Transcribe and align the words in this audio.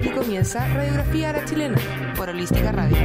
Aquí 0.00 0.08
comienza 0.12 0.66
Radiografía 0.66 1.28
a 1.28 1.32
la 1.34 1.44
Chilena 1.44 1.76
por 2.16 2.30
Holística 2.30 2.72
Radio. 2.72 2.96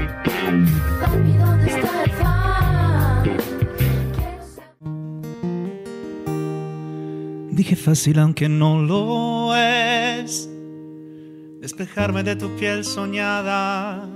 Dije 7.52 7.76
fácil 7.76 8.18
aunque 8.20 8.48
no 8.48 8.82
lo 8.82 9.54
es. 9.58 10.50
Despejarme 11.60 12.24
de 12.24 12.38
tu 12.38 12.56
piel 12.56 12.86
soñada. 12.86 14.08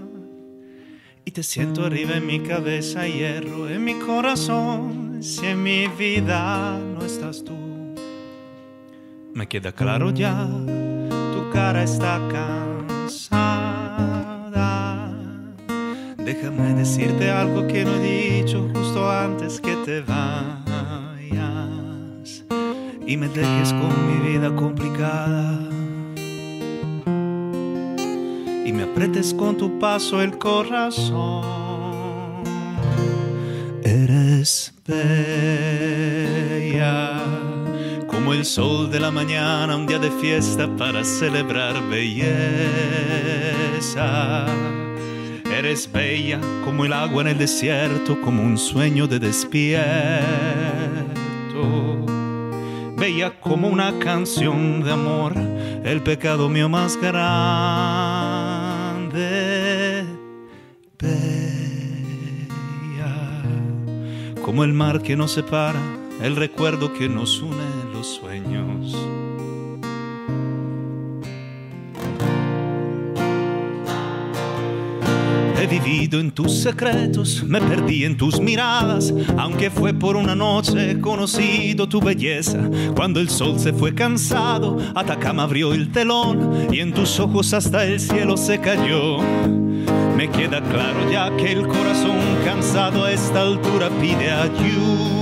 Y 1.26 1.32
te 1.32 1.44
siento 1.44 1.86
arriba 1.86 2.16
en 2.16 2.26
mi 2.26 2.40
cabeza, 2.40 3.06
hierro 3.06 3.68
en 3.68 3.84
mi 3.84 3.96
corazón. 3.96 5.22
Si 5.22 5.46
en 5.48 5.62
mi 5.62 5.90
vida 5.90 6.80
no 6.80 7.06
estás 7.06 7.44
tú. 7.44 7.58
Me 9.34 9.50
queda 9.50 9.74
claro 9.74 10.12
ya, 10.12 10.48
tu 11.34 11.50
cara 11.52 11.84
está 11.84 12.22
cansada. 12.32 12.59
Déjame 16.32 16.76
decirte 16.76 17.32
algo 17.32 17.66
que 17.66 17.84
no 17.84 17.92
he 17.96 18.42
dicho 18.42 18.70
justo 18.72 19.10
antes 19.10 19.60
que 19.60 19.76
te 19.78 20.02
vayas. 20.02 20.46
Y 23.08 23.18
me 23.18 23.28
dejes 23.30 23.74
con 23.74 23.90
mi 24.06 24.20
vida 24.30 24.56
complicada. 24.56 25.60
Y 28.64 28.72
me 28.72 28.84
apretes 28.84 29.34
con 29.34 29.58
tu 29.58 29.80
paso 29.80 30.22
el 30.22 30.38
corazón. 30.38 31.44
Eres 33.82 34.72
bella 34.86 35.64
como 38.06 38.34
el 38.34 38.46
sol 38.46 38.92
de 38.92 39.00
la 39.00 39.10
mañana, 39.10 39.76
un 39.76 39.88
día 39.88 39.98
de 39.98 40.12
fiesta 40.12 40.70
para 40.78 41.04
celebrar 41.04 41.90
belleza. 41.90 42.30
Eres 45.60 45.92
bella 45.92 46.40
como 46.64 46.86
el 46.86 46.94
agua 46.94 47.24
en 47.24 47.28
el 47.28 47.38
desierto, 47.38 48.22
como 48.22 48.44
un 48.44 48.58
sueño 48.58 49.08
de 49.08 49.20
despierto. 49.20 49.84
Bella 52.96 53.38
como 53.42 53.68
una 53.68 54.00
canción 54.00 54.82
de 54.86 54.94
amor, 54.94 55.34
el 55.84 56.02
pecado 56.02 56.48
mío 56.48 56.70
más 56.70 56.96
grande. 56.96 57.26
Bella 60.98 61.84
como 64.42 64.64
el 64.64 64.72
mar 64.72 65.02
que 65.02 65.18
nos 65.18 65.34
separa, 65.34 65.82
el 66.22 66.38
recuerdo 66.38 66.94
que 66.94 67.10
nos 67.10 67.42
une 67.42 67.66
los 67.92 68.08
sueños. 68.08 69.09
He 75.60 75.68
vivido 75.68 76.22
en 76.22 76.32
tus 76.32 76.54
secretos, 76.54 77.44
me 77.44 77.60
perdí 77.60 78.06
en 78.06 78.16
tus 78.16 78.40
miradas, 78.40 79.14
aunque 79.38 79.70
fue 79.70 79.94
por 79.94 80.16
una 80.16 80.34
noche 80.34 80.92
he 80.92 81.02
conocido 81.02 81.90
tu 81.90 82.00
belleza. 82.00 82.70
Cuando 82.96 83.20
el 83.20 83.30
sol 83.30 83.60
se 83.60 83.74
fue 83.74 83.94
cansado, 83.94 84.78
Atacama 84.96 85.44
abrió 85.44 85.74
el 85.74 85.92
telón 85.92 86.70
y 86.72 86.80
en 86.80 86.94
tus 86.94 87.20
ojos 87.20 87.54
hasta 87.54 87.84
el 87.84 88.00
cielo 88.00 88.38
se 88.38 88.60
cayó. 88.60 89.18
Me 90.16 90.30
queda 90.30 90.62
claro 90.62 91.12
ya 91.12 91.36
que 91.36 91.52
el 91.52 91.68
corazón 91.68 92.20
cansado 92.46 93.04
a 93.04 93.12
esta 93.12 93.42
altura 93.42 93.90
pide 94.00 94.32
ayuda. 94.32 95.19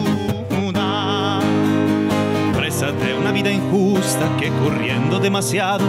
Vida 3.38 3.52
injusta 3.52 4.36
que 4.40 4.50
corriendo 4.50 5.20
demasiado 5.20 5.86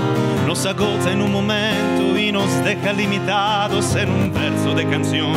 nos 0.47 0.67
agota 0.67 1.11
en 1.11 1.23
un 1.23 1.33
momento 1.33 2.19
y 2.19 2.31
nos 2.31 2.63
deja 2.63 2.93
limitados 2.93 3.95
en 3.97 4.11
un 4.11 4.31
verso 4.35 4.75
de 4.75 4.87
canción. 4.87 5.33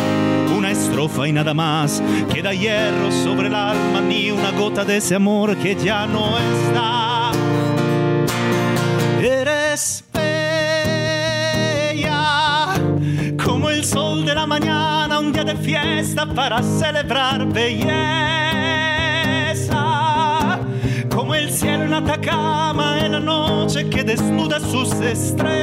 Una 0.58 0.72
estrofa 0.72 1.26
y 1.30 1.32
nada 1.32 1.54
más. 1.54 2.04
Queda 2.34 2.54
hierro 2.54 3.14
sobre 3.24 3.48
el 3.48 3.56
alma, 3.56 4.02
ni 4.02 4.30
una 4.30 4.52
gota 4.52 4.84
de 4.84 4.98
ese 4.98 5.16
amor 5.16 5.56
que 5.56 5.74
ya 5.76 6.06
no 6.06 6.38
está. 6.38 7.32
Eres 9.22 10.04
bella 10.14 10.44
como 13.42 13.70
el 13.70 13.86
sol 13.86 14.26
de 14.26 14.36
la 14.36 14.46
mañana, 14.46 15.18
un 15.18 15.32
día 15.32 15.46
de 15.46 15.56
fiesta 15.56 16.26
para 16.26 16.62
celebrar 16.62 17.46
belleza. 17.46 18.31
Atacama 22.04 23.00
en 23.06 23.12
la 23.12 23.20
noche 23.20 23.88
que 23.88 24.04
desnuda 24.04 24.60
sus 24.60 24.92
estrellas. 24.94 25.54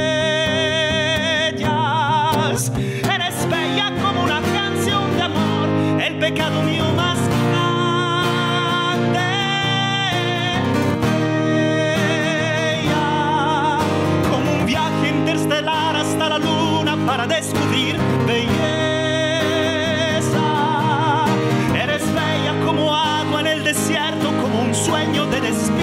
Eres 3.13 3.49
bella 3.51 3.93
como 4.01 4.23
una 4.23 4.41
canción 4.41 5.17
de 5.17 5.23
amor, 5.23 5.69
el 6.01 6.19
pecado 6.19 6.63
mío 6.63 6.85
más 6.97 7.19
grande. 7.51 7.69
Como 14.31 14.53
un 14.61 14.67
viaje 14.67 15.09
interestelar 15.09 15.97
hasta 15.97 16.29
la 16.29 16.39
luna 16.39 16.97
para 17.05 17.27
descubrir 17.27 17.99
belleza. 18.29 18.57
Eres 21.75 22.07
bella 22.15 22.55
como 22.65 22.95
agua 22.95 23.41
en 23.41 23.47
el 23.49 23.65
desierto, 23.65 24.29
como 24.41 24.63
un 24.63 24.75
sueño 24.75 25.27
de 25.27 25.41
despierto. 25.41 25.78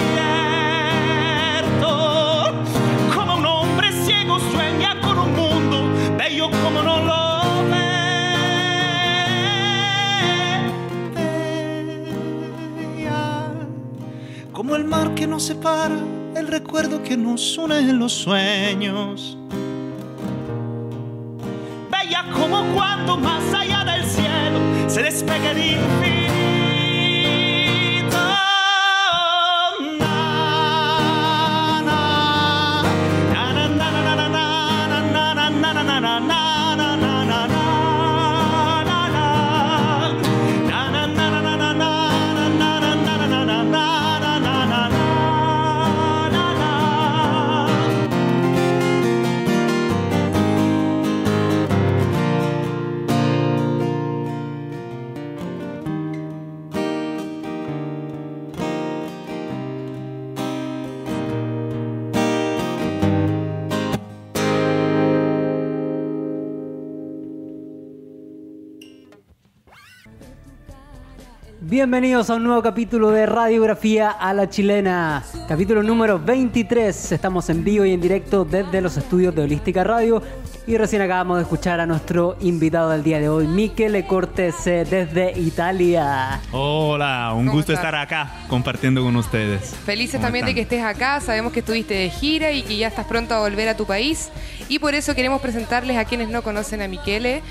El 14.76 14.84
mar 14.84 15.14
que 15.14 15.26
nos 15.26 15.44
separa, 15.44 15.96
el 16.34 16.48
recuerdo 16.48 17.02
que 17.02 17.16
nos 17.16 17.56
une 17.56 17.78
en 17.78 17.98
los 17.98 18.12
sueños. 18.12 19.38
Bella 21.90 22.24
como 22.34 22.62
cuando 22.74 23.16
más 23.16 23.42
allá 23.54 23.84
del 23.84 24.04
cielo 24.04 24.60
se 24.86 25.02
despega 25.02 25.52
el 25.52 25.58
infinito. 25.58 26.25
Bienvenidos 71.76 72.30
a 72.30 72.36
un 72.36 72.44
nuevo 72.44 72.62
capítulo 72.62 73.10
de 73.10 73.26
Radiografía 73.26 74.10
a 74.10 74.32
la 74.32 74.48
Chilena. 74.48 75.22
Capítulo 75.46 75.82
número 75.82 76.18
23. 76.18 77.12
Estamos 77.12 77.50
en 77.50 77.62
vivo 77.64 77.84
y 77.84 77.92
en 77.92 78.00
directo 78.00 78.46
desde 78.46 78.80
los 78.80 78.96
estudios 78.96 79.34
de 79.34 79.42
Holística 79.42 79.84
Radio. 79.84 80.22
Y 80.66 80.78
recién 80.78 81.02
acabamos 81.02 81.36
de 81.36 81.42
escuchar 81.42 81.78
a 81.80 81.84
nuestro 81.84 82.38
invitado 82.40 82.88
del 82.88 83.02
día 83.02 83.20
de 83.20 83.28
hoy, 83.28 83.46
Michele 83.46 84.06
Cortese, 84.06 84.86
desde 84.86 85.38
Italia. 85.38 86.40
Hola, 86.50 87.34
un 87.34 87.44
¿Cómo 87.44 87.58
gusto 87.58 87.74
estás? 87.74 87.84
estar 87.84 88.00
acá 88.00 88.46
compartiendo 88.48 89.02
con 89.02 89.14
ustedes. 89.16 89.76
Felices 89.84 90.14
¿Cómo 90.14 90.28
también 90.28 90.46
de 90.46 90.54
que 90.54 90.62
estés 90.62 90.82
acá, 90.82 91.20
sabemos 91.20 91.52
que 91.52 91.60
estuviste 91.60 91.92
de 91.92 92.08
gira 92.08 92.52
y 92.52 92.62
que 92.62 92.78
ya 92.78 92.88
estás 92.88 93.04
pronto 93.04 93.34
a 93.34 93.40
volver 93.40 93.68
a 93.68 93.76
tu 93.76 93.84
país 93.84 94.30
y 94.70 94.78
por 94.78 94.94
eso 94.94 95.14
queremos 95.14 95.42
presentarles 95.42 95.98
a 95.98 96.06
quienes 96.06 96.30
no 96.30 96.40
conocen 96.40 96.80
a 96.80 96.88
Michele. 96.88 97.42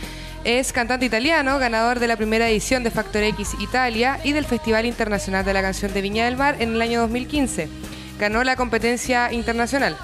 Es 0.46 0.72
cantante 0.74 1.08
italiano, 1.08 1.58
ganador 1.58 2.00
de 2.00 2.06
la 2.06 2.18
primera 2.18 2.48
edición 2.48 2.84
de 2.84 2.92
Factor 2.92 3.24
X 3.24 3.56
Italia 3.60 4.20
y 4.24 4.32
del 4.32 4.46
Festival 4.46 4.86
Internacional 4.86 5.44
de 5.44 5.54
la 5.54 5.64
Canción 5.64 5.92
de 5.92 6.04
Viña 6.04 6.26
del 6.26 6.38
Mar 6.38 6.58
en 6.60 6.76
el 6.76 6.82
año 6.84 7.02
2015. 7.02 7.68
Ganó 8.20 8.44
la 8.44 8.56
competencia 8.56 9.34
internacional. 9.34 9.98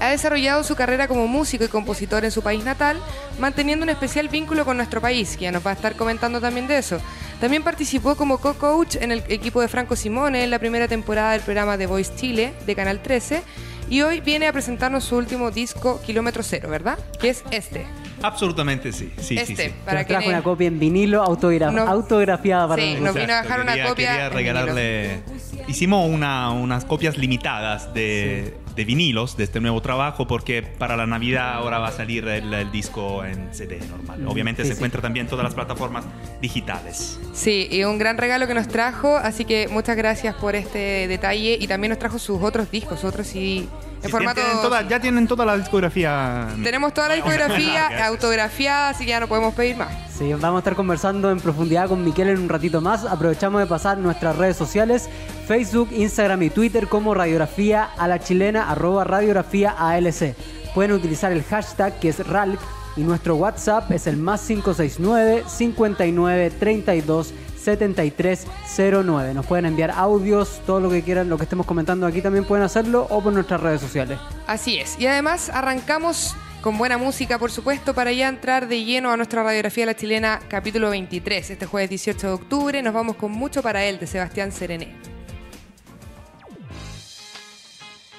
Ha 0.00 0.08
desarrollado 0.08 0.64
su 0.64 0.74
carrera 0.74 1.06
como 1.06 1.26
músico 1.26 1.64
y 1.64 1.68
compositor 1.68 2.24
en 2.24 2.30
su 2.30 2.40
país 2.40 2.64
natal, 2.64 2.98
manteniendo 3.38 3.82
un 3.82 3.90
especial 3.90 4.30
vínculo 4.30 4.64
con 4.64 4.78
nuestro 4.78 5.02
país, 5.02 5.36
que 5.36 5.42
ya 5.42 5.52
nos 5.52 5.66
va 5.66 5.72
a 5.72 5.74
estar 5.74 5.96
comentando 5.96 6.40
también 6.40 6.66
de 6.66 6.78
eso. 6.78 6.98
También 7.38 7.62
participó 7.62 8.16
como 8.16 8.38
co-coach 8.38 8.96
en 8.96 9.12
el 9.12 9.22
equipo 9.28 9.60
de 9.60 9.68
Franco 9.68 9.96
Simone 9.96 10.44
en 10.44 10.50
la 10.50 10.58
primera 10.58 10.88
temporada 10.88 11.32
del 11.32 11.42
programa 11.42 11.76
The 11.76 11.84
Voice 11.84 12.14
Chile 12.16 12.54
de 12.64 12.74
Canal 12.74 13.02
13 13.02 13.42
Y 13.90 14.00
hoy 14.00 14.22
viene 14.22 14.46
a 14.46 14.52
presentarnos 14.54 15.04
su 15.04 15.16
último 15.16 15.50
disco, 15.50 16.00
Kilómetro 16.06 16.42
Cero, 16.42 16.70
¿verdad? 16.70 16.98
Que 17.20 17.28
es 17.28 17.44
este. 17.50 17.86
Absolutamente 18.22 18.92
sí. 18.92 19.12
sí 19.18 19.36
este, 19.38 19.56
sí, 19.56 19.62
sí. 19.68 19.74
para 19.84 19.98
Nos 20.00 20.06
que 20.06 20.12
trajo 20.14 20.28
una 20.28 20.42
copia 20.42 20.66
en 20.68 20.78
vinilo 20.78 21.22
autogra- 21.22 21.70
No. 21.70 21.82
autografiada 21.82 22.68
para 22.68 22.82
Sí, 22.82 22.96
nos 23.00 23.14
vino 23.14 23.32
a 23.34 23.42
dejar 23.42 23.60
una 23.60 23.72
quería, 23.72 23.88
copia 23.88 24.08
Quería 24.10 24.26
en 24.26 24.32
regalarle. 24.32 25.20
Hicimos 25.68 26.08
una- 26.08 26.50
unas 26.50 26.84
copias 26.84 27.18
limitadas 27.18 27.92
de, 27.92 28.56
de 28.76 28.84
vinilos 28.84 29.36
de 29.36 29.44
este 29.44 29.58
nuevo 29.60 29.80
trabajo 29.80 30.26
porque 30.26 30.62
para 30.62 30.96
la 30.96 31.06
Navidad 31.06 31.54
ahora 31.54 31.78
va 31.78 31.88
a 31.88 31.92
salir 31.92 32.28
el, 32.28 32.52
el 32.52 32.70
disco 32.70 33.24
en 33.24 33.48
CD 33.54 33.80
normal. 33.88 34.20
Mm, 34.20 34.28
Obviamente 34.28 34.62
sí, 34.62 34.68
se 34.68 34.74
sí. 34.74 34.78
encuentra 34.78 35.00
también 35.00 35.26
en 35.26 35.30
todas 35.30 35.44
las 35.44 35.54
plataformas 35.54 36.04
digitales. 36.42 37.18
Sí, 37.32 37.68
y 37.70 37.84
un 37.84 37.98
gran 37.98 38.18
regalo 38.18 38.46
que 38.46 38.54
nos 38.54 38.68
trajo, 38.68 39.16
así 39.16 39.44
que 39.44 39.68
muchas 39.68 39.96
gracias 39.96 40.34
por 40.36 40.54
este 40.54 41.08
detalle 41.08 41.56
y 41.60 41.66
también 41.66 41.90
nos 41.90 41.98
trajo 41.98 42.18
sus 42.18 42.42
otros 42.42 42.70
discos, 42.70 43.02
otros 43.04 43.26
CD 43.26 43.56
en 43.58 43.68
Sí, 44.02 44.10
formato... 44.10 44.40
tienen 44.42 44.60
toda- 44.62 44.82
ya 44.86 45.00
tienen 45.00 45.26
toda 45.26 45.44
la 45.46 45.56
discografía. 45.56 46.48
Tenemos 46.62 46.92
toda 46.92 47.08
la 47.08 47.14
discografía 47.14 48.06
autografiada, 48.06 48.90
así 48.90 49.04
que 49.04 49.10
ya 49.10 49.20
no 49.20 49.26
podemos 49.26 49.54
pedir 49.54 49.76
más. 49.76 49.88
Sí, 50.16 50.32
vamos 50.34 50.56
a 50.56 50.58
estar 50.58 50.74
conversando 50.76 51.30
en 51.30 51.40
profundidad 51.40 51.88
con 51.88 52.04
Miquel 52.04 52.28
en 52.28 52.38
un 52.40 52.48
ratito 52.48 52.80
más. 52.80 53.04
Aprovechamos 53.04 53.60
de 53.60 53.66
pasar 53.66 53.98
nuestras 53.98 54.36
redes 54.36 54.56
sociales, 54.56 55.08
Facebook, 55.46 55.90
Instagram 55.92 56.42
y 56.42 56.50
Twitter 56.50 56.88
como 56.88 57.14
Radiografía 57.14 57.84
a 57.84 58.08
la 58.08 58.18
Chilena, 58.18 58.68
arroba 58.68 59.04
Radiografía 59.04 59.70
ALC. 59.70 60.34
Pueden 60.74 60.92
utilizar 60.92 61.30
el 61.30 61.44
hashtag 61.44 61.98
que 62.00 62.08
es 62.08 62.26
RALC 62.26 62.58
y 62.96 63.02
nuestro 63.02 63.36
WhatsApp 63.36 63.90
es 63.92 64.06
el 64.06 64.16
más 64.16 64.44
569 64.44 65.44
59 65.46 66.50
32 66.50 67.32
7309. 67.56 69.34
Nos 69.34 69.46
pueden 69.46 69.66
enviar 69.66 69.92
audios, 69.92 70.60
todo 70.66 70.80
lo 70.80 70.90
que 70.90 71.02
quieran, 71.02 71.28
lo 71.28 71.36
que 71.36 71.44
estemos 71.44 71.64
comentando 71.64 72.06
aquí 72.06 72.20
también 72.22 72.44
pueden 72.44 72.64
hacerlo 72.64 73.06
o 73.08 73.22
por 73.22 73.32
nuestras 73.32 73.60
redes 73.60 73.80
sociales. 73.80 74.18
Así 74.46 74.78
es. 74.78 74.98
Y 74.98 75.06
además 75.06 75.48
arrancamos 75.50 76.34
con 76.60 76.76
buena 76.76 76.98
música, 76.98 77.38
por 77.38 77.52
supuesto, 77.52 77.94
para 77.94 78.10
ya 78.10 78.28
entrar 78.28 78.66
de 78.66 78.84
lleno 78.84 79.12
a 79.12 79.16
nuestra 79.16 79.44
radiografía 79.44 79.82
de 79.82 79.92
la 79.92 79.96
chilena, 79.96 80.40
capítulo 80.48 80.90
23. 80.90 81.50
Este 81.50 81.66
jueves 81.66 81.90
18 81.90 82.26
de 82.26 82.32
octubre 82.32 82.82
nos 82.82 82.94
vamos 82.94 83.14
con 83.14 83.30
Mucho 83.30 83.62
para 83.62 83.84
él, 83.84 84.00
de 84.00 84.08
Sebastián 84.08 84.50
Serené. 84.50 85.15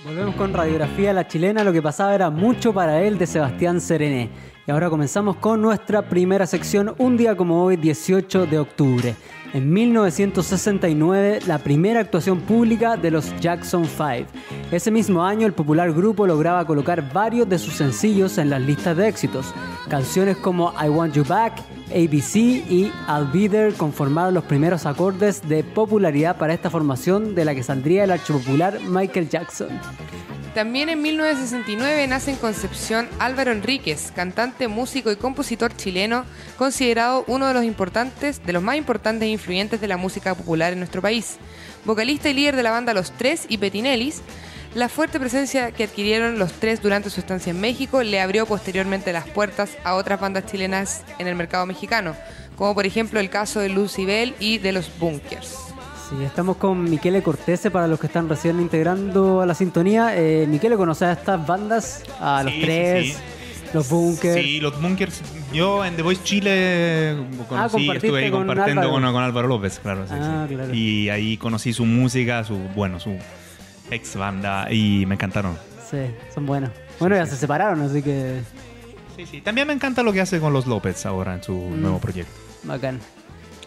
Volvemos 0.07 0.36
con 0.36 0.54
Radiografía 0.54 1.12
La 1.12 1.27
Chilena, 1.27 1.65
lo 1.65 1.74
que 1.74 1.81
pasaba 1.81 2.15
era 2.15 2.30
mucho 2.30 2.74
para 2.74 3.01
él 3.01 3.18
de 3.18 3.27
Sebastián 3.27 3.81
Serené. 3.81 4.30
Y 4.65 4.71
ahora 4.71 4.89
comenzamos 4.89 5.36
con 5.36 5.62
nuestra 5.62 6.01
primera 6.07 6.48
sección, 6.48 6.95
un 6.98 7.18
día 7.18 7.36
como 7.36 7.62
hoy, 7.62 7.75
18 7.75 8.45
de 8.45 8.57
octubre. 8.57 9.15
En 9.54 9.72
1969, 9.72 11.40
la 11.48 11.60
primera 11.60 12.02
actuación 12.02 12.42
pública 12.42 12.98
de 12.98 13.12
los 13.12 13.34
Jackson 13.40 13.86
5. 13.86 14.30
Ese 14.72 14.92
mismo 14.92 15.24
año, 15.24 15.48
el 15.48 15.54
popular 15.54 15.94
grupo 15.94 16.28
lograba 16.28 16.66
colocar 16.66 17.14
varios 17.14 17.48
de 17.48 17.58
sus 17.58 17.76
sencillos 17.76 18.38
en 18.38 18.50
las 18.50 18.62
listas 18.62 18.98
de 18.98 19.08
éxitos. 19.08 19.54
Canciones 19.90 20.36
como 20.38 20.74
I 20.84 20.90
Want 20.90 21.14
You 21.14 21.24
Back, 21.24 21.62
ABC 21.90 22.36
y 22.36 22.92
I'll 23.08 23.32
Be 23.32 23.48
There 23.48 23.72
conformaron 23.74 24.34
los 24.34 24.44
primeros 24.44 24.86
acordes 24.86 25.48
de 25.48 25.64
popularidad 25.64 26.38
para 26.38 26.54
esta 26.54 26.70
formación 26.70 27.34
de 27.34 27.46
la 27.46 27.56
que 27.56 27.64
saldría 27.64 28.04
el 28.04 28.12
archipopular 28.12 28.82
Michael 28.82 29.30
Jackson. 29.30 29.70
También 30.57 30.89
en 30.89 31.04
1969 31.04 32.07
nace 32.07 32.31
en 32.31 32.38
Concepción 32.38 33.07
Álvaro 33.19 33.51
Enríquez, 33.51 34.12
cantante, 34.12 34.68
músico 34.68 35.12
y 35.12 35.15
compositor 35.15 35.77
chileno, 35.77 36.25
considerado 36.57 37.24
uno 37.27 37.45
de 37.45 37.54
los 37.54 37.63
importantes, 37.63 38.44
de 38.44 38.54
los 38.54 38.63
más 38.63 38.75
importantes 38.75 39.27
e 39.27 39.30
influyentes 39.30 39.80
de 39.80 39.88
la 39.88 39.98
música 39.98 40.33
popular 40.33 40.74
en 40.74 40.80
nuestro 40.80 41.00
país. 41.00 41.38
Vocalista 41.86 42.30
y 42.30 42.33
líder 42.33 42.56
de 42.56 42.63
la 42.63 42.71
banda 42.71 42.95
Los 42.95 43.12
Tres 43.12 43.45
y 43.48 43.59
Petinellis, 43.59 44.24
la 44.74 44.89
fuerte 44.89 45.19
presencia 45.19 45.69
que 45.69 45.83
adquirieron 45.83 46.39
los 46.39 46.54
tres 46.54 46.81
durante 46.81 47.12
su 47.12 47.19
estancia 47.19 47.51
en 47.51 47.62
México 47.62 48.01
le 48.01 48.19
abrió 48.19 48.48
posteriormente 48.48 49.13
las 49.13 49.27
puertas 49.27 49.77
a 49.83 49.94
otras 49.94 50.19
bandas 50.19 50.48
chilenas 50.48 51.04
en 51.19 51.27
el 51.27 51.36
mercado 51.36 51.68
mexicano, 51.68 52.15
como 52.56 52.74
por 52.74 52.88
ejemplo 52.88 53.19
el 53.19 53.30
caso 53.30 53.59
de 53.59 53.69
Lucibel 53.69 54.33
y 54.39 54.57
de 54.57 54.71
los 54.71 54.89
Bunkers. 54.98 55.67
Sí, 56.09 56.24
estamos 56.24 56.56
con 56.57 56.83
Miquele 56.89 57.21
Cortese 57.21 57.69
para 57.69 57.88
los 57.88 58.00
que 58.00 58.07
están 58.07 58.30
recién 58.30 58.59
integrando 58.62 59.42
a 59.42 59.45
la 59.45 59.54
sintonía. 59.54 60.15
Eh, 60.15 60.45
Miquele, 60.48 60.77
¿conoces 60.77 61.04
a 61.09 61.12
estas 61.13 61.45
bandas? 61.45 62.04
A 62.21 62.44
los 62.44 62.54
Sí, 62.54 62.62
tres, 62.62 63.06
sí, 63.07 63.12
sí. 63.13 63.19
los 63.74 63.89
Bunkers. 63.89 64.36
Sí, 64.42 64.59
los 64.62 64.81
Bunkers. 64.81 65.21
Yo 65.54 65.83
en 65.83 65.95
The 65.98 66.01
Voice 66.04 66.24
Chile 66.24 67.18
conocí, 67.50 67.71
compartiste 67.77 67.95
estuve 68.07 68.24
ahí 68.25 68.31
con 68.31 68.48
compartiendo 68.48 68.81
Álvaro. 68.83 69.01
con, 69.04 69.13
con 69.13 69.24
Álvaro 69.24 69.48
López, 69.50 69.80
claro. 69.80 70.06
sí, 70.07 70.13
Ah, 70.15 70.45
sí. 70.48 70.56
claro. 70.56 70.74
Y 70.74 71.09
ahí 71.09 71.36
conocí 71.38 71.74
su 71.74 71.86
música, 71.86 72.44
su 72.45 72.56
bueno, 72.74 73.00
su 73.01 73.18
ex 73.92 74.15
banda 74.15 74.71
y 74.71 75.06
me 75.07 75.15
encantaron. 75.15 75.57
Sí, 75.89 75.98
son 76.33 76.45
buenos. 76.45 76.69
Bueno, 77.00 77.15
ya 77.18 77.25
se 77.25 77.36
separaron, 77.36 77.81
así 77.81 78.01
que 78.01 78.42
Sí, 79.18 79.25
sí. 79.25 79.42
También 79.42 79.65
me 79.68 79.74
encanta 79.74 80.04
lo 80.04 80.13
que 80.13 80.21
hace 80.21 80.39
con 80.39 80.54
los 80.54 80.68
López 80.68 81.06
ahora 81.06 81.33
en 81.33 81.44
su 81.44 81.54
Mm. 81.54 81.81
nuevo 81.81 82.00
proyecto. 82.00 82.31
bacán. 82.63 83.00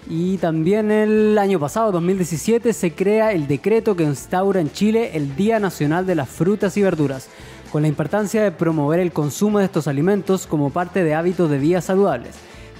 Y 0.08 0.38
también 0.38 0.90
el 0.90 1.38
año 1.38 1.60
pasado, 1.60 1.92
2017, 1.92 2.72
se 2.72 2.92
crea 2.92 3.32
el 3.32 3.46
decreto 3.46 3.94
que 3.94 4.04
instaura 4.04 4.60
en 4.60 4.72
Chile 4.72 5.10
el 5.14 5.36
Día 5.36 5.60
Nacional 5.60 6.06
de 6.06 6.14
las 6.14 6.28
Frutas 6.28 6.76
y 6.76 6.82
Verduras, 6.82 7.28
con 7.70 7.82
la 7.82 7.88
importancia 7.88 8.42
de 8.42 8.50
promover 8.50 8.98
el 8.98 9.12
consumo 9.12 9.58
de 9.58 9.66
estos 9.66 9.86
alimentos 9.86 10.46
como 10.46 10.70
parte 10.70 11.04
de 11.04 11.14
hábitos 11.14 11.50
de 11.50 11.58
vida 11.58 11.80
saludables. 11.80 12.34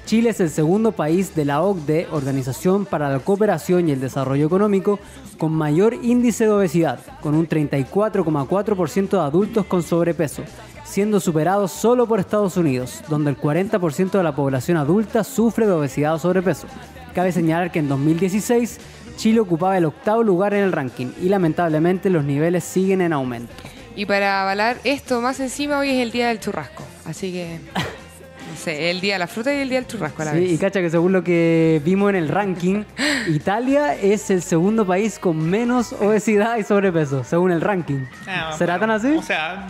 Chile 0.07 0.31
es 0.31 0.41
el 0.41 0.51
segundo 0.51 0.91
país 0.91 1.37
de 1.37 1.45
la 1.45 1.63
OCDE, 1.63 2.09
Organización 2.11 2.85
para 2.85 3.11
la 3.11 3.21
Cooperación 3.21 3.89
y 3.89 3.93
el 3.93 4.01
Desarrollo 4.01 4.47
Económico, 4.47 4.99
con 5.39 5.53
mayor 5.53 5.95
índice 5.95 6.47
de 6.47 6.51
obesidad, 6.51 6.99
con 7.21 7.37
un 7.37 7.49
34,4% 7.49 9.11
de 9.11 9.19
adultos 9.19 9.67
con 9.67 9.85
sobrepeso, 9.85 10.43
siendo 10.85 11.21
superado 11.21 11.69
solo 11.69 12.07
por 12.07 12.19
Estados 12.19 12.57
Unidos, 12.57 13.03
donde 13.09 13.31
el 13.31 13.39
40% 13.39 14.11
de 14.11 14.23
la 14.25 14.35
población 14.35 14.79
adulta 14.79 15.23
sufre 15.23 15.67
de 15.67 15.73
obesidad 15.73 16.15
o 16.15 16.19
sobrepeso. 16.19 16.67
Cabe 17.15 17.33
señalar 17.33 17.71
que 17.73 17.79
en 17.81 17.89
2016 17.89 18.79
Chile 19.17 19.41
ocupaba 19.41 19.77
el 19.77 19.85
octavo 19.85 20.23
lugar 20.23 20.55
en 20.55 20.65
el 20.65 20.73
ranking 20.73 21.09
y 21.21 21.29
lamentablemente 21.29 22.09
los 22.11 22.25
niveles 22.25 22.65
siguen 22.65 23.01
en 23.01 23.13
aumento. 23.13 23.53
Y 23.97 24.07
para 24.07 24.43
avalar 24.43 24.79
esto 24.85 25.21
más 25.21 25.41
encima, 25.41 25.79
hoy 25.79 25.91
es 25.91 25.99
el 26.03 26.11
día 26.13 26.29
del 26.29 26.41
churrasco. 26.41 26.85
Así 27.05 27.33
que, 27.33 27.59
no 27.75 28.57
sé, 28.57 28.91
el 28.91 29.01
día 29.01 29.15
de 29.15 29.19
la 29.19 29.27
fruta 29.27 29.53
y 29.53 29.59
el 29.59 29.69
día 29.69 29.81
del 29.81 29.89
churrasco 29.89 30.23
a 30.23 30.27
la 30.27 30.33
Sí, 30.33 30.39
y 30.39 30.51
vez. 30.53 30.61
cacha 30.61 30.81
que 30.81 30.89
según 30.89 31.13
lo 31.13 31.23
que 31.25 31.83
vimos 31.85 32.09
en 32.11 32.17
el 32.17 32.29
ranking, 32.29 32.85
Italia 33.29 33.95
es 33.95 34.31
el 34.31 34.43
segundo 34.43 34.87
país 34.87 35.19
con 35.19 35.39
menos 35.51 35.93
obesidad 35.93 36.57
y 36.57 36.63
sobrepeso, 36.63 37.25
según 37.25 37.51
el 37.51 37.61
ranking. 37.61 38.05
Ah, 38.27 38.55
¿Será 38.57 38.79
bueno, 38.79 38.95
tan 38.95 39.07
así? 39.07 39.19
O 39.19 39.23
sea, 39.23 39.67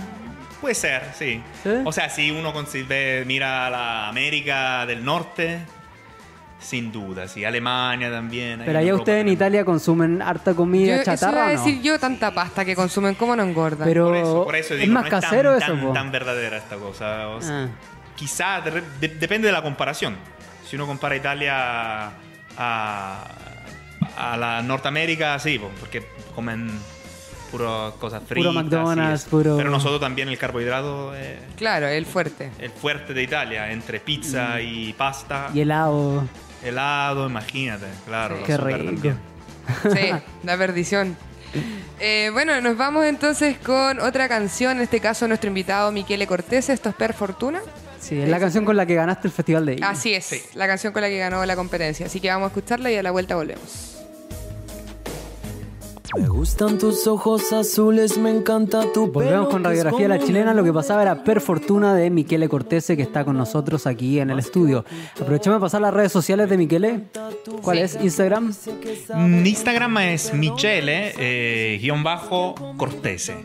puede 0.61 0.75
ser, 0.75 1.03
sí. 1.19 1.41
¿Sí? 1.65 1.71
O 1.85 1.91
sea, 1.91 2.09
si 2.11 2.31
uno 2.31 2.53
mira 3.27 3.69
la 3.71 4.09
América 4.09 4.85
del 4.87 5.03
Norte, 5.05 5.59
sin 6.61 6.93
duda, 6.93 7.27
sí. 7.27 7.45
Alemania 7.45 8.11
también. 8.11 8.63
Pero 8.65 8.79
allá 8.79 8.95
ustedes 8.95 9.21
en 9.21 9.27
también. 9.27 9.37
Italia 9.37 9.65
consumen 9.65 10.21
harta 10.23 10.55
comida 10.55 10.87
Yo, 10.89 10.93
eso 10.95 11.03
iba 11.11 11.17
chatarra 11.17 11.43
a 11.43 11.51
o 11.51 11.53
no? 11.55 11.59
decir 11.65 11.83
yo, 11.83 11.99
tanta 11.99 12.33
pasta 12.33 12.65
que 12.65 12.77
consumen, 12.77 13.15
¿cómo 13.15 13.35
no 13.35 13.43
engordan? 13.43 13.89
Pero 13.89 14.07
Por 14.09 14.17
eso, 14.17 14.45
por 14.45 14.57
eso 14.57 14.75
es 14.75 14.89
más 14.89 15.03
no 15.05 15.09
es 15.09 15.11
casero 15.25 15.59
tan, 15.59 15.79
eso, 15.79 15.93
tan, 15.93 16.13
verdadera 16.13 16.57
esta 16.59 16.77
cosa. 16.77 17.29
O 17.29 17.41
sea, 17.43 17.65
Ah. 17.65 17.69
Quizá 18.15 18.61
de- 18.61 18.83
de- 19.01 19.15
depende 19.17 19.47
de 19.47 19.53
la 19.53 19.63
comparación. 19.63 20.15
Si 20.69 20.77
uno 20.77 20.87
compara 20.87 21.17
Italia 21.17 22.11
a, 22.59 23.25
a 24.19 24.37
la 24.37 24.63
Norteamérica, 24.63 25.39
sí, 25.39 25.59
po, 25.59 25.71
porque 25.81 26.07
comen 26.35 26.71
puro 27.51 27.95
cosas 27.99 28.23
fritas. 28.29 28.53
y 28.53 28.55
McDonald's, 28.55 29.25
puro- 29.25 29.57
Pero 29.57 29.71
nosotros 29.71 30.01
también 30.01 30.29
el 30.29 30.39
carbohidrato 30.39 31.15
es 31.17 31.39
Claro, 31.57 31.89
el 31.89 32.05
fuerte. 32.07 32.51
el 32.59 32.71
fuerte 32.71 33.13
de 33.15 33.23
Italia, 33.23 33.73
entre 33.73 33.99
pizza 34.01 34.61
y 34.61 34.93
pasta, 34.93 35.49
Mm. 35.51 35.57
Y 35.57 35.61
helado. 35.63 36.25
Helado, 36.63 37.29
imagínate, 37.29 37.87
claro. 38.07 38.37
Sí. 38.37 38.41
el 38.41 38.47
Qué 38.47 38.57
rico. 38.57 39.19
Sí, 39.83 40.11
la 40.43 40.57
perdición. 40.57 41.17
Eh, 41.99 42.31
bueno, 42.33 42.61
nos 42.61 42.77
vamos 42.77 43.05
entonces 43.05 43.59
con 43.59 44.01
otra 44.01 44.29
canción, 44.29 44.77
en 44.79 44.83
este 44.83 45.01
caso 45.01 45.29
nuestro 45.29 45.49
invitado 45.49 45.93
Michele 45.93 46.27
Cortés, 46.27 46.69
esto 46.69 46.89
es 46.89 46.95
Per 46.95 47.13
Fortuna. 47.13 47.61
Sí, 48.01 48.19
es 48.19 48.29
la 48.29 48.39
canción 48.39 48.65
con 48.65 48.77
la 48.77 48.87
que 48.87 48.95
ganaste 48.95 49.29
el 49.29 49.33
festival 49.33 49.67
de 49.67 49.75
Viña. 49.75 49.91
Así 49.91 50.15
es, 50.15 50.55
la 50.55 50.67
canción 50.67 50.93
con 50.93 51.03
la 51.03 51.09
que 51.09 51.19
ganó 51.19 51.45
la 51.45 51.57
competencia. 51.57 52.07
Así 52.07 52.21
que 52.21 52.29
vamos 52.29 52.47
a 52.47 52.49
escucharla 52.49 52.91
y 52.91 52.97
a 52.97 53.03
la 53.03 53.11
vuelta 53.11 53.37
volvemos. 53.37 54.00
Me 56.19 56.27
gustan 56.29 56.77
tus 56.79 57.07
ojos 57.07 57.53
azules, 57.53 58.19
me 58.19 58.31
encanta 58.31 58.83
tu 58.93 59.07
Volvemos 59.13 59.49
con 59.49 59.63
Radiografía 59.63 60.09
La 60.09 60.17
como 60.17 60.27
Chilena. 60.27 60.53
Lo 60.55 60.65
que 60.65 60.73
pasaba 60.73 61.03
era 61.03 61.23
Per 61.23 61.41
Fortuna 61.41 61.95
de 61.95 62.11
Miquele 62.11 62.49
Cortese, 62.49 62.97
que 62.97 63.03
está 63.03 63.25
con 63.25 63.37
nosotros 63.37 63.87
aquí 63.87 64.19
en 64.19 64.31
el 64.31 64.41
estudio. 64.41 64.85
Aprovechamos 65.21 65.61
de 65.61 65.65
pasar 65.65 65.81
las 65.83 65.95
redes 65.95 66.11
sociales 66.11 66.51
de 66.51 66.57
Miquele. 66.59 67.01
¿Cuál 67.63 67.79
es? 67.79 67.97
Instagram. 68.03 68.53
Mm, 69.15 69.47
Instagram 69.47 69.99
es 69.99 70.35
Michele, 70.35 71.13
eh, 71.17 71.79
guion 71.81 72.03
bajo, 72.03 72.55
Cortese. 72.77 73.37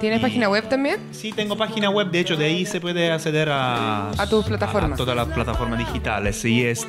¿Tienes 0.00 0.20
Y- 0.20 0.22
página 0.22 0.48
web 0.48 0.66
también? 0.70 0.96
Sí, 1.12 1.32
tengo 1.32 1.56
página 1.56 1.90
web, 1.90 2.10
de 2.10 2.20
hecho 2.20 2.36
de 2.36 2.46
ahí 2.46 2.64
se 2.64 2.80
puede 2.80 3.10
acceder 3.12 3.50
a, 3.50 4.10
A 4.12 4.26
tus 4.28 4.46
plataformas. 4.46 4.92
A 4.92 4.96
todas 4.96 5.14
las 5.16 5.28
plataformas 5.28 5.78
digitales. 5.78 6.42
Y 6.46 6.64
es 6.64 6.88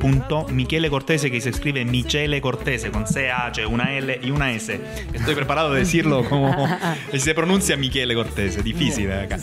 www.michelecortese, 0.00 1.30
que 1.30 1.40
se 1.40 1.50
escribe 1.50 1.84
Michele 1.84 2.40
Cortese 2.40 2.90
con 2.90 3.04
CH 3.04 3.67
una 3.68 3.94
L 3.96 4.20
y 4.22 4.30
una 4.30 4.52
S. 4.52 4.80
Estoy 5.12 5.34
preparado 5.34 5.72
de 5.72 5.80
decirlo 5.80 6.24
como 6.28 6.54
se 7.16 7.34
pronuncia 7.34 7.76
Michele 7.76 8.14
Cortese, 8.14 8.62
difícil 8.62 9.10
acá. 9.12 9.38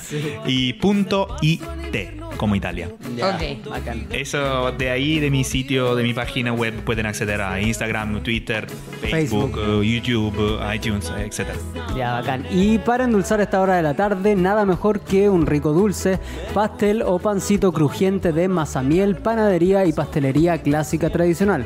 Y 0.46 0.74
punto 0.74 1.36
IT, 1.42 2.22
como 2.38 2.56
Italia. 2.56 2.90
Ya, 3.16 3.30
Ok. 3.36 3.70
bacán. 3.70 4.08
Eso 4.12 4.72
de 4.74 4.90
ahí, 4.90 5.20
de 5.20 5.30
mi 5.32 5.44
sitio, 5.44 5.96
de 5.96 6.04
mi 6.04 6.14
página 6.14 6.52
web, 6.54 6.74
pueden 6.84 7.06
acceder 7.06 7.42
a 7.42 7.62
Instagram, 7.62 8.22
Twitter, 8.24 8.68
Facebook, 9.02 9.56
Facebook. 9.56 9.84
eh, 9.84 9.94
YouTube, 10.02 10.60
iTunes, 10.74 11.12
etc. 11.18 11.48
Ya, 11.96 12.14
bacán. 12.14 12.46
Y 12.52 12.78
para 12.80 13.06
endulzar 13.06 13.40
esta 13.42 13.62
hora 13.62 13.76
de 13.78 13.84
la 13.84 13.94
tarde, 13.96 14.36
nada 14.36 14.66
mejor 14.66 15.00
que 15.02 15.30
un 15.30 15.46
rico 15.46 15.72
dulce, 15.72 16.20
pastel 16.54 17.02
o 17.04 17.20
pancito 17.20 17.72
crujiente 17.72 18.32
de 18.34 18.48
mazamiel, 18.48 19.16
panadería 19.16 19.86
y 19.86 19.94
pastelería 19.94 20.62
clásica 20.62 21.10
tradicional. 21.10 21.66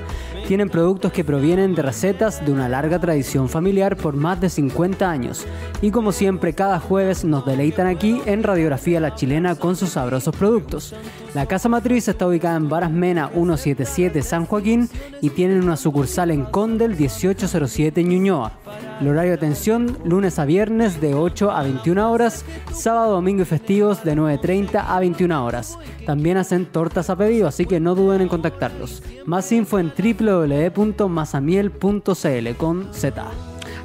Tienen 0.49 0.69
productos 0.69 1.11
que 1.11 1.23
provienen 1.23 1.75
de 1.75 1.83
recetas 1.83 2.43
de 2.43 2.51
una 2.51 2.67
larga 2.67 2.97
tradición 2.97 3.49
familiar 3.49 3.95
por 3.95 4.15
más 4.15 4.41
de 4.41 4.49
50 4.49 5.07
años. 5.07 5.45
Y 5.79 5.91
como 5.91 6.11
siempre, 6.11 6.53
cada 6.53 6.79
jueves 6.79 7.23
nos 7.23 7.45
deleitan 7.45 7.85
aquí 7.85 8.19
en 8.25 8.41
Radiografía 8.41 8.99
La 8.99 9.13
Chilena 9.13 9.53
con 9.53 9.75
sus 9.75 9.89
sabrosos 9.89 10.35
productos. 10.35 10.95
La 11.35 11.45
casa 11.45 11.69
matriz 11.69 12.07
está 12.07 12.25
ubicada 12.25 12.57
en 12.57 12.67
Varas 12.67 12.89
Mena 12.89 13.29
177 13.29 14.23
San 14.23 14.47
Joaquín 14.47 14.89
y 15.21 15.29
tienen 15.29 15.61
una 15.61 15.77
sucursal 15.77 16.31
en 16.31 16.45
Condel 16.45 16.95
1807 16.95 18.03
Ñuñoa. 18.03 18.51
El 18.99 19.07
horario 19.07 19.31
de 19.31 19.37
atención 19.37 19.97
lunes 20.03 20.37
a 20.39 20.45
viernes 20.45 20.99
de 20.99 21.15
8 21.15 21.51
a 21.51 21.63
21 21.63 22.11
horas, 22.11 22.43
sábado, 22.73 23.13
domingo 23.13 23.43
y 23.43 23.45
festivos 23.45 24.03
de 24.03 24.13
9.30 24.13 24.83
a 24.85 24.99
21 24.99 25.45
horas. 25.45 25.77
También 26.05 26.35
hacen 26.35 26.65
tortas 26.65 27.09
a 27.09 27.15
pedido, 27.15 27.47
así 27.47 27.65
que 27.65 27.79
no 27.79 27.95
duden 27.95 28.19
en 28.19 28.27
contactarlos. 28.27 29.01
Más 29.25 29.49
info 29.53 29.79
en 29.79 29.93
www.masamiel.cl 29.97 32.49
con 32.57 32.93
Z. 32.93 33.25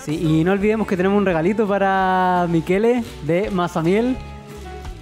Sí, 0.05 0.19
y 0.21 0.45
no 0.45 0.53
olvidemos 0.53 0.87
que 0.87 0.97
tenemos 0.97 1.17
un 1.19 1.25
regalito 1.27 1.67
para 1.67 2.47
Miquele 2.51 3.03
de 3.23 3.51
Mazamiel. 3.51 4.17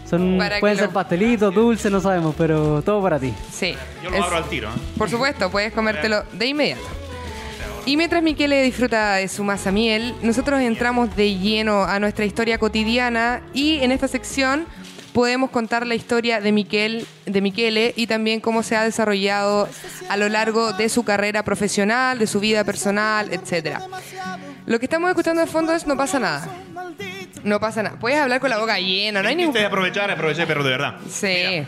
Son, 0.09 0.39
pueden 0.61 0.77
lo- 0.77 0.83
ser 0.83 0.91
pastelitos, 0.91 1.55
dulces, 1.55 1.91
no 1.91 2.01
sabemos, 2.01 2.35
pero 2.37 2.83
todo 2.83 3.03
para 3.03 3.19
ti. 3.19 3.33
Sí. 3.51 3.75
Yo 4.05 4.11
lo 4.11 4.17
es- 4.17 4.23
abro 4.23 4.37
al 4.37 4.45
tiro. 4.45 4.69
¿eh? 4.69 4.73
Por 4.99 5.09
supuesto, 5.09 5.51
puedes 5.51 5.73
comértelo 5.73 6.23
de 6.35 6.47
inmediato. 6.47 6.83
Y 7.87 7.97
mientras 7.97 8.23
Miquele 8.23 8.63
disfruta 8.63 9.15
de 9.15 9.27
su 9.29 9.43
masa 9.43 9.73
miel, 9.73 10.15
nosotros 10.23 10.61
entramos 10.61 11.17
de 11.17 11.37
lleno 11.39 11.83
a 11.85 11.99
nuestra 11.99 12.27
historia 12.27 12.59
cotidiana 12.59 13.41
y 13.55 13.79
en 13.81 13.91
esta 13.91 14.07
sección 14.07 14.67
podemos 15.13 15.51
contar 15.51 15.87
la 15.87 15.95
historia 15.95 16.41
de 16.41 16.53
Miquel, 16.53 17.07
de 17.27 17.41
Miquele 17.41 17.93
y 17.97 18.07
también 18.07 18.41
cómo 18.41 18.63
se 18.63 18.77
ha 18.77 18.85
desarrollado 18.85 19.69
a 20.09 20.17
lo 20.17 20.29
largo 20.29 20.73
de 20.73 20.89
su 20.89 21.05
carrera 21.05 21.43
profesional, 21.43 22.19
de 22.19 22.27
su 22.27 22.41
vida 22.41 22.65
personal, 22.65 23.33
etc. 23.33 23.79
Lo 24.67 24.79
que 24.79 24.87
estamos 24.87 25.09
escuchando 25.11 25.41
de 25.41 25.47
fondo 25.47 25.73
es 25.73 25.87
No 25.87 25.97
pasa 25.97 26.19
nada. 26.19 26.49
No 27.45 27.59
pasa 27.59 27.83
nada. 27.83 27.99
Puedes 27.99 28.19
hablar 28.21 28.41
con 28.41 28.51
la 28.51 28.59
boca 28.59 28.79
llena, 28.79 29.23
no 29.23 29.29
hay 29.29 29.35
ningún... 29.35 29.57
Aprovechar, 29.59 30.11
aproveché, 30.11 30.47
pero 30.47 30.63
de 30.63 30.71
verdad. 30.71 30.97
Sí. 31.11 31.65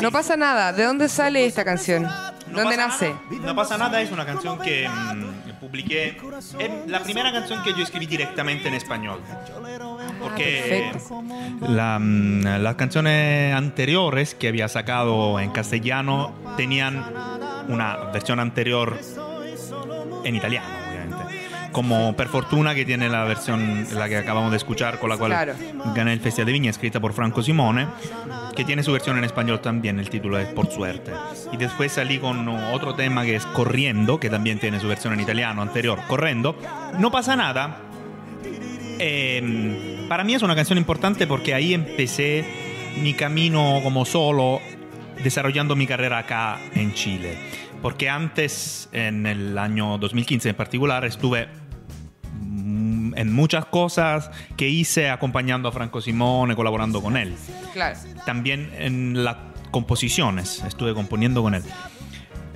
No 0.00 0.12
pasa 0.12 0.36
nada. 0.36 0.72
¿De 0.72 0.84
dónde 0.84 1.08
sale 1.08 1.46
esta 1.46 1.64
canción? 1.64 2.02
No 2.02 2.62
¿Dónde 2.62 2.76
pasa 2.76 2.88
nace? 2.88 3.08
nada. 3.08 3.46
No 3.46 3.56
pasa 3.56 3.78
nada 3.78 4.02
es 4.02 4.10
una 4.10 4.26
canción 4.26 4.58
que 4.60 4.88
mm, 4.88 5.60
publiqué. 5.60 6.16
Es 6.58 6.70
la 6.90 7.00
primera 7.02 7.32
canción 7.32 7.62
que 7.62 7.70
yo 7.70 7.82
escribí 7.82 8.06
directamente 8.06 8.68
en 8.68 8.74
español. 8.74 9.20
Porque 10.20 10.92
la, 11.68 11.98
mm, 11.98 12.42
las 12.62 12.74
canciones 12.76 13.54
anteriores 13.54 14.34
que 14.34 14.48
había 14.48 14.68
sacado 14.68 15.40
en 15.40 15.50
castellano 15.50 16.32
tenían 16.56 17.04
una 17.68 17.96
versión 18.12 18.40
anterior 18.40 18.98
en 20.24 20.36
italiano, 20.36 20.66
obviamente. 20.88 21.70
Como 21.72 22.14
Per 22.16 22.26
Fortuna, 22.28 22.74
que 22.74 22.84
tiene 22.84 23.08
la 23.08 23.24
versión, 23.24 23.86
la 23.94 24.08
que 24.08 24.16
acabamos 24.16 24.50
de 24.50 24.56
escuchar, 24.56 24.98
con 24.98 25.08
la 25.08 25.16
cual 25.16 25.30
Claro. 25.30 25.54
gané 25.94 26.12
el 26.12 26.20
Festival 26.20 26.46
de 26.46 26.52
Viña, 26.52 26.70
escrita 26.70 26.98
por 26.98 27.12
Franco 27.12 27.42
Simone, 27.42 27.86
que 28.56 28.64
tiene 28.64 28.82
su 28.82 28.92
versión 28.92 29.16
en 29.18 29.24
español 29.24 29.60
también, 29.60 30.00
el 30.00 30.10
título 30.10 30.36
es 30.38 30.48
Por 30.48 30.68
Suerte. 30.70 31.12
Y 31.52 31.56
después 31.56 31.92
salí 31.92 32.18
con 32.18 32.48
otro 32.48 32.94
tema 32.96 33.22
que 33.22 33.36
es 33.36 33.46
Corriendo, 33.46 34.18
que 34.18 34.28
también 34.28 34.58
tiene 34.58 34.80
su 34.80 34.88
versión 34.88 35.14
en 35.14 35.20
italiano 35.20 35.62
anterior, 35.62 36.00
Correndo. 36.08 36.56
No 36.98 37.10
pasa 37.12 37.36
nada. 37.36 37.76
Eh, 39.02 40.06
para 40.08 40.24
mí 40.24 40.34
es 40.34 40.42
una 40.42 40.54
canción 40.54 40.76
importante 40.76 41.26
porque 41.26 41.54
ahí 41.54 41.72
empecé 41.72 42.44
mi 43.00 43.14
camino 43.14 43.80
como 43.82 44.04
solo, 44.04 44.60
desarrollando 45.24 45.74
mi 45.74 45.86
carrera 45.86 46.18
acá 46.18 46.58
en 46.74 46.92
Chile. 46.92 47.38
Porque 47.80 48.10
antes, 48.10 48.90
en 48.92 49.26
el 49.26 49.56
año 49.56 49.96
2015 49.96 50.50
en 50.50 50.54
particular, 50.54 51.06
estuve 51.06 51.48
mm, 52.42 53.14
en 53.16 53.32
muchas 53.32 53.64
cosas 53.64 54.30
que 54.58 54.68
hice 54.68 55.08
acompañando 55.08 55.68
a 55.70 55.72
Franco 55.72 56.02
Simone, 56.02 56.54
colaborando 56.54 57.00
con 57.00 57.16
él. 57.16 57.34
Claro. 57.72 57.98
También 58.26 58.70
en 58.78 59.24
las 59.24 59.36
composiciones, 59.70 60.62
estuve 60.64 60.92
componiendo 60.92 61.42
con 61.42 61.54
él. 61.54 61.62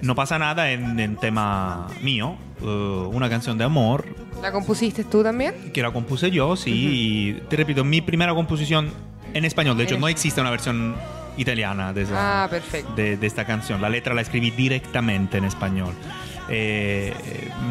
No 0.04 0.14
pasa 0.14 0.38
nada 0.38 0.70
en, 0.70 0.99
en 1.00 1.16
tema 1.16 1.87
mío, 2.02 2.37
eh, 2.61 2.64
una 2.64 3.28
canción 3.30 3.56
de 3.58 3.64
amor 3.64 4.04
¿La 4.42 4.52
compusiste 4.52 5.04
tú 5.04 5.23
también? 5.23 5.54
que 5.73 5.80
la 5.82 5.90
compuse 5.92 6.30
yo, 6.30 6.56
sí. 6.56 6.70
y 6.73 7.32
te 7.49 7.56
repito, 7.56 7.82
mi 7.84 8.00
primera 8.02 8.34
composición 8.34 8.90
en 9.32 9.44
español. 9.44 9.76
De 9.76 9.84
hecho, 9.84 9.94
En 9.94 10.00
no 10.02 10.08
existe 10.08 10.40
una 10.40 10.50
versión 10.50 10.94
italiana 11.38 11.92
de, 11.92 12.02
esa- 12.02 12.44
Ah, 12.44 12.49
perfecto. 12.49 12.92
de, 12.94 13.16
de 13.16 13.26
esta 13.26 13.44
canción. 13.46 13.80
La 13.80 13.88
letra 13.88 14.12
la 14.14 14.20
escribí 14.20 14.50
directamente 14.50 15.38
en 15.38 15.44
español. 15.44 15.94
Eh, 16.50 17.14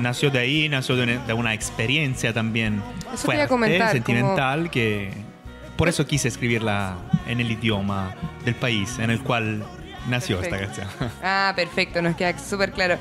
nació 0.01 0.31
de 0.31 0.39
ahí, 0.39 0.67
nació 0.67 0.95
de 0.95 1.03
una, 1.03 1.25
de 1.27 1.33
una 1.33 1.53
experiencia 1.53 2.33
también 2.33 2.81
Eso 3.13 3.25
fuerte, 3.25 3.47
comentar, 3.47 3.91
sentimental, 3.91 4.71
que 4.71 5.11
por 5.77 5.87
eso 5.89 6.07
quise 6.07 6.27
escribirla 6.27 6.95
en 7.27 7.39
el 7.39 7.51
idioma 7.51 8.15
del 8.43 8.55
país 8.55 8.97
en 8.97 9.11
el 9.11 9.21
cual 9.21 9.63
nació 10.07 10.39
Perfecto. 10.39 10.65
esta 10.81 10.83
canción. 10.83 11.11
Ah, 11.23 11.53
perfecto, 11.55 12.01
nos 12.01 12.15
queda 12.15 12.37
súper 12.37 12.71
claro. 12.71 12.97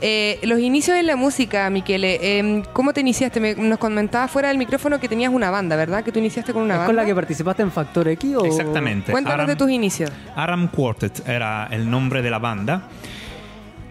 Eh, 0.00 0.38
los 0.42 0.58
inicios 0.60 0.96
en 0.96 1.06
la 1.06 1.16
música, 1.16 1.68
Miquele, 1.70 2.18
eh, 2.22 2.62
¿cómo 2.72 2.92
te 2.92 3.00
iniciaste? 3.00 3.40
Me- 3.40 3.54
nos 3.54 3.78
comentabas 3.78 4.30
fuera 4.30 4.48
del 4.48 4.58
micrófono 4.58 4.98
que 5.00 5.08
tenías 5.08 5.32
una 5.32 5.50
banda, 5.50 5.76
¿verdad? 5.76 6.02
Que 6.04 6.12
tú 6.12 6.18
iniciaste 6.18 6.52
con 6.52 6.62
una 6.62 6.74
¿Es 6.74 6.78
banda. 6.78 6.86
con 6.86 6.96
la 6.96 7.04
que 7.04 7.14
participaste 7.14 7.62
en 7.62 7.72
Factor 7.72 8.08
X 8.08 8.34
o...? 8.36 8.44
Exactamente. 8.44 9.12
Cuéntanos 9.12 9.44
Aram- 9.44 9.48
de 9.48 9.56
tus 9.56 9.70
inicios. 9.70 10.10
Aram 10.34 10.68
Quartet 10.68 11.26
era 11.28 11.68
el 11.70 11.88
nombre 11.90 12.22
de 12.22 12.30
la 12.30 12.38
banda. 12.38 12.82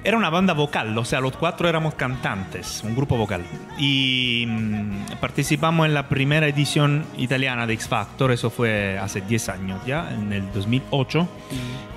Era 0.06 0.18
una 0.18 0.30
banda 0.30 0.54
vocal, 0.54 0.96
o 0.96 1.04
sea, 1.04 1.20
los 1.20 1.36
cuatro 1.36 1.68
éramos 1.68 1.96
cantantes, 1.96 2.84
un 2.84 2.96
grupo 2.96 3.18
vocal. 3.18 3.42
Y 3.80 4.46
mm, 4.48 5.16
participamos 5.20 5.88
en 5.88 5.96
la 5.96 6.08
primera 6.08 6.48
edición 6.48 7.04
italiana 7.18 7.66
de 7.66 7.74
X 7.74 7.88
Factor, 7.88 8.32
eso 8.32 8.52
fue 8.52 9.00
hace 9.00 9.22
10 9.22 9.50
años 9.50 9.82
ya, 9.84 10.14
en 10.14 10.32
el 10.32 10.52
2008, 10.54 11.28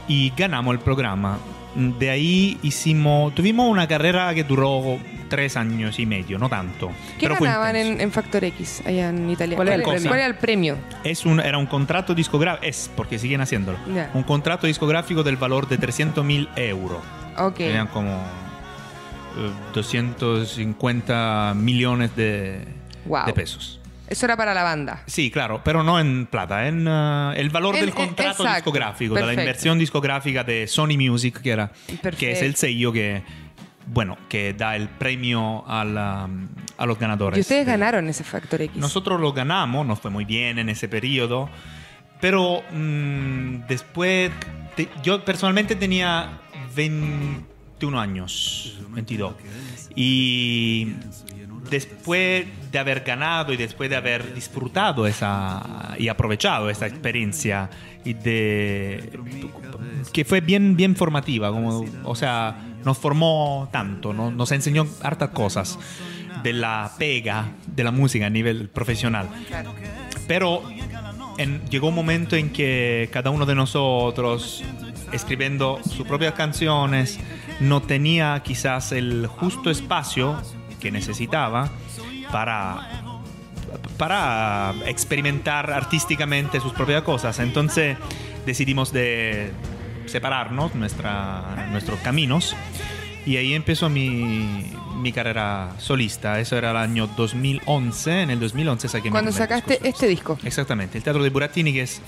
y 0.08 0.32
ganamos 0.34 0.72
el 0.72 0.80
programa. 0.80 1.36
De 1.74 2.08
ahí 2.08 2.56
hicimos, 2.62 3.34
tuvimos 3.34 3.70
una 3.70 3.86
carrera 3.86 4.34
que 4.34 4.42
duró 4.42 4.98
tres 5.28 5.56
años 5.56 5.98
y 5.98 6.06
medio, 6.06 6.38
no 6.38 6.48
tanto. 6.48 6.88
¿Qué 7.18 7.28
pero 7.28 7.36
ganaban 7.36 7.76
en, 7.76 8.00
en 8.00 8.10
Factor 8.12 8.42
X 8.44 8.82
allá 8.86 9.10
en 9.10 9.30
Italia? 9.30 9.56
¿Cuál 9.56 9.68
era 9.68 9.76
el 9.76 9.82
¿Cuál, 9.82 9.94
premio? 9.96 10.10
cuál 10.10 10.18
era 10.20 10.28
el 10.28 10.34
premio? 10.36 10.76
Es 11.04 11.24
un, 11.26 11.40
era 11.40 11.58
un 11.58 11.66
contrato 11.66 12.14
discográfico, 12.14 12.66
es 12.66 12.90
porque 12.96 13.18
siguen 13.18 13.40
haciéndolo, 13.40 13.78
Ya. 13.94 14.10
un 14.14 14.22
contrato 14.22 14.66
discográfico 14.66 15.22
del 15.22 15.36
valor 15.36 15.68
de 15.68 15.78
300 15.78 16.24
mil 16.24 16.48
euros. 16.56 16.98
Ok. 17.38 17.60
Eran 17.60 17.86
como 17.88 18.10
eh, 18.10 19.50
250 19.74 21.54
millones 21.56 22.14
de, 22.16 22.64
Wow. 23.06 23.26
de 23.26 23.32
pesos. 23.32 23.80
Eso 24.08 24.24
era 24.24 24.36
para 24.38 24.54
la 24.54 24.62
banda. 24.62 25.02
Sí, 25.06 25.30
claro, 25.30 25.60
pero 25.62 25.82
no 25.82 26.00
en 26.00 26.24
plata, 26.26 26.66
en 26.66 26.86
eh, 26.88 27.32
el 27.36 27.50
valor 27.50 27.74
del 27.74 27.90
en- 27.90 27.94
contrato 27.94 28.42
discográfico, 28.42 29.14
de 29.14 29.20
la 29.20 29.26
perfecto. 29.26 29.42
inversión 29.42 29.78
discográfica 29.78 30.44
de 30.44 30.66
Sony 30.66 30.96
Music, 30.98 31.40
que, 31.42 31.50
era, 31.50 31.68
que 31.86 31.92
es 31.92 32.00
Perfecto. 32.00 32.44
el 32.46 32.54
sello 32.56 32.90
que, 32.92 33.22
bueno, 33.90 34.16
que 34.28 34.52
da 34.54 34.76
el 34.76 34.88
premio 34.88 35.64
a, 35.66 35.84
la- 35.84 36.28
a 36.76 36.86
los 36.86 36.98
ganadores. 36.98 37.38
Y 37.38 37.40
ustedes 37.40 37.66
de- 37.66 37.72
ganaron 37.72 38.08
ese 38.08 38.22
Factor 38.24 38.62
X. 38.62 38.76
nosotros 38.76 39.20
lo 39.20 39.32
ganamos, 39.32 39.86
nos 39.86 39.98
fue 40.00 40.10
muy 40.10 40.24
bien 40.24 40.58
en 40.58 40.68
ese 40.68 40.88
periodo, 40.88 41.48
pero 42.20 42.62
mm, 42.72 43.66
después, 43.68 44.30
te- 44.76 44.88
yo 45.02 45.24
personalmente 45.24 45.74
tenía 45.76 46.38
21 46.76 47.98
años, 48.00 48.78
22, 48.90 49.34
y 49.94 50.92
después 51.70 52.46
de 52.72 52.78
haber 52.78 53.00
ganado 53.00 53.52
y 53.52 53.56
después 53.56 53.90
de 53.90 53.96
haber 53.96 54.34
disfrutado 54.34 55.06
esa 55.06 55.94
y 55.98 56.08
aprovechado 56.08 56.70
esa 56.70 56.86
experiencia 56.86 57.68
y 58.04 58.14
de 58.14 59.10
que 60.12 60.24
fue 60.24 60.40
bien, 60.40 60.76
bien 60.76 60.96
formativa, 60.96 61.50
como, 61.50 61.84
o 62.04 62.14
sea, 62.14 62.56
nos 62.88 62.96
formó 62.96 63.68
tanto, 63.70 64.14
¿no? 64.14 64.30
nos 64.30 64.50
enseñó 64.50 64.86
hartas 65.02 65.28
cosas 65.28 65.78
de 66.42 66.54
la 66.54 66.90
pega 66.98 67.52
de 67.66 67.84
la 67.84 67.90
música 67.90 68.24
a 68.24 68.30
nivel 68.30 68.70
profesional. 68.70 69.28
Pero 70.26 70.62
llegó 71.68 71.88
un 71.88 71.94
momento 71.94 72.34
en 72.34 72.48
que 72.48 73.10
cada 73.12 73.28
uno 73.28 73.44
de 73.44 73.54
nosotros, 73.54 74.64
escribiendo 75.12 75.80
sus 75.84 76.06
propias 76.06 76.32
canciones, 76.32 77.20
no 77.60 77.82
tenía 77.82 78.40
quizás 78.42 78.92
el 78.92 79.26
justo 79.26 79.68
espacio 79.68 80.40
que 80.80 80.90
necesitaba 80.90 81.68
para, 82.32 83.02
para 83.98 84.72
experimentar 84.86 85.70
artísticamente 85.70 86.58
sus 86.58 86.72
propias 86.72 87.02
cosas. 87.02 87.38
Entonces 87.38 87.98
decidimos 88.46 88.94
de 88.94 89.52
separarnos 90.08 90.74
nuestra, 90.74 91.68
nuestros 91.70 91.98
caminos 92.00 92.56
y 93.26 93.36
ahí 93.36 93.54
empezó 93.54 93.88
mi, 93.90 94.64
mi 94.96 95.12
carrera 95.12 95.70
solista. 95.78 96.40
Eso 96.40 96.56
era 96.56 96.70
el 96.70 96.76
año 96.78 97.06
2011. 97.16 98.22
En 98.22 98.30
el 98.30 98.40
2011 98.40 98.88
saqué 98.88 99.04
mi 99.04 99.10
Cuando 99.10 99.32
sacaste 99.32 99.74
disco. 99.74 99.86
este 99.88 100.06
disco. 100.08 100.38
Exactamente, 100.44 100.98
el 100.98 101.04
Teatro 101.04 101.22
de 101.22 101.30
Burattini 101.30 101.72
que 101.72 101.82
es, 101.82 102.00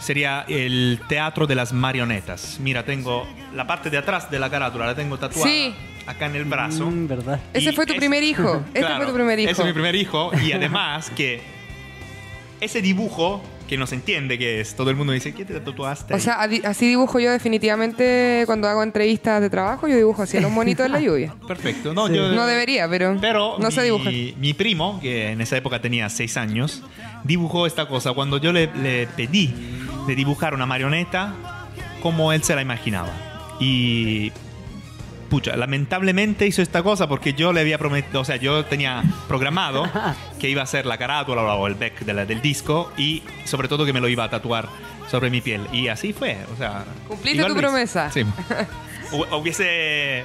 sería 0.00 0.44
el 0.48 1.00
teatro 1.08 1.46
de 1.46 1.54
las 1.54 1.72
marionetas. 1.72 2.58
Mira, 2.60 2.84
tengo 2.84 3.26
la 3.54 3.66
parte 3.66 3.88
de 3.90 3.96
atrás 3.98 4.30
de 4.30 4.38
la 4.38 4.50
carátula, 4.50 4.86
la 4.86 4.94
tengo 4.94 5.16
tatuada 5.18 5.48
Sí. 5.48 5.74
acá 6.06 6.26
en 6.26 6.36
el 6.36 6.44
brazo. 6.44 6.90
Mm, 6.90 7.06
¿Verdad? 7.08 7.40
Ese 7.54 7.70
Y 7.70 7.74
fue 7.74 7.86
tu 7.86 7.94
es- 7.94 7.98
primer 7.98 8.22
hijo. 8.22 8.62
Este 8.66 8.80
Claro, 8.80 8.96
fue 8.96 9.06
tu 9.06 9.14
primer 9.14 9.38
hijo. 9.38 9.50
Ese 9.50 9.62
es 9.62 9.66
mi 9.66 9.72
primer 9.72 9.94
hijo. 9.94 10.30
Y 10.42 10.52
además 10.52 11.08
que 11.16 11.40
ese 12.60 12.82
dibujo, 12.82 13.42
que 13.74 13.78
no 13.78 13.86
se 13.86 13.96
entiende 13.96 14.38
que 14.38 14.60
es, 14.60 14.74
todo 14.76 14.90
el 14.90 14.96
mundo 14.96 15.12
dice, 15.12 15.34
¿qué 15.34 15.44
te 15.44 15.58
tatuaste? 15.60 16.14
O 16.14 16.16
ahí?". 16.16 16.22
sea, 16.22 16.40
así 16.64 16.86
dibujo 16.88 17.18
yo 17.20 17.30
definitivamente 17.32 18.44
cuando 18.46 18.68
hago 18.68 18.82
entrevistas 18.82 19.40
de 19.40 19.50
trabajo, 19.50 19.88
yo 19.88 19.96
dibujo 19.96 20.22
así 20.22 20.38
los 20.40 20.50
monitos 20.50 20.86
en 20.86 20.92
la 20.92 21.00
lluvia. 21.00 21.34
Perfecto. 21.48 21.92
No, 21.92 22.06
Sí. 22.08 22.14
yo- 22.14 22.32
No 22.32 22.46
debería, 22.46 22.88
pero, 22.88 23.16
Pero 23.20 23.56
no 23.58 23.66
mi, 23.68 23.72
sé 23.74 23.82
dibujar. 23.82 24.12
mi 24.12 24.54
primo, 24.54 25.00
que 25.00 25.30
en 25.32 25.40
esa 25.40 25.56
época 25.56 25.80
tenía 25.80 26.08
seis 26.08 26.36
años, 26.36 26.82
dibujó 27.24 27.66
esta 27.66 27.86
cosa 27.88 28.12
cuando 28.12 28.38
yo 28.38 28.52
le, 28.52 28.68
le 28.74 29.06
pedí 29.08 29.52
de 30.06 30.14
dibujar 30.14 30.54
una 30.54 30.66
marioneta 30.66 31.34
como 32.02 32.32
él 32.32 32.42
se 32.42 32.54
la 32.54 32.62
imaginaba. 32.62 33.08
Y 33.60 34.32
pucha, 35.34 35.56
lamentablemente 35.56 36.46
hizo 36.46 36.62
esta 36.62 36.84
cosa 36.84 37.08
porque 37.08 37.32
yo 37.34 37.52
le 37.52 37.60
había 37.60 37.76
prometido, 37.76 38.20
o 38.20 38.24
sea, 38.24 38.36
yo 38.36 38.64
tenía 38.66 39.02
programado 39.26 39.84
que 40.38 40.48
iba 40.48 40.62
a 40.62 40.66
ser 40.66 40.86
la 40.86 40.96
carátula 40.96 41.42
o 41.42 41.66
el 41.66 41.74
back 41.74 42.00
de 42.04 42.14
la- 42.14 42.24
del 42.24 42.40
disco 42.40 42.92
y 42.96 43.24
sobre 43.44 43.66
todo 43.66 43.84
que 43.84 43.92
me 43.92 44.00
lo 44.00 44.08
iba 44.08 44.22
a 44.22 44.30
tatuar 44.30 44.68
sobre 45.10 45.30
mi 45.30 45.40
piel. 45.40 45.66
Y 45.72 45.88
así 45.88 46.12
fue, 46.12 46.38
o 46.54 46.56
sea... 46.56 46.84
Cumpliste 47.08 47.44
tu 47.44 47.56
promesa. 47.56 48.12
Sí. 48.12 48.24
Hubiese 49.32 50.22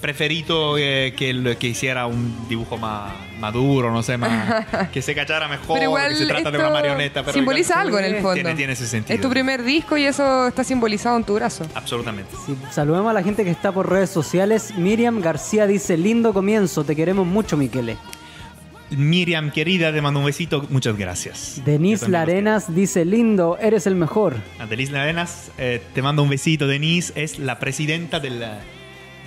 preferido 0.00 0.76
eh, 0.78 1.14
que, 1.16 1.30
el- 1.30 1.56
que 1.58 1.68
hiciera 1.68 2.06
un 2.06 2.48
dibujo 2.48 2.76
más 2.78 3.12
maduro, 3.38 3.92
no 3.92 4.02
sé, 4.02 4.16
más, 4.18 4.66
que 4.92 5.00
se 5.02 5.14
cachara 5.14 5.46
mejor, 5.48 5.78
Pero 5.78 5.84
igual 5.90 6.10
que 6.10 6.16
se 6.16 6.26
trata 6.26 6.50
de 6.50 6.56
esto 6.58 6.68
una 6.68 6.70
marioneta. 6.80 7.20
Pero 7.22 7.32
simboliza 7.34 7.80
algo 7.80 7.98
en 7.98 8.04
el 8.06 8.14
fondo. 8.16 8.34
Tiene, 8.34 8.54
tiene 8.54 8.72
ese 8.72 8.86
sentido. 8.86 9.14
Es 9.14 9.20
tu 9.20 9.30
primer 9.30 9.62
disco 9.62 9.96
y 9.96 10.04
eso 10.04 10.48
está 10.48 10.64
simbolizado 10.64 11.16
en 11.16 11.24
tu 11.24 11.34
brazo. 11.34 11.64
Absolutamente. 11.74 12.30
Sí, 12.46 12.56
saludemos 12.70 13.10
a 13.10 13.14
la 13.14 13.22
gente 13.22 13.44
que 13.44 13.50
está 13.50 13.72
por 13.72 13.88
redes 13.88 14.10
sociales. 14.10 14.74
Miriam 14.76 15.20
García 15.20 15.66
dice, 15.66 15.96
lindo 15.96 16.32
comienzo, 16.32 16.84
te 16.84 16.96
queremos 16.96 17.26
mucho, 17.26 17.56
Miquele. 17.56 17.96
Miriam, 18.90 19.52
querida, 19.52 19.92
te 19.92 20.02
mando 20.02 20.18
un 20.18 20.26
besito. 20.26 20.66
Muchas 20.68 20.96
gracias. 20.98 21.62
Denise 21.64 22.06
Yo 22.06 22.12
también 22.12 22.12
los 22.12 22.28
Larenas 22.28 22.74
dice, 22.74 23.04
lindo, 23.04 23.56
eres 23.60 23.86
el 23.86 23.94
mejor. 23.94 24.32
quiero. 24.34 24.64
A 24.64 24.66
Denise 24.66 24.92
Larenas, 24.92 25.50
eh, 25.58 25.80
te 25.94 26.02
mando 26.02 26.24
un 26.24 26.28
besito. 26.28 26.66
Denise 26.66 27.12
es 27.14 27.38
la 27.38 27.60
presidenta 27.60 28.18
del, 28.18 28.42
eh, 28.42 28.48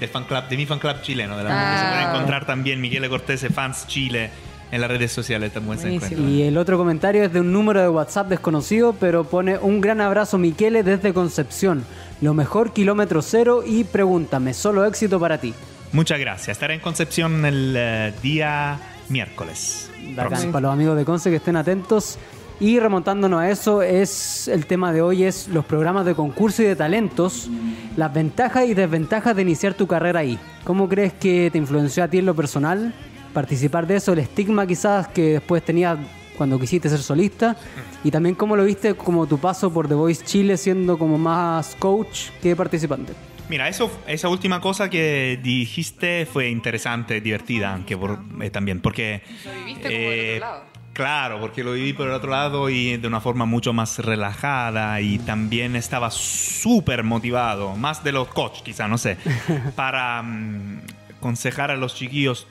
del 0.03 0.12
fan 0.12 0.25
club, 0.25 0.48
de 0.50 0.57
mi 0.57 0.65
fan 0.65 0.79
club 0.79 1.01
chileno. 1.01 1.38
De 1.38 1.43
la 1.43 1.50
Ah. 1.51 1.74
que 1.74 1.79
se 1.79 1.89
puede 2.03 2.15
encontrar 2.15 2.45
también 2.45 2.81
Miguel 2.81 3.07
Cortés, 3.10 3.45
Fans 3.53 3.88
Chile, 3.88 4.29
en 4.72 4.81
las 4.81 4.89
redes 4.89 5.12
sociales. 5.12 5.53
También 5.53 5.77
se 5.79 5.93
encuentra. 5.93 6.19
Y 6.19 6.43
el 6.43 6.57
otro 6.57 6.77
comentario 6.77 7.24
es 7.24 7.31
de 7.31 7.39
un 7.39 7.51
número 7.51 7.81
de 7.81 7.89
WhatsApp 7.89 8.27
desconocido, 8.27 8.94
pero 9.00 9.24
pone 9.24 9.57
un 9.57 9.81
gran 9.81 10.01
abrazo 10.01 10.37
Miquele 10.37 10.83
desde 10.83 11.13
Concepción. 11.13 11.85
Lo 12.22 12.33
mejor 12.33 12.74
kilómetro 12.74 13.22
cero 13.22 13.63
y 13.66 13.83
pregúntame, 13.83 14.53
solo 14.53 14.85
éxito 14.85 15.20
para 15.20 15.37
ti. 15.39 15.53
Muchas 15.92 16.20
gracias. 16.20 16.50
Estaré 16.50 16.74
en 16.74 16.79
Concepción 16.79 17.46
el 17.46 17.75
eh, 17.77 18.13
día 18.24 18.79
miércoles. 19.09 19.92
Bacán, 20.16 20.51
para 20.51 20.63
los 20.63 20.74
amigos 20.74 20.98
de 20.98 21.05
Conce 21.05 21.29
que 21.29 21.35
estén 21.37 21.55
atentos. 21.55 22.18
Y 22.59 22.79
remontándonos 22.79 23.42
a 23.42 23.50
eso, 23.50 23.81
es 23.81 24.48
el 24.48 24.66
tema 24.68 24.94
de 24.94 25.01
hoy 25.01 25.24
es 25.24 25.48
los 25.50 25.66
programas 25.66 26.05
de 26.05 26.16
concurso 26.16 26.61
y 26.61 26.66
de 26.66 26.75
talentos, 26.75 27.50
las 27.98 28.13
ventajas 28.13 28.66
y 28.68 28.74
desventajas 28.74 29.35
de 29.35 29.42
iniciar 29.42 29.74
tu 29.74 29.85
carrera 29.87 30.20
ahí. 30.22 30.37
¿Cómo 30.63 30.87
crees 30.87 31.13
que 31.13 31.50
te 31.51 31.57
influenció 31.57 32.03
a 32.03 32.07
ti 32.07 32.20
en 32.20 32.25
lo 32.25 32.35
personal 32.35 32.94
participar 33.33 33.87
de 33.87 33.96
eso, 33.98 34.13
el 34.13 34.20
estigma 34.20 34.66
quizás 34.68 35.07
que 35.07 35.33
después 35.33 35.63
tenías 35.63 35.98
cuando 36.37 36.59
quisiste 36.59 36.87
ser 36.87 37.00
solista 37.00 37.57
y 38.03 38.11
también 38.11 38.35
cómo 38.35 38.55
lo 38.55 38.63
viste 38.63 38.94
como 38.94 39.25
tu 39.27 39.39
paso 39.39 39.72
por 39.74 39.87
The 39.87 39.96
Voice 39.96 40.24
Chile 40.24 40.55
siendo 40.55 40.98
como 40.98 41.18
más 41.18 41.75
coach 41.79 42.29
que 42.42 42.55
participante? 42.55 43.13
Mira, 43.50 43.68
eso, 43.68 43.92
esa 44.07 44.29
última 44.29 44.61
cosa 44.61 44.89
que 44.89 45.37
dijiste 45.44 46.25
fue 46.25 46.50
interesante, 46.50 47.20
divertida 47.22 47.74
aunque 47.74 47.98
por- 47.98 48.20
eh, 48.42 48.50
también, 48.51 48.79
porque... 48.79 49.22
Lo 49.44 49.51
viviste 49.66 49.83
como 49.83 50.09
del 50.09 50.29
otro 50.35 50.39
lado. 50.39 50.73
Claro, 50.94 51.40
porque 51.40 51.64
lo 51.64 51.74
viví 51.74 51.94
por 51.94 52.08
el 52.08 52.14
otro 52.14 52.29
lado 52.29 52.70
y 52.70 52.98
de 52.98 53.08
una 53.08 53.20
forma 53.20 53.46
mucho 53.46 53.74
más 53.74 53.98
relajada 53.98 55.01
y 55.01 55.18
también 55.18 55.75
estaba 55.75 56.12
súper 56.12 57.03
motivado, 57.03 57.75
más 57.75 58.03
de 58.03 58.12
los 58.12 58.27
coach 58.27 58.62
quizá, 58.62 58.88
no 58.88 59.00
sé, 59.00 59.18
para 59.75 60.22
mm, 60.22 60.82
aconsejar 61.18 61.72
a 61.72 61.77
los 61.77 61.96
chiquillos 61.96 62.46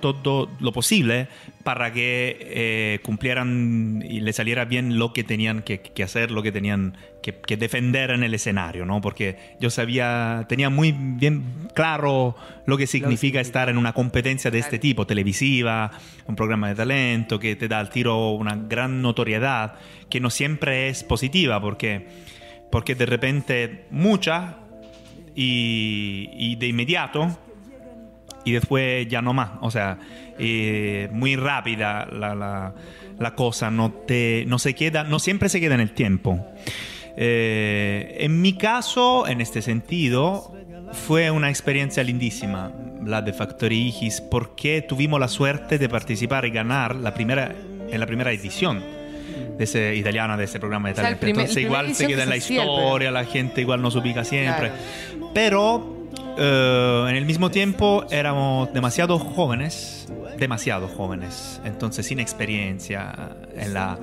todo 0.00 0.48
lo 0.60 0.72
posible 0.72 1.28
para 1.64 1.92
que 1.92 2.36
eh, 2.40 3.00
cumplieran 3.02 4.04
y 4.08 4.20
les 4.20 4.36
saliera 4.36 4.64
bien 4.64 4.98
lo 4.98 5.12
que 5.12 5.24
tenían 5.24 5.62
que, 5.62 5.80
que 5.80 6.02
hacer, 6.02 6.30
lo 6.30 6.42
que 6.42 6.52
tenían 6.52 6.96
que, 7.22 7.34
que 7.34 7.56
defender 7.56 8.10
en 8.10 8.22
el 8.22 8.34
escenario, 8.34 8.86
¿no? 8.86 9.00
Porque 9.00 9.56
yo 9.60 9.68
sabía, 9.70 10.46
tenía 10.48 10.70
muy 10.70 10.92
bien 10.92 11.68
claro 11.74 12.36
lo 12.66 12.76
que 12.76 12.86
significa 12.86 13.40
estar 13.40 13.68
en 13.68 13.78
una 13.78 13.92
competencia 13.92 14.50
de 14.50 14.58
este 14.58 14.78
tipo, 14.78 15.06
televisiva, 15.06 15.90
un 16.26 16.36
programa 16.36 16.68
de 16.68 16.76
talento 16.76 17.38
que 17.38 17.56
te 17.56 17.68
da 17.68 17.80
al 17.80 17.90
tiro 17.90 18.30
una 18.30 18.54
gran 18.54 19.02
notoriedad, 19.02 19.74
que 20.08 20.20
no 20.20 20.30
siempre 20.30 20.88
es 20.88 21.02
positiva, 21.04 21.60
porque, 21.60 22.06
porque 22.70 22.94
de 22.94 23.06
repente 23.06 23.86
mucha 23.90 24.58
y, 25.34 26.30
y 26.32 26.56
de 26.56 26.68
inmediato 26.68 27.36
y 28.46 28.52
después 28.52 29.06
ya 29.08 29.20
no 29.20 29.34
más. 29.34 29.50
O 29.60 29.70
sea, 29.70 29.98
eh, 30.38 31.08
muy 31.12 31.36
rápida 31.36 32.06
la, 32.10 32.34
la- 32.34 32.74
la 33.18 33.34
cosa, 33.34 33.70
no, 33.70 33.90
te, 33.92 34.44
no, 34.46 34.58
se 34.58 34.74
queda, 34.74 35.02
no 35.04 35.18
siempre 35.18 35.48
se 35.48 35.58
queda 35.60 35.74
en 35.74 35.80
el 35.80 35.92
tiempo. 35.92 36.46
Eh, 37.16 38.16
en 38.20 38.40
mi 38.42 38.52
caso, 38.58 39.26
en 39.26 39.40
este 39.40 39.62
sentido, 39.62 40.54
fue 40.92 41.30
una 41.30 41.48
experiencia 41.48 42.02
lindísima 42.04 42.72
la 43.04 43.22
de 43.22 43.32
Factory 43.32 43.88
Igis 43.88 44.20
porque 44.20 44.82
tuvimos 44.82 45.18
la 45.18 45.28
suerte 45.28 45.78
de 45.78 45.88
participar 45.88 46.44
y 46.44 46.50
ganar 46.50 46.94
la 46.94 47.14
primera, 47.14 47.54
en 47.90 47.98
la 48.00 48.06
primera 48.06 48.32
edición 48.32 48.84
de 49.56 49.64
ese 49.64 49.94
italiana 49.96 50.36
de 50.36 50.44
ese 50.44 50.58
programa 50.60 50.88
de 50.88 50.92
O 50.92 50.96
sea, 50.96 51.18
primer- 51.18 51.40
Entonces 51.40 51.62
igual 51.62 51.94
se 51.94 52.06
queda 52.06 52.24
en 52.24 52.28
la 52.28 52.36
historia, 52.36 53.10
la 53.10 53.24
gente 53.24 53.62
igual 53.62 53.80
nos 53.80 53.96
ubica 53.96 54.24
siempre. 54.24 54.68
Claro. 54.70 55.30
Pero 55.32 55.95
eh, 56.36 57.06
en 57.08 57.16
el 57.16 57.24
mismo 57.24 57.50
tiempo 57.50 58.04
éramos 58.10 58.72
demasiado 58.72 59.18
jóvenes, 59.18 60.08
demasiado 60.38 60.88
jóvenes, 60.88 61.60
entonces 61.64 62.06
sin 62.06 62.20
experiencia 62.20 63.36
en, 63.54 63.74
la, 63.74 63.98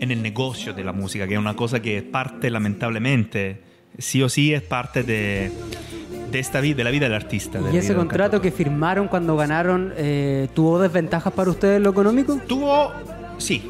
en 0.00 0.10
el 0.10 0.22
negocio 0.22 0.72
de 0.72 0.84
la 0.84 0.92
música, 0.92 1.26
que 1.26 1.34
es 1.34 1.40
una 1.40 1.54
cosa 1.54 1.80
que 1.80 1.98
es 1.98 2.02
parte 2.02 2.50
lamentablemente, 2.50 3.60
sí 3.98 4.22
o 4.22 4.28
sí 4.28 4.52
es 4.54 4.62
parte 4.62 5.02
de, 5.02 5.50
de 6.30 6.38
esta 6.38 6.60
vida, 6.60 6.76
de 6.78 6.84
la 6.84 6.90
vida 6.90 7.06
del 7.06 7.14
artista. 7.14 7.60
¿Y 7.72 7.76
ese 7.76 7.94
contrato 7.94 8.40
que 8.40 8.50
firmaron 8.50 9.08
cuando 9.08 9.36
ganaron 9.36 9.92
eh, 9.96 10.48
tuvo 10.54 10.80
desventajas 10.80 11.32
para 11.32 11.50
ustedes 11.50 11.76
en 11.76 11.84
lo 11.84 11.90
económico? 11.90 12.40
Tuvo, 12.46 12.92
sí. 13.38 13.62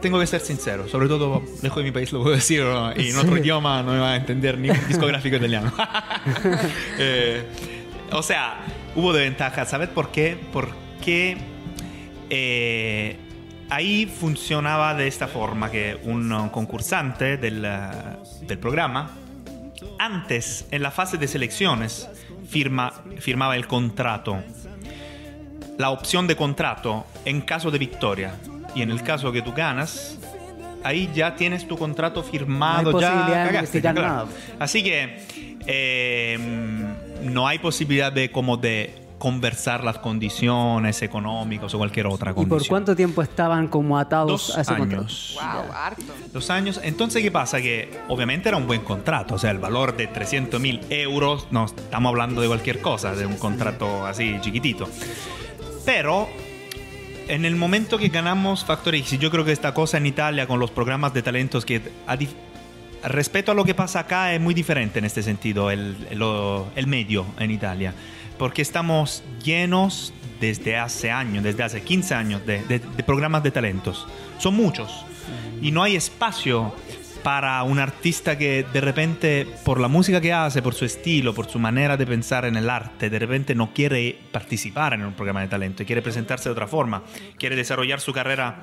Tengo 0.00 0.20
que 0.20 0.26
ser 0.26 0.40
sincero, 0.40 0.88
sobre 0.88 1.08
todo 1.08 1.42
lejos 1.62 1.78
de 1.78 1.84
mi 1.84 1.90
país 1.90 2.12
lo 2.12 2.22
puedo 2.22 2.34
decir, 2.34 2.62
¿no? 2.62 2.92
y 2.96 3.10
en 3.10 3.16
otro 3.16 3.34
Sí. 3.34 3.40
idioma 3.40 3.82
no 3.82 3.92
me 3.92 3.98
va 3.98 4.12
a 4.12 4.16
entender 4.16 4.58
ni 4.58 4.68
discográfico 4.68 5.36
italiano. 5.36 5.72
Eh, 6.98 7.44
o 8.12 8.22
sea, 8.22 8.60
hubo 8.94 9.12
de 9.12 9.22
ventaja, 9.24 9.64
¿sabes 9.64 9.88
por 9.88 10.10
qué? 10.10 10.36
Porque 10.52 11.36
eh, 12.30 13.16
ahí 13.70 14.06
funcionaba 14.06 14.94
de 14.94 15.06
esta 15.08 15.28
forma, 15.28 15.70
que 15.70 15.98
un 16.04 16.48
concursante 16.50 17.36
del, 17.36 17.64
uh, 17.64 18.46
del 18.46 18.58
programa, 18.58 19.10
antes, 19.98 20.66
en 20.70 20.82
la 20.82 20.90
fase 20.90 21.16
de 21.18 21.28
selecciones, 21.28 22.08
firma, 22.48 22.92
firmaba 23.18 23.56
el 23.56 23.66
contrato 23.66 24.42
la 25.78 25.90
opción 25.90 26.26
de 26.26 26.36
contrato 26.36 27.04
en 27.26 27.42
caso 27.42 27.70
de 27.70 27.78
victoria. 27.78 28.34
Y 28.76 28.82
en 28.82 28.90
el 28.90 29.02
caso 29.02 29.32
que 29.32 29.40
tú 29.42 29.52
ganas, 29.52 30.18
ahí 30.84 31.10
ya 31.14 31.34
tienes 31.34 31.66
tu 31.66 31.76
contrato 31.76 32.20
No 32.22 32.26
firmado, 32.28 32.96
hay 32.98 33.02
ya 33.02 33.44
cagaste, 33.46 33.80
claro. 33.80 34.02
nada. 34.02 34.26
Así 34.58 34.84
que 34.84 35.18
eh, 35.66 36.38
no 37.22 37.48
hay 37.48 37.58
posibilidad 37.58 38.12
de 38.12 38.30
como 38.30 38.56
de 38.58 39.02
conversar 39.18 39.82
las 39.82 39.96
condiciones 39.98 41.00
económicas 41.00 41.72
o 41.72 41.78
cualquier 41.78 42.06
otra 42.06 42.32
¿Y 42.32 42.34
condición. 42.34 42.58
por 42.58 42.68
cuánto 42.68 42.94
tiempo 42.94 43.22
estaban 43.22 43.66
como 43.68 43.98
atados 43.98 44.48
Dos 44.48 44.58
a 44.58 44.60
ese 44.60 44.76
contrato? 44.76 45.00
años. 45.04 45.38
Wow, 45.40 45.72
harto. 45.72 46.02
Dos 46.34 46.50
años. 46.50 46.78
Entonces, 46.84 47.22
¿qué 47.22 47.30
pasa? 47.30 47.62
Que 47.62 47.98
obviamente 48.08 48.50
era 48.50 48.58
un 48.58 48.66
buen 48.66 48.82
contrato. 48.82 49.36
O 49.36 49.38
sea, 49.38 49.52
el 49.52 49.58
valor 49.58 49.96
de 49.96 50.06
300 50.06 50.60
mil 50.60 50.80
euros, 50.90 51.46
no 51.50 51.64
estamos 51.64 52.10
hablando 52.10 52.42
de 52.42 52.48
cualquier 52.48 52.82
cosa, 52.82 53.14
de 53.14 53.24
un 53.24 53.38
contrato 53.38 54.04
así 54.06 54.36
chiquitito. 54.42 54.86
Pero 55.86 56.28
en 57.28 57.44
el 57.44 57.56
momento 57.56 57.98
que 57.98 58.08
ganamos 58.08 58.64
Factor 58.64 58.94
X, 58.94 59.14
y 59.14 59.18
yo 59.18 59.30
creo 59.30 59.44
que 59.44 59.52
esta 59.52 59.74
cosa 59.74 59.96
en 59.98 60.06
Italia 60.06 60.46
con 60.46 60.58
los 60.60 60.70
programas 60.70 61.12
de 61.14 61.22
talentos 61.22 61.64
que 61.64 61.80
a 62.06 62.16
respecto 63.08 63.52
a 63.52 63.54
lo 63.54 63.64
que 63.64 63.74
pasa 63.74 64.00
acá 64.00 64.32
es 64.34 64.40
muy 64.40 64.54
diferente 64.54 64.98
en 64.98 65.04
este 65.04 65.22
sentido, 65.22 65.70
el, 65.70 65.96
lo- 66.12 66.68
el 66.76 66.86
medio 66.86 67.26
en 67.38 67.50
Italia. 67.50 67.94
Porque 68.38 68.62
estamos 68.62 69.22
llenos 69.44 70.12
desde 70.40 70.76
hace 70.76 71.10
años, 71.10 71.42
desde 71.44 71.62
hace 71.62 71.82
15 71.82 72.14
años 72.14 72.46
de, 72.46 72.62
de- 72.64 72.78
de 72.80 73.02
programas 73.02 73.42
de 73.42 73.50
talentos. 73.50 74.06
Son 74.38 74.54
muchos. 74.54 75.04
Y 75.62 75.70
no 75.70 75.82
hay 75.82 75.96
espacio 75.96 76.74
para 77.26 77.60
un 77.64 77.80
artista 77.80 78.38
que 78.38 78.64
de 78.72 78.80
repente, 78.80 79.48
por 79.64 79.80
la 79.80 79.88
música 79.88 80.20
que 80.20 80.32
hace, 80.32 80.62
por 80.62 80.74
su 80.74 80.84
estilo, 80.84 81.34
por 81.34 81.48
su 81.48 81.58
manera 81.58 81.96
de 81.96 82.06
pensar 82.06 82.44
en 82.44 82.54
el 82.54 82.70
arte, 82.70 83.10
de 83.10 83.18
repente 83.18 83.52
no 83.56 83.74
quiere 83.74 84.16
participar 84.30 84.94
en 84.94 85.04
un 85.04 85.12
programa 85.12 85.40
de 85.40 85.48
talento, 85.48 85.84
quiere 85.84 86.02
presentarse 86.02 86.48
de 86.48 86.52
otra 86.52 86.68
forma, 86.68 87.02
quiere 87.36 87.56
desarrollar 87.56 87.98
su 87.98 88.12
carrera 88.12 88.60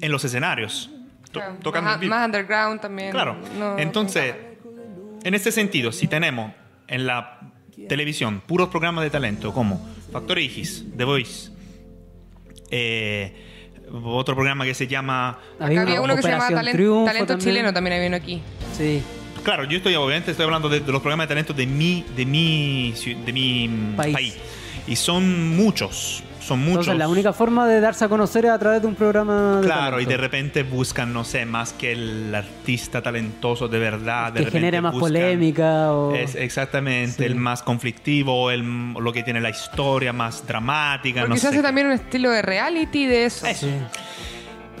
en 0.00 0.10
los 0.10 0.24
escenarios, 0.24 0.90
to- 1.30 1.38
Claro, 1.38 1.54
tocando 1.62 1.88
más, 1.90 2.02
más 2.02 2.26
underground 2.26 2.80
también. 2.80 3.12
Claro. 3.12 3.36
No- 3.56 3.78
Entonces, 3.78 4.34
en 5.22 5.34
este 5.34 5.52
sentido, 5.52 5.92
si 5.92 6.08
tenemos 6.08 6.50
en 6.88 7.06
la 7.06 7.38
televisión 7.88 8.40
puros 8.44 8.70
programas 8.70 9.04
de 9.04 9.10
talento 9.10 9.54
como 9.54 9.88
Factor 10.10 10.40
X, 10.40 10.84
The 10.96 11.04
Voice, 11.04 11.52
eh, 12.72 13.53
otro 14.02 14.34
programa 14.34 14.64
que 14.64 14.74
se 14.74 14.86
llama... 14.86 15.38
Acá 15.58 15.82
había 15.82 16.00
uno 16.00 16.16
que 16.16 16.22
se 16.22 16.28
Talent- 16.28 16.72
Triunfo 16.72 17.04
Talento 17.04 17.26
también. 17.26 17.48
Chileno, 17.50 17.72
también 17.72 17.94
había 17.96 18.08
uno 18.08 18.16
aquí. 18.16 18.42
Sí. 18.76 19.02
Claro, 19.42 19.64
yo 19.64 19.76
estoy 19.76 19.94
obviamente 19.94 20.30
estoy 20.30 20.44
hablando 20.44 20.68
de, 20.68 20.80
de 20.80 20.90
los 20.92 21.00
programas 21.02 21.24
de 21.26 21.28
talento 21.34 21.52
de 21.52 21.66
mi, 21.66 22.04
de 22.16 22.24
mi, 22.24 22.92
de 23.26 23.32
mi 23.32 23.68
País. 23.96 24.14
país. 24.14 24.36
Y 24.86 24.96
son 24.96 25.54
muchos, 25.56 26.22
son 26.44 26.58
muchos. 26.60 26.72
Entonces, 26.86 26.98
la 26.98 27.08
única 27.08 27.32
forma 27.32 27.66
de 27.66 27.80
darse 27.80 28.04
a 28.04 28.08
conocer 28.08 28.44
es 28.44 28.50
a 28.50 28.58
través 28.58 28.80
de 28.82 28.86
un 28.86 28.94
programa 28.94 29.56
de 29.60 29.66
Claro, 29.66 30.00
y 30.00 30.04
de 30.04 30.16
repente 30.16 30.62
buscan, 30.62 31.12
no 31.12 31.24
sé, 31.24 31.46
más 31.46 31.72
que 31.72 31.92
el 31.92 32.34
artista 32.34 33.00
talentoso 33.02 33.66
de 33.68 33.78
verdad. 33.78 34.32
de 34.32 34.40
que 34.40 34.44
repente 34.46 34.58
genere 34.58 34.80
más 34.80 34.92
buscan- 34.94 35.00
polémica 35.00 35.92
o... 35.92 36.14
Es 36.14 36.34
exactamente, 36.34 37.16
Sí. 37.18 37.24
el 37.24 37.34
más 37.36 37.62
conflictivo, 37.62 38.50
el, 38.50 38.92
lo 38.92 39.12
que 39.12 39.22
tiene 39.22 39.40
la 39.40 39.50
historia 39.50 40.12
más 40.12 40.46
dramática. 40.46 41.20
Porque 41.22 41.34
no 41.34 41.36
se 41.40 41.48
hace 41.48 41.62
también 41.62 41.86
un 41.86 41.94
estilo 41.94 42.30
de 42.30 42.42
reality 42.42 43.06
de 43.06 43.24
eso. 43.24 43.46
Eso. 43.46 43.66
Sí. 43.66 43.72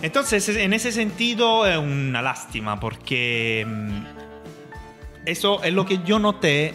Entonces, 0.02 0.46
en 0.50 0.74
ese 0.74 0.92
sentido 0.92 1.66
es 1.66 1.78
una 1.78 2.20
lástima 2.20 2.78
porque 2.78 3.64
mm, 3.66 4.04
eso 5.24 5.62
es 5.64 5.72
lo 5.72 5.86
que 5.86 6.00
yo 6.04 6.18
noté 6.18 6.74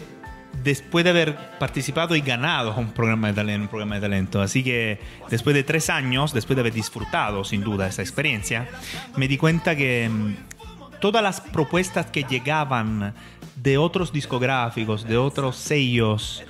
después 0.62 1.04
de 1.04 1.10
haber 1.10 1.36
participado 1.58 2.14
y 2.16 2.20
ganado 2.20 2.74
un 2.76 2.92
programa 2.92 3.28
de 3.28 3.34
talento, 3.34 3.62
un 3.62 3.68
programa 3.68 3.94
de 3.96 4.00
talento. 4.02 4.42
Así 4.42 4.62
que 4.62 5.00
después 5.30 5.54
de 5.54 5.62
tres 5.62 5.90
años, 5.90 6.32
después 6.32 6.56
de 6.56 6.60
haber 6.60 6.72
disfrutado 6.72 7.44
sin 7.44 7.62
duda 7.62 7.86
esa 7.86 8.02
experiencia, 8.02 8.68
me 9.16 9.28
di 9.28 9.36
cuenta 9.36 9.74
que 9.76 10.08
mm, 10.08 11.00
todas 11.00 11.22
las 11.22 11.40
propuestas 11.40 12.06
que 12.06 12.24
llegaban 12.24 13.14
de 13.56 13.78
otros 13.78 14.12
discográficos, 14.12 15.04
de 15.04 15.18
otros 15.18 15.56
sellos, 15.56 16.42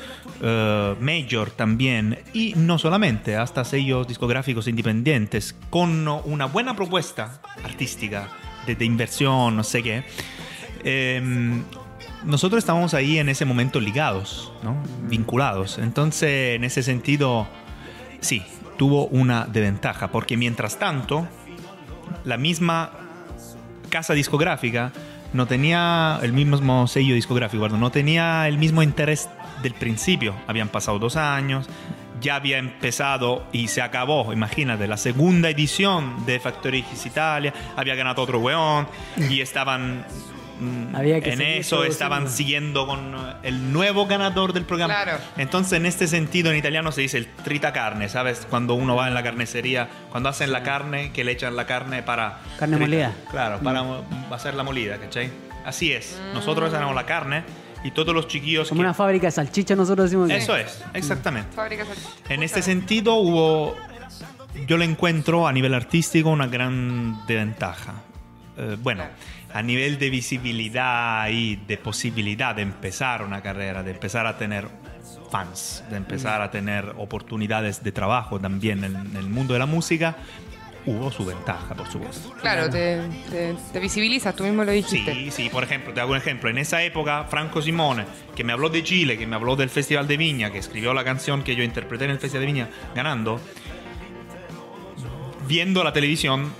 eh, 0.42 0.94
major 1.00 1.50
también, 1.50 2.18
y 2.32 2.54
no 2.56 2.78
solamente, 2.78 3.36
hasta 3.36 3.64
sellos 3.64 4.06
discográficos 4.06 4.68
independientes, 4.68 5.56
con 5.70 6.06
una 6.06 6.46
buena 6.46 6.76
propuesta 6.76 7.40
artística, 7.64 8.28
de, 8.66 8.84
inversión, 8.84 9.56
no 9.56 9.64
sé 9.64 9.82
qué, 9.82 10.04
eh, 10.84 11.62
nosotros 12.24 12.58
estábamos 12.58 12.94
ahí 12.94 13.18
en 13.18 13.28
ese 13.28 13.44
momento 13.44 13.80
ligados, 13.80 14.52
vinculados. 15.02 15.78
Entonces, 15.78 16.56
en 16.56 16.64
ese 16.64 16.82
sentido, 16.82 17.46
sí, 18.20 18.42
tuvo 18.76 19.06
una 19.06 19.46
desventaja, 19.46 20.08
porque 20.08 20.36
mientras 20.36 20.78
tanto, 20.78 21.26
la 22.24 22.36
misma 22.36 22.92
casa 23.88 24.14
discográfica 24.14 24.92
no 25.32 25.46
tenía 25.46 26.18
el 26.22 26.32
mismo 26.32 26.86
sello 26.86 27.14
discográfico, 27.14 27.68
no 27.68 27.90
tenía 27.90 28.48
el 28.48 28.58
mismo 28.58 28.82
interés 28.82 29.28
del 29.62 29.74
principio. 29.74 30.34
Habían 30.46 30.68
pasado 30.68 30.98
dos 30.98 31.16
años, 31.16 31.68
ya 32.20 32.36
había 32.36 32.58
empezado 32.58 33.46
y 33.52 33.68
se 33.68 33.82
acabó, 33.82 34.32
imagínate, 34.32 34.86
la 34.86 34.96
segunda 34.96 35.48
edición 35.50 36.26
de 36.26 36.40
Factory 36.40 36.80
X 36.80 37.06
Italia, 37.06 37.54
había 37.76 37.94
ganado 37.94 38.22
otro 38.22 38.38
weón 38.40 38.88
y 39.30 39.40
estaban 39.40 40.04
Había 40.94 41.20
que 41.20 41.32
en 41.32 41.40
eso, 41.40 41.84
estaban 41.84 42.28
siguiendo 42.28 42.86
con 42.86 43.14
eh, 43.14 43.18
el 43.44 43.72
nuevo 43.72 44.06
ganador 44.06 44.52
del 44.52 44.64
programa. 44.64 44.94
Claro. 45.02 45.18
Entonces, 45.36 45.74
en 45.74 45.86
este 45.86 46.06
sentido, 46.06 46.50
en 46.50 46.56
italiano 46.58 46.92
se 46.92 47.00
dice 47.02 47.18
el 47.18 47.26
trita 47.26 47.72
carne, 47.72 48.08
¿sabes? 48.08 48.46
Cuando 48.48 48.74
uno 48.74 48.96
va 48.96 49.08
en 49.08 49.14
la 49.14 49.22
carnicería, 49.22 49.88
cuando 50.10 50.28
hacen 50.28 50.52
la 50.52 50.62
carne, 50.62 51.12
que 51.12 51.24
le 51.24 51.32
echan 51.32 51.56
la 51.56 51.66
carne 51.66 52.02
para... 52.02 52.40
Carne 52.58 52.76
trita- 52.76 52.80
molida. 52.86 53.12
Claro, 53.30 53.60
para 53.60 53.82
mo- 53.82 54.04
hacer 54.30 54.54
la 54.54 54.62
molida, 54.62 54.98
¿cachai? 54.98 55.30
Así 55.64 55.92
es. 55.92 56.18
Nosotros 56.34 56.72
hacemos 56.72 56.94
la 56.94 57.06
carne 57.06 57.42
y 57.84 57.90
todos 57.92 58.14
los 58.14 58.28
chiquillos... 58.28 58.68
Como 58.68 58.80
que- 58.80 58.84
una 58.86 58.94
fábrica 58.94 59.26
de 59.26 59.30
salchicha 59.32 59.74
nosotros 59.76 60.10
decimos 60.10 60.28
que- 60.28 60.36
Eso 60.36 60.56
es, 60.56 60.82
exactamente. 60.94 61.54
Fábrica 61.54 61.84
salchicha. 61.84 62.34
En 62.34 62.42
este 62.42 62.62
sentido 62.62 63.14
hubo, 63.14 63.76
yo 64.66 64.76
le 64.76 64.84
encuentro 64.84 65.46
a 65.46 65.52
nivel 65.52 65.74
artístico 65.74 66.30
una 66.30 66.46
gran 66.46 67.24
desventaja. 67.26 67.94
Eh, 68.56 68.76
bueno, 68.80 69.04
a 69.52 69.62
nivel 69.62 69.98
de 69.98 70.10
visibilidad 70.10 71.28
y 71.28 71.56
de 71.56 71.76
posibilidad 71.76 72.54
de 72.54 72.62
empezar 72.62 73.22
una 73.22 73.42
carrera, 73.42 73.82
de 73.82 73.90
empezar 73.92 74.26
a 74.26 74.36
tener 74.38 74.68
fans, 75.30 75.82
de 75.90 75.96
empezar 75.96 76.42
a 76.42 76.50
tener 76.50 76.94
oportunidades 76.98 77.82
de 77.82 77.92
trabajo 77.92 78.38
también 78.40 78.84
en, 78.84 78.96
en 78.96 79.16
el 79.16 79.28
mundo 79.28 79.52
de 79.54 79.58
la 79.60 79.66
música, 79.66 80.16
hubo 80.86 81.10
su 81.12 81.24
ventaja, 81.24 81.74
por 81.74 81.88
supuesto. 81.88 82.32
Claro, 82.40 82.70
te, 82.70 83.00
te- 83.30 83.54
te 83.72 83.80
visibilizas, 83.80 84.34
tú 84.34 84.44
mismo 84.44 84.64
lo 84.64 84.72
dijiste. 84.72 85.12
Sí, 85.12 85.30
sí, 85.30 85.48
por 85.50 85.62
ejemplo, 85.62 85.92
te 85.92 86.00
hago 86.00 86.12
un 86.12 86.16
ejemplo. 86.18 86.48
En 86.50 86.58
esa 86.58 86.82
época, 86.82 87.24
Franco 87.24 87.60
Simone, 87.62 88.06
que 88.34 88.44
me 88.44 88.52
habló 88.52 88.70
de 88.70 88.82
Chile, 88.82 89.18
que 89.18 89.26
me 89.26 89.36
habló 89.36 89.56
del 89.56 89.68
Festival 89.70 90.08
de 90.08 90.16
Viña, 90.16 90.50
que 90.50 90.58
escribió 90.58 90.94
la 90.94 91.04
canción 91.04 91.42
que 91.42 91.54
yo 91.54 91.62
interpreté 91.62 92.06
en 92.06 92.12
el 92.12 92.18
Festival 92.18 92.42
de 92.46 92.52
Viña, 92.52 92.68
ganando, 92.94 93.40
viendo 95.46 95.82
la 95.84 95.92
televisión 95.92 96.52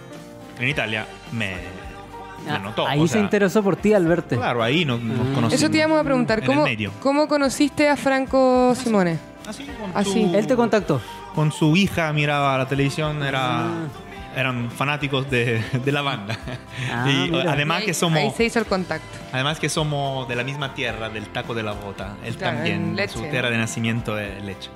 en 0.59 0.69
Italia, 0.69 1.07
me, 1.33 1.55
me 2.45 2.51
Ah, 2.51 2.59
notó. 2.59 2.87
Ahí 2.87 3.01
o 3.01 3.07
se 3.07 3.15
sea, 3.15 3.23
interesó 3.23 3.63
por 3.63 3.77
ti 3.77 3.93
al 3.93 4.07
verte. 4.07 4.37
Claro, 4.37 4.63
ahí 4.63 4.85
nos, 4.85 5.01
nos 5.01 5.19
Ah. 5.19 5.23
conocimos. 5.35 5.53
Eso 5.55 5.71
te 5.71 5.79
íbamos 5.79 6.01
a 6.01 6.05
preguntar, 6.05 6.45
¿cómo. 6.45 6.65
¿cómo 7.01 7.29
conociste 7.29 7.89
a 7.89 7.97
Franco 7.97 8.75
Simone? 8.75 9.19
Así, 9.49 9.65
con 9.65 9.91
Así. 9.95 10.27
su- 10.29 10.35
Él 10.37 10.47
te 10.47 10.55
contactó. 10.57 11.01
Con 11.35 11.53
su 11.53 11.77
hija 11.77 12.13
miraba 12.13 12.57
la 12.59 12.67
televisión, 12.69 13.23
era... 13.23 13.61
Ah. 13.67 13.73
Eran 14.37 14.71
fanáticos 14.71 15.29
de, 15.29 15.61
de 15.85 15.91
la 15.93 16.03
banda. 16.03 16.39
Ah, 16.93 17.05
y 17.11 17.31
mira. 17.33 17.51
además 17.53 17.81
Ahí- 17.81 17.87
que 17.87 17.95
somos... 17.95 18.19
Ahí 18.21 18.31
se 18.37 18.45
hizo 18.45 18.61
el 18.61 18.65
contacto. 18.67 19.19
Además 19.33 19.59
que 19.59 19.69
somos 19.69 20.29
de 20.29 20.37
la 20.37 20.45
misma 20.45 20.73
tierra, 20.73 21.09
del 21.09 21.27
taco 21.31 21.53
de 21.53 21.65
la 21.65 21.73
bota. 21.73 22.15
Él 22.25 22.37
Claro, 22.37 22.55
también, 22.59 22.77
en 22.91 22.97
Lecce. 22.97 23.19
su 23.19 23.25
tierra 23.25 23.51
de 23.51 23.59
nacimiento 23.59 24.17
es 24.21 24.41
Leche. 24.45 24.71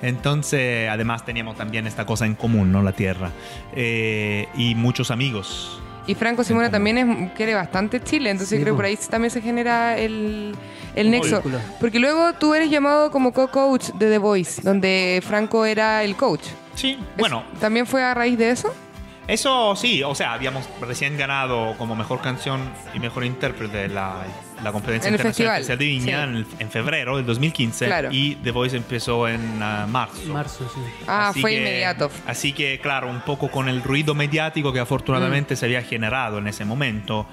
Entonces, 0.00 0.88
además 0.88 1.24
teníamos 1.24 1.56
también 1.56 1.86
esta 1.88 2.06
cosa 2.06 2.24
en 2.24 2.34
común, 2.36 2.70
¿no? 2.70 2.82
La 2.82 2.92
tierra. 2.92 3.30
Eh, 3.74 4.48
y 4.54 4.74
muchos 4.76 5.10
amigos. 5.10 5.82
Y 6.10 6.14
Franco 6.14 6.42
común. 6.44 6.70
también 6.70 6.98
es, 6.98 7.32
quiere 7.32 7.54
bastante 7.54 8.02
Chile, 8.02 8.30
entonces 8.30 8.56
Sí, 8.58 8.62
creo 8.62 8.74
que 8.74 8.76
po. 8.76 8.76
por 8.78 8.84
ahí 8.86 8.96
también 9.08 9.30
se 9.30 9.40
genera 9.40 9.96
el, 9.98 10.54
el 10.94 11.10
nexo. 11.10 11.42
Porque 11.80 11.98
luego 11.98 12.32
tú 12.34 12.54
eres 12.54 12.70
llamado 12.70 13.10
como 13.10 13.32
co-coach 13.32 13.90
de 13.94 14.10
The 14.10 14.18
Voice, 14.18 14.62
donde 14.62 15.22
Franco 15.26 15.64
era 15.64 16.02
el 16.04 16.16
coach. 16.16 16.42
Sí, 16.74 16.92
¿Es- 16.92 16.98
bueno, 17.18 17.44
¿También 17.60 17.86
fue 17.86 18.02
a 18.02 18.14
raíz 18.14 18.36
de 18.38 18.50
eso? 18.50 18.72
eso 19.28 19.76
sí, 19.76 20.02
o 20.02 20.14
sea, 20.14 20.32
habíamos 20.32 20.64
recién 20.80 21.16
ganado 21.16 21.76
como 21.78 21.94
mejor 21.94 22.20
canción 22.20 22.60
y 22.94 22.98
mejor 22.98 23.24
intérprete 23.24 23.86
la, 23.88 24.16
la 24.62 24.72
competencia 24.72 25.08
En 25.08 25.14
el 25.14 25.20
internacional 25.20 25.56
festival, 25.58 25.78
de 25.78 25.84
Viña 25.84 26.04
sí. 26.04 26.10
en, 26.30 26.36
el- 26.36 26.46
en 26.58 26.70
febrero 26.70 27.16
del 27.16 27.26
2015 27.26 27.86
Claro. 27.86 28.08
y 28.12 28.34
The 28.36 28.50
Voice 28.50 28.76
empezó 28.76 29.26
en 29.28 29.62
ah, 29.62 29.86
marzo. 29.88 30.32
Marzo, 30.32 30.68
sí. 30.74 30.80
Ah, 31.06 31.28
Así 31.28 31.40
fue 31.40 31.50
que- 31.52 31.58
inmediato. 31.58 32.10
Así 32.26 32.52
que, 32.52 32.78
claro, 32.80 33.08
un 33.08 33.20
poco 33.22 33.50
con 33.50 33.68
el 33.68 33.82
ruido 33.82 34.14
mediático 34.14 34.72
que 34.72 34.80
Mm. 34.80 34.82
afortunadamente 34.82 35.56
se 35.56 35.66
había 35.66 35.82
generado 35.82 36.38
en 36.38 36.46
ese 36.48 36.64
momento, 36.64 37.26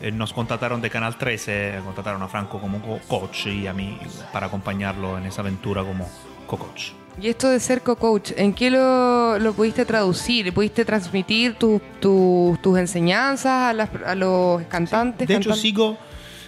eh, 0.00 0.10
nos 0.12 0.32
contrataron 0.32 0.80
de 0.80 0.88
Canal 0.90 1.16
13, 1.16 1.80
contrataron 1.84 2.22
a 2.22 2.28
Franco 2.28 2.60
como 2.60 2.80
co- 2.80 3.00
coach 3.06 3.46
y 3.46 3.66
a 3.66 3.72
mí 3.72 3.98
para 4.32 4.46
acompañarlo 4.46 5.18
en 5.18 5.26
esa 5.26 5.42
aventura 5.42 5.82
como 5.82 6.08
co-coach. 6.46 6.90
Y 7.20 7.28
esto 7.28 7.50
de 7.50 7.60
ser 7.60 7.82
co-coach, 7.82 8.30
¿en 8.36 8.54
qué 8.54 8.70
lo, 8.70 9.38
lo 9.38 9.52
pudiste 9.52 9.84
traducir? 9.84 10.54
¿Pudiste 10.54 10.84
transmitir 10.86 11.54
tu- 11.56 11.82
tu- 12.00 12.56
tus 12.62 12.78
enseñanzas 12.78 13.46
a, 13.52 13.72
las- 13.74 13.90
a 14.06 14.14
los 14.14 14.62
cantantes? 14.62 15.28
De 15.28 15.34
hecho, 15.34 15.50
cantantes? 15.50 15.60
sigo, 15.60 15.98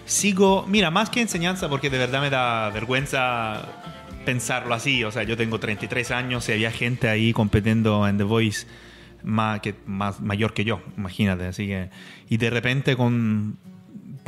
sigo, 0.07 0.65
mira, 0.69 0.91
más 0.91 1.11
que 1.11 1.21
enseñanza, 1.21 1.69
porque 1.69 1.91
de 1.91 1.99
verdad 1.99 2.21
me 2.21 2.31
da 2.31 2.71
vergüenza 2.71 3.63
pensarlo 4.25 4.75
así. 4.75 5.05
O 5.05 5.11
sea, 5.11 5.23
yo 5.23 5.37
tengo 5.37 5.59
33 5.59 6.11
años 6.11 6.49
y 6.49 6.53
había 6.53 6.71
gente 6.71 7.09
ahí 7.09 7.33
compitiendo 7.33 8.07
en 8.07 8.19
The 8.19 8.25
Voice 8.25 8.67
más, 9.23 9.61
que, 9.61 9.75
más 9.87 10.21
mayor 10.21 10.55
que 10.55 10.65
yo, 10.65 10.81
imagínate. 10.97 11.47
Así 11.47 11.67
que, 11.67 11.91
y 12.29 12.37
de 12.37 12.51
repente 12.51 12.97
con 12.97 13.59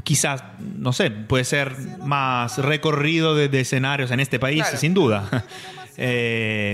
quizás, 0.02 0.44
no 0.76 0.92
sé, 0.92 1.10
puede 1.10 1.44
ser 1.44 1.74
más 2.04 2.58
recorrido 2.58 3.34
de, 3.34 3.48
de 3.48 3.60
escenarios 3.60 4.10
en 4.10 4.20
este 4.20 4.38
país, 4.38 4.62
Claro. 4.62 4.78
sin 4.78 4.94
duda. 4.94 5.44
Eh, 5.96 6.72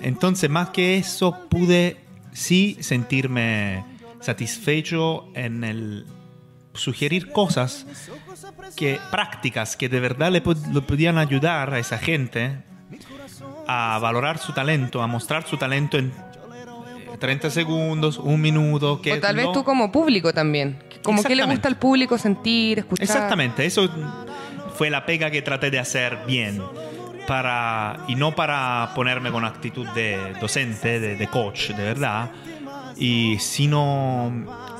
entonces, 0.00 0.48
más 0.48 0.70
que 0.70 0.96
eso, 0.96 1.46
pude 1.50 1.98
sí 2.32 2.78
sentirme 2.80 3.84
satisfecho 4.20 5.28
en 5.34 5.64
el 5.64 6.06
sugerir 6.72 7.30
cosas 7.30 7.86
que 8.76 8.98
prácticas 9.10 9.76
que 9.76 9.88
de 9.88 10.00
verdad 10.00 10.30
le, 10.32 10.42
pod- 10.42 10.66
le 10.72 10.80
podían 10.80 11.18
ayudar 11.18 11.72
a 11.74 11.78
esa 11.78 11.98
gente 11.98 12.58
a 13.66 13.98
valorar 14.00 14.38
su 14.38 14.52
talento, 14.52 15.02
a 15.02 15.06
mostrar 15.06 15.46
su 15.46 15.56
talento 15.56 15.96
en 15.98 16.08
eh, 16.08 17.16
30 17.18 17.50
segundos, 17.50 18.18
un 18.18 18.40
minuto. 18.40 19.00
Que 19.00 19.14
O 19.14 19.20
tal 19.20 19.36
vez 19.36 19.50
tú 19.52 19.64
como 19.64 19.90
público 19.92 20.32
también. 20.32 20.78
Como 21.02 21.22
que 21.22 21.28
le 21.30 21.34
Exactamente. 21.42 21.54
gusta 21.56 21.68
al 21.68 21.76
público 21.78 22.18
sentir, 22.18 22.78
escuchar. 22.80 23.04
Exactamente, 23.04 23.64
eso 23.66 23.88
fue 24.76 24.90
la 24.90 25.06
pega 25.06 25.30
que 25.30 25.42
traté 25.42 25.70
de 25.70 25.78
hacer 25.78 26.18
bien. 26.26 26.62
Para, 27.26 28.00
y 28.06 28.16
no 28.16 28.34
para 28.34 28.90
ponerme 28.94 29.30
con 29.32 29.46
actitud 29.46 29.88
de 29.94 30.34
docente, 30.42 31.00
de, 31.00 31.16
de 31.16 31.26
coach, 31.28 31.70
de 31.70 31.82
verdad, 31.82 32.28
y 32.96 33.38
sino 33.38 34.32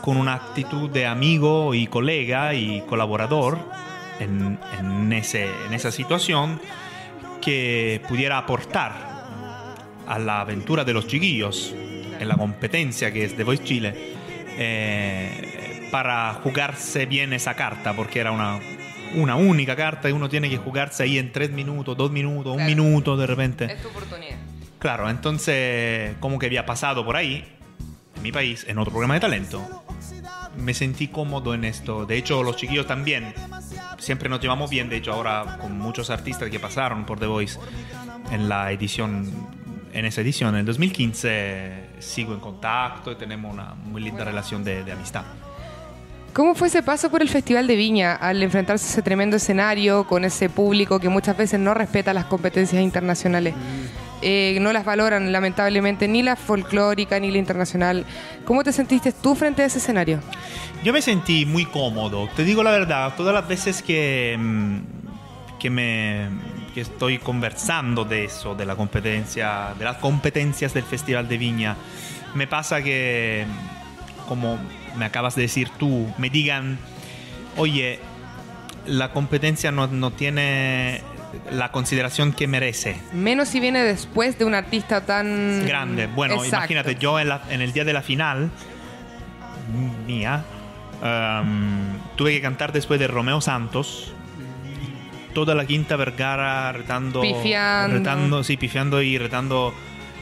con 0.03 0.17
una 0.17 0.35
actitud 0.35 0.91
de 0.91 1.07
amigo 1.07 1.75
y 1.75 1.87
colega 1.87 2.55
y 2.55 2.83
colaborador 2.83 3.59
en, 4.21 4.59
en 4.79 5.13
ese, 5.13 5.49
en 5.67 5.73
esa 5.75 5.91
situación 5.91 6.61
que 7.41 8.01
pudiera 8.09 8.39
aportar 8.39 8.93
a 10.07 10.19
la 10.19 10.41
aventura 10.41 10.85
de 10.85 10.93
los 10.93 11.07
chiquillos 11.07 11.75
en 12.21 12.29
la 12.29 12.37
competencia 12.37 13.13
que 13.13 13.25
es 13.25 13.37
The 13.37 13.45
Voice 13.45 13.65
Chile 13.65 13.95
eh, 14.57 15.89
para 15.91 16.35
jugarse 16.43 17.07
bien 17.07 17.33
esa 17.33 17.55
carta 17.55 17.95
porque 17.95 18.21
era 18.21 18.31
una, 18.31 18.61
una 19.15 19.37
única 19.37 19.75
carta 19.77 20.09
y 20.09 20.13
uno 20.13 20.29
tiene 20.29 20.49
que 20.51 20.57
jugarse 20.59 21.03
ahí 21.03 21.19
en 21.19 21.33
tres 21.33 21.51
minutos, 21.51 21.97
dos 21.97 22.11
minutos, 22.11 22.53
un 22.53 22.59
Claro. 22.59 22.69
minuto 22.69 23.17
de 23.17 23.27
repente. 23.27 23.65
Es 23.67 23.83
tu 23.83 23.89
oportunidad. 23.89 24.37
Claro, 24.79 25.09
entonces 25.11 26.15
como 26.21 26.39
que 26.39 26.47
había 26.47 26.67
pasado 26.67 27.05
por 27.05 27.17
ahí, 27.17 27.45
mi 28.25 28.33
país, 28.33 28.65
en 28.67 28.79
otro 28.79 28.91
programa 28.91 29.15
de 29.15 29.21
talento, 29.21 29.85
me 30.57 30.73
sentí 30.73 31.09
cómodo 31.09 31.53
en 31.53 31.65
esto. 31.65 32.07
De 32.07 32.17
hecho, 32.17 32.43
los 32.43 32.57
chiquillos 32.57 32.87
también, 32.87 33.35
siempre 33.99 34.31
nos 34.31 34.41
llevamos 34.41 34.71
bien. 34.71 34.89
De 34.89 34.97
hecho, 34.97 35.13
ahora 35.13 35.59
con 35.61 35.79
muchos 35.79 36.09
artistas 36.09 36.49
que 36.49 36.59
pasaron 36.59 37.05
por 37.05 37.21
The 37.21 37.27
Voice 37.27 37.59
en 38.33 38.49
la 38.49 38.73
edición, 38.73 39.31
en 39.93 40.07
esa 40.07 40.23
edición, 40.23 40.55
en 40.55 40.61
el 40.61 40.67
2015, 40.67 41.91
sigo 41.99 42.33
en 42.33 42.41
contacto 42.41 43.13
y 43.13 43.17
tenemos 43.17 43.53
una 43.53 43.75
muy 43.75 44.01
linda 44.01 44.25
relación 44.25 44.65
de, 44.65 44.83
de 44.83 44.93
amistad. 44.93 45.25
¿Cómo 46.33 46.55
fue 46.55 46.69
ese 46.69 46.83
paso 46.83 47.11
por 47.11 47.21
el 47.21 47.29
Festival 47.29 47.67
de 47.67 47.77
Viña 47.77 48.15
al 48.15 48.43
enfrentarse 48.43 48.87
a 48.87 48.91
ese 48.91 49.03
tremendo 49.03 49.37
escenario 49.37 50.05
con 50.07 50.25
ese 50.25 50.49
público 50.49 50.99
que 50.99 51.11
muchas 51.11 51.37
veces 51.37 51.61
no 51.61 51.75
respeta 51.75 52.15
las 52.15 52.25
competencias 52.25 52.83
internacionales? 52.83 53.55
Eh, 54.27 54.57
no 54.63 54.73
las 54.73 54.87
valoran 54.87 55.33
lamentablemente 55.33 56.09
ni 56.09 56.23
la 56.23 56.35
folclórica 56.35 57.21
ni 57.21 57.31
la 57.31 57.37
internacional. 57.37 58.07
¿Cómo 58.47 58.65
te 58.65 58.73
sentiste 58.73 59.13
tú 59.13 59.35
frente 59.35 59.61
a 59.61 59.67
ese 59.67 59.77
escenario? 59.77 60.21
Yo 60.83 60.95
me 60.95 61.03
sentí 61.03 61.45
muy 61.45 61.67
cómodo, 61.67 62.31
te 62.35 62.43
digo 62.43 62.63
la 62.63 62.71
verdad, 62.71 63.13
todas 63.19 63.35
las 63.35 63.47
veces 63.47 63.83
que, 63.83 64.35
mm, 64.39 65.59
que 65.59 65.69
me 65.69 66.29
que 66.73 66.81
estoy 66.81 67.19
conversando 67.19 68.05
de 68.05 68.25
eso, 68.25 68.55
de 68.55 68.65
la 68.65 68.77
competencia, 68.77 69.75
de 69.79 69.85
las 69.85 69.99
competencias 69.99 70.73
del 70.73 70.85
Festival 70.85 71.29
de 71.29 71.39
Viña, 71.39 71.77
me 72.35 72.47
pasa 72.47 72.83
que, 72.83 73.45
como 74.27 74.59
me 74.97 75.05
acabas 75.05 75.37
de 75.37 75.43
decir 75.43 75.69
tú, 75.79 76.13
me 76.19 76.31
digan, 76.31 76.79
oye, 77.59 78.01
la 78.87 79.13
competencia 79.13 79.71
no, 79.71 79.87
no 79.87 80.11
tiene 80.11 81.03
la 81.51 81.71
consideración 81.73 82.33
que 82.33 82.47
merece. 82.47 83.01
Menos 83.13 83.49
si 83.49 83.61
viene 83.61 83.83
después 83.83 84.39
de 84.39 84.45
un 84.45 84.55
artista 84.55 85.03
tan 85.07 85.67
grande. 85.67 86.07
Bueno, 86.07 86.35
Exacto. 86.35 86.57
imagínate, 86.57 86.95
yo 86.97 87.19
en, 87.21 87.29
la- 87.29 87.43
en 87.51 87.61
el 87.63 87.73
día 87.73 87.85
de 87.85 87.93
la 87.93 88.03
final, 88.03 88.51
mía, 90.07 90.45
um, 91.03 91.99
tuve 92.17 92.33
que 92.33 92.41
cantar 92.41 92.73
después 92.73 92.99
de 93.01 93.07
Romeo 93.09 93.41
Santos. 93.41 94.13
Toda 95.33 95.55
la 95.55 95.65
quinta 95.67 95.97
Vergara 95.97 96.71
retando. 96.73 97.21
Pifiando. 97.21 97.97
Retando, 97.99 98.45
sí, 98.45 98.57
pifiando 98.57 99.03
y 99.03 99.19
retando. 99.19 99.75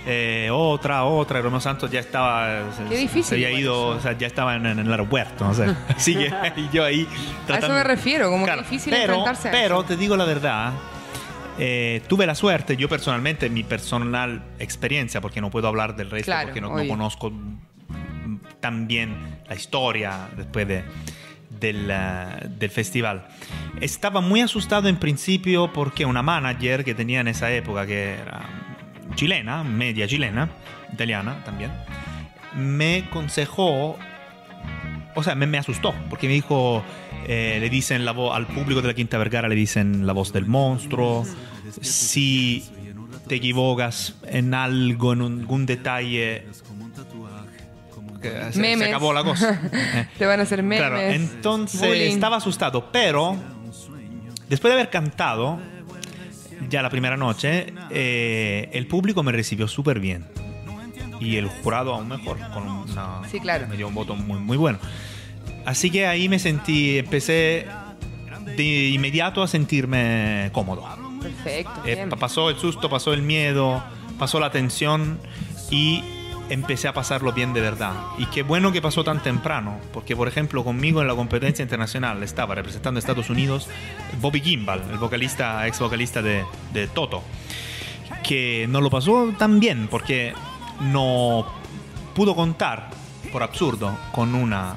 eh, 0.07 0.49
otra, 0.51 1.05
otra, 1.05 1.41
Romeo 1.43 1.61
Santos 1.61 1.91
ya 1.91 2.01
estaba. 2.01 2.63
Qué 2.89 2.97
difícil 2.97 3.25
Se 3.25 3.35
había 3.35 3.51
ido, 3.51 3.89
o 3.89 4.01
sea, 4.01 4.17
ya 4.17 4.27
estaba 4.27 4.57
en, 4.57 4.65
en 4.67 4.79
el 4.79 4.91
aeropuerto, 4.91 5.45
no 5.45 5.55
sé. 5.55 5.67
Y 6.57 6.69
yo 6.73 6.85
ahí. 6.85 7.07
A 7.49 7.59
eso 7.59 7.69
me 7.69 7.85
refiero, 7.85 8.31
como 8.31 8.47
que 8.47 8.57
difícil 8.57 8.91
pero, 8.93 9.13
enfrentarse 9.13 9.49
a 9.49 9.53
Pero 9.53 9.75
eso. 9.81 9.85
te 9.85 9.97
digo 9.99 10.17
la 10.17 10.25
verdad, 10.25 10.73
eh, 11.59 12.03
tuve 12.09 12.27
la 12.27 12.35
suerte, 12.35 12.77
yo 12.77 12.89
personalmente, 12.89 13.51
mi 13.51 13.63
personal 13.63 14.43
experiencia, 14.59 15.21
porque 15.21 15.41
no 15.41 15.51
puedo 15.51 15.69
hablar 15.69 15.97
del 15.97 16.11
resto, 16.11 16.27
Claro, 16.27 16.49
porque 16.49 16.61
no, 16.61 16.77
no 16.77 16.87
conozco 16.89 17.33
tan 18.61 18.87
bien 18.87 19.41
la 19.49 19.55
historia 19.55 20.29
después 20.37 20.67
de, 20.69 20.85
del, 21.61 21.89
eh, 21.91 22.49
del 22.49 22.71
festival. 22.71 23.27
Estaba 23.81 24.21
muy 24.21 24.41
asustado 24.41 24.89
en 24.89 24.97
principio 24.97 25.73
porque 25.73 26.07
una 26.07 26.23
manager 26.23 26.85
que 26.85 26.95
tenía 26.95 27.21
en 27.21 27.29
esa 27.29 27.51
época, 27.51 27.87
que 27.87 28.15
era 28.15 28.49
chilena, 29.15 29.65
media 29.65 30.07
chilena, 30.07 30.51
italiana 30.93 31.43
también, 31.45 31.73
me 32.55 33.05
aconsejó 33.09 33.99
o 35.15 35.23
sea, 35.23 35.35
me, 35.35 35.47
me 35.47 35.59
asustó, 35.59 35.95
porque 36.09 36.27
me 36.27 36.35
dijo, 36.35 36.83
eh, 37.27 37.59
le 37.61 37.71
dicen 37.71 38.05
la 38.05 38.13
voz, 38.13 38.35
al 38.37 38.47
público 38.47 38.81
de 38.83 38.89
la 38.89 38.95
Quinta 38.95 39.19
Vergara 39.19 39.49
le 39.49 39.55
dicen 39.55 40.07
la 40.07 40.13
voz 40.13 40.33
del 40.33 40.47
monstruo, 40.47 41.25
si 41.81 42.65
te 43.29 43.37
equivocas 43.37 44.15
en 44.27 44.55
algo, 44.55 45.13
en 45.13 45.23
algún 45.23 45.67
detalle, 45.67 46.45
se, 48.53 48.53
se 48.77 48.85
acabó 48.85 49.13
la 49.13 49.25
cosa. 49.25 49.61
Eh, 49.73 50.07
Te 50.19 50.27
van 50.27 50.41
a 50.41 50.43
hacer 50.45 50.63
memes. 50.63 50.79
Claro, 50.79 51.01
entonces 51.01 51.81
bullying. 51.81 52.11
estaba 52.13 52.37
asustado, 52.37 52.91
pero 52.93 53.37
después 54.49 54.71
de 54.73 54.75
haber 54.81 54.91
cantado 54.91 55.59
ya 56.69 56.83
la 56.83 56.91
primera 56.91 57.17
noche, 57.17 57.73
eh, 57.91 58.71
el 58.73 58.87
público 58.87 59.23
me 59.23 59.33
recibió 59.33 59.67
súper 59.69 60.01
bien. 60.01 60.27
Y 61.21 61.37
el 61.37 61.47
jurado 61.47 61.95
aún 61.95 62.09
mejor, 62.09 62.39
con 62.53 62.67
una, 62.67 63.23
Sí, 63.31 63.39
claro. 63.41 63.67
me 63.69 63.77
dio 63.77 63.87
un 63.89 63.95
voto 63.95 64.17
muy, 64.17 64.39
muy 64.41 64.57
bueno. 64.57 64.79
Así 65.65 65.91
que 65.91 66.07
ahí 66.07 66.29
me 66.29 66.39
sentí, 66.39 66.99
empecé 66.99 67.67
de 68.57 68.89
inmediato 68.89 69.43
a 69.43 69.49
sentirme 69.49 70.51
cómodo. 70.53 70.85
Perfecto. 71.21 71.83
Eh, 71.85 72.09
pasó 72.19 72.51
el 72.51 72.57
susto, 72.57 72.91
pasó 72.91 73.13
el 73.13 73.23
miedo, 73.23 73.83
pasó 74.19 74.41
la 74.41 74.51
tensión 74.51 75.19
y 75.71 76.03
empecé 76.49 76.89
a 76.89 76.93
pasarlo 76.93 77.33
bien 77.33 77.55
de 77.55 77.61
verdad. 77.61 77.93
Y 78.19 78.27
qué 78.27 78.43
bueno 78.43 78.73
que 78.73 78.83
pasó 78.83 79.05
tan 79.05 79.23
temprano, 79.23 79.79
porque 79.93 80.17
por 80.17 80.29
ejemplo 80.29 80.65
conmigo 80.65 81.01
en 81.01 81.07
la 81.07 81.15
competencia 81.15 81.63
internacional 81.63 82.23
estaba 82.23 82.55
representando 82.55 82.99
a 82.99 83.01
Estados 83.01 83.31
Unidos 83.31 83.69
Bobby 84.21 84.41
Kimball, 84.41 84.83
el 84.91 84.99
vocalista, 84.99 85.67
ex 85.67 85.79
vocalista 85.79 86.21
de, 86.23 86.45
de 86.73 86.89
Toto, 86.89 87.23
que 88.23 88.67
no 88.69 88.81
lo 88.81 88.91
pasó 88.91 89.33
tan 89.39 89.61
bien 89.61 89.89
porque 89.89 90.35
no 90.81 91.47
pudo 92.15 92.35
contar, 92.35 92.91
por 93.33 93.43
absurdo, 93.43 93.97
con 94.13 94.35
una 94.35 94.77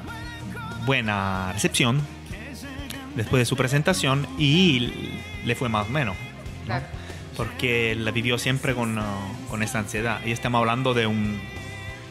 buena 0.86 1.52
recepción 1.52 2.00
después 3.16 3.40
de 3.40 3.44
su 3.44 3.56
presentación 3.56 4.26
y 4.38 4.92
le 5.44 5.54
fue 5.54 5.68
más 5.68 5.88
o 5.88 5.90
menos. 5.90 6.16
¿no? 6.16 6.64
Claro. 6.66 6.86
Porque 7.36 7.94
la 7.94 8.12
vivió 8.12 8.38
siempre 8.38 8.74
con, 8.74 8.98
uh, 8.98 9.02
con 9.50 9.62
esta 9.62 9.78
ansiedad. 9.80 10.20
Y 10.24 10.30
estamos 10.30 10.60
hablando 10.60 10.94
de 10.94 11.06
un 11.06 11.38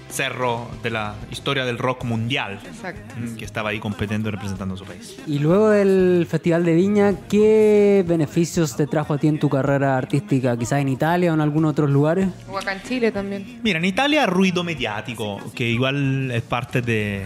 cerro 0.09 0.69
de 0.83 0.91
la 0.91 1.15
historia 1.31 1.65
del 1.65 1.77
rock 1.77 2.05
mundial 2.05 2.59
Exacto. 2.65 3.15
que 3.37 3.43
estaba 3.43 3.71
ahí 3.71 3.79
compitiendo 3.79 4.29
y 4.29 4.31
representando 4.31 4.75
a 4.75 4.77
su 4.77 4.85
país. 4.85 5.17
Y 5.27 5.39
luego 5.39 5.69
del 5.71 6.27
Festival 6.29 6.63
de 6.63 6.73
Viña, 6.73 7.13
¿qué 7.27 8.05
beneficios 8.07 8.77
te 8.77 8.87
trajo 8.87 9.15
a 9.15 9.17
ti 9.17 9.27
en 9.27 9.39
tu 9.39 9.49
carrera 9.49 9.97
artística? 9.97 10.55
Quizás 10.57 10.79
en 10.79 10.89
Italia 10.89 11.31
o 11.31 11.33
en 11.33 11.41
algunos 11.41 11.71
otros 11.71 11.89
lugares. 11.89 12.29
O 12.49 12.57
acá 12.57 12.73
en 12.73 12.83
Chile 12.83 13.11
también. 13.11 13.59
Mira, 13.63 13.79
en 13.79 13.85
Italia 13.85 14.25
ruido 14.25 14.63
mediático, 14.63 15.39
que 15.53 15.67
igual 15.67 16.31
es 16.31 16.43
parte 16.43 16.81
de, 16.81 17.23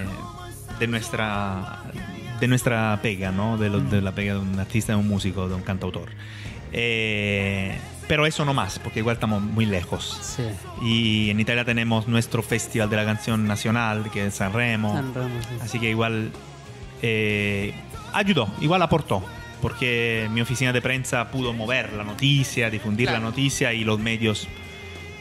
de 0.80 0.88
nuestra 0.88 1.84
de 2.39 2.48
nuestra 2.48 2.98
pega, 3.02 3.32
¿no? 3.32 3.58
De, 3.58 3.70
lo- 3.70 3.82
de 3.82 4.02
la 4.02 4.13
pega 4.13 4.34
de 4.36 4.39
un 4.39 4.58
artista, 4.60 4.94
de 4.94 5.00
un 5.00 5.08
músico, 5.10 5.50
de 5.50 5.56
un 5.56 5.62
cantautor. 5.62 6.10
Eh, 6.72 7.78
pero 8.08 8.26
eso 8.26 8.46
no 8.46 8.54
más, 8.54 8.80
porque 8.80 9.00
igual 9.00 9.15
estamos 9.15 9.42
muy 9.42 9.65
lejos. 9.65 10.18
Sí. 10.22 10.44
Y 10.82 11.30
en 11.30 11.39
Italia 11.39 11.65
tenemos 11.65 12.08
nuestro 12.08 12.42
Festival 12.42 12.89
de 12.89 12.96
la 12.96 13.06
Canción 13.06 13.46
Nacional, 13.46 14.10
que 14.12 14.28
es 14.28 14.36
Sanremo. 14.36 14.94
Sanremo, 14.94 15.30
sí. 15.42 15.56
Así 15.62 15.80
que 15.80 15.89
igual 15.89 16.32
eh, 17.02 17.74
ayudó, 18.13 18.48
igual 18.62 18.82
aportó, 18.82 19.24
porque 19.62 20.28
mi 20.32 20.42
oficina 20.42 20.72
de 20.74 20.82
prensa 20.82 21.30
pudo 21.30 21.54
mover 21.54 21.94
la 21.94 22.04
noticia, 22.04 22.70
difundir 22.70 23.08
Claro. 23.10 23.22
la 23.24 23.30
noticia 23.30 23.74
y 23.74 23.84
los 23.84 24.00
medios 24.00 24.48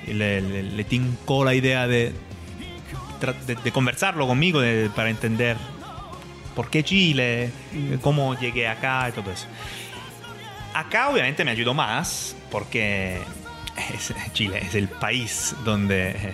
le, 0.07 0.40
le- 0.40 0.62
le 0.62 0.85
tincó 0.85 1.44
la 1.44 1.55
idea 1.55 1.87
de, 1.88 2.12
de, 3.46 3.72
conversarlo 3.72 4.26
conmigo 4.26 4.61
para 4.94 5.11
entender 5.11 5.57
por 6.54 6.70
qué 6.70 6.83
Chile, 6.83 7.50
cómo 8.00 8.38
llegué 8.38 8.68
acá 8.68 9.09
y 9.09 9.12
todo 9.12 9.31
eso. 9.31 9.46
Acá 10.74 11.09
obviamente 11.09 11.44
me 11.44 11.50
ayudó 11.50 11.74
más 11.74 12.37
porque 12.50 13.18
Chile 14.33 14.61
es 14.62 14.74
el 14.74 14.88
país 14.88 15.54
donde, 15.64 16.11
eh, 16.11 16.33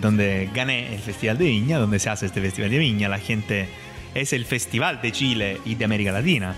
donde 0.00 0.48
gané 0.54 0.94
el 0.94 1.00
Festival 1.00 1.38
de 1.38 1.44
Viña, 1.46 1.78
donde 1.78 1.98
se 1.98 2.10
hace 2.10 2.26
este 2.26 2.40
Festival 2.40 2.70
de 2.70 2.78
Viña. 2.78 3.08
La 3.08 3.18
gente 3.18 3.68
es 4.14 4.32
el 4.32 4.44
Festival 4.46 5.00
de 5.02 5.12
Chile 5.12 5.60
y 5.64 5.74
de 5.74 5.84
América 5.84 6.12
Latina. 6.12 6.54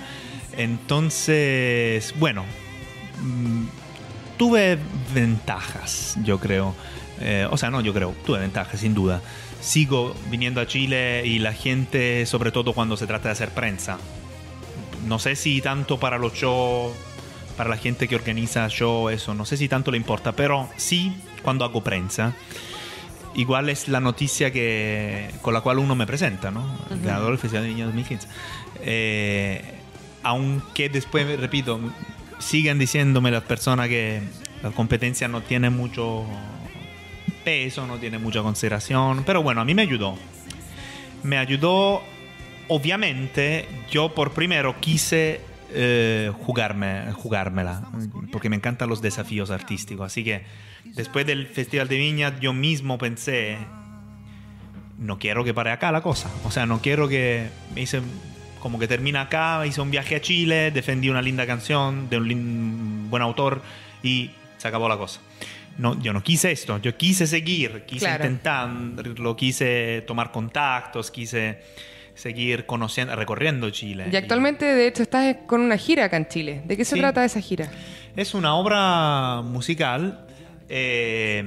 Entonces, 0.57 2.15
bueno, 2.19 2.45
mm, 3.23 3.65
tuve 4.37 4.79
ventajas, 5.15 6.17
yo 6.23 6.39
creo. 6.39 6.75
Eh, 7.21 7.47
o 7.51 7.57
sea, 7.57 7.71
no, 7.71 7.81
yo 7.81 7.95
creo, 7.95 8.15
tuve 8.25 8.39
ventajas, 8.41 8.81
sin 8.81 8.95
duda. 8.95 9.21
Sigo 9.61 10.15
viniendo 10.31 10.61
a 10.61 10.67
Chile 10.67 11.23
y 11.27 11.39
la 11.39 11.53
gente, 11.53 12.25
sobre 12.27 12.53
todo 12.53 12.73
cuando 12.73 12.97
se 12.97 13.07
trata 13.07 13.29
de 13.29 13.33
hacer 13.33 13.51
prensa, 13.51 13.99
no 15.07 15.19
sé 15.19 15.37
si 15.37 15.61
tanto 15.61 15.99
para 15.99 16.19
los 16.19 16.35
shows, 16.35 16.95
para 17.57 17.71
la 17.71 17.77
gente 17.77 18.09
que 18.09 18.17
organiza 18.17 18.69
show, 18.69 19.09
eso, 19.09 19.35
no 19.35 19.45
sé 19.45 19.57
si 19.57 19.69
tanto 19.69 19.91
le 19.91 19.97
importa, 19.97 20.33
pero 20.33 20.69
sí 20.77 21.17
cuando 21.43 21.65
hago 21.65 21.83
prensa. 21.83 22.35
Igual 23.35 23.69
es 23.69 23.89
la 23.89 24.01
noticia 24.01 24.51
que, 24.51 25.31
con 25.43 25.53
la 25.53 25.61
cual 25.61 25.79
uno 25.79 25.95
me 25.95 26.07
presenta, 26.07 26.51
¿no? 26.51 26.67
El 26.91 27.03
ganador 27.03 27.31
del 27.31 27.39
Festival 27.39 27.65
de 27.65 27.69
Viña 27.69 27.85
2015. 27.85 28.29
Eh, 28.81 29.63
aunque 30.23 30.89
después, 30.89 31.39
repito, 31.39 31.79
sigan 32.39 32.79
diciéndome 32.79 33.31
las 33.31 33.43
personas 33.43 33.89
que 33.89 34.23
la 34.63 34.71
competencia 34.71 35.29
no 35.29 35.43
tiene 35.43 35.69
mucho 35.69 36.25
peso, 37.47 37.87
no 37.87 37.97
tiene 37.99 38.19
mucha 38.19 38.43
consideración, 38.43 39.23
pero 39.25 39.41
bueno, 39.41 39.61
a 39.61 39.65
mí 39.65 39.73
me 39.73 39.83
ayudó. 39.83 40.19
Me 41.23 41.39
ayudó, 41.39 42.03
obviamente, 42.67 43.69
yo 43.89 44.13
por 44.13 44.33
primero 44.33 44.81
quise 44.81 45.41
eh, 45.73 46.33
jugarme, 46.41 47.13
jugármela, 47.13 47.89
porque 48.33 48.51
me 48.51 48.57
encantan 48.57 48.89
los 48.89 49.01
desafíos 49.01 49.53
artísticos, 49.53 50.07
así 50.07 50.25
que 50.25 50.43
después 50.97 51.25
del 51.25 51.47
Festival 51.47 51.87
de 51.87 51.99
Viña 51.99 52.37
yo 52.41 52.53
mismo 52.53 52.99
pensé, 52.99 53.59
no 54.99 55.21
quiero 55.21 55.45
que 55.45 55.55
pare 55.55 55.71
acá 55.71 55.93
la 55.93 56.01
cosa, 56.01 56.29
o 56.45 56.51
sea, 56.51 56.67
no 56.67 56.81
quiero 56.81 57.07
que 57.09 57.47
me 57.77 57.83
hice 57.83 58.01
como 58.59 58.81
que 58.81 58.89
termina 58.89 59.21
acá, 59.21 59.65
hice 59.65 59.81
un 59.81 59.93
viaje 59.93 60.17
a 60.17 60.21
Chile, 60.21 60.73
defendí 60.73 61.11
una 61.11 61.23
linda 61.23 61.47
canción 61.47 62.11
de 62.11 62.17
un 62.17 63.07
buen 63.09 63.23
autor 63.23 63.63
y 64.03 64.33
se 64.57 64.67
acabó 64.67 64.89
la 64.89 64.97
cosa. 64.97 65.21
No, 65.79 66.01
yo 66.01 66.13
no 66.13 66.23
quise 66.23 66.53
esto, 66.53 66.79
yo 66.79 66.97
quise 66.97 67.27
seguir, 67.27 67.85
quise 67.87 68.07
Claro. 68.07 68.25
intentarlo, 68.25 69.37
quise 69.37 70.03
tomar 70.07 70.33
contactos, 70.33 71.11
quise 71.11 71.59
seguir 72.15 72.65
conociendo, 72.65 73.15
recorriendo 73.15 73.69
Chile. 73.71 74.07
Y 74.11 74.17
actualmente, 74.17 74.65
de 74.65 74.87
hecho, 74.87 75.03
estás 75.03 75.37
con 75.47 75.61
una 75.61 75.77
gira 75.77 76.05
acá 76.07 76.17
en 76.17 76.29
Chile. 76.29 76.63
¿De 76.65 76.77
qué 76.79 76.85
se 76.87 76.95
Sí. 76.95 77.01
trata 77.01 77.25
esa 77.25 77.41
gira? 77.41 77.71
Es 78.17 78.33
una 78.35 78.55
obra 78.55 79.43
musical 79.43 80.27
eh, 80.69 81.45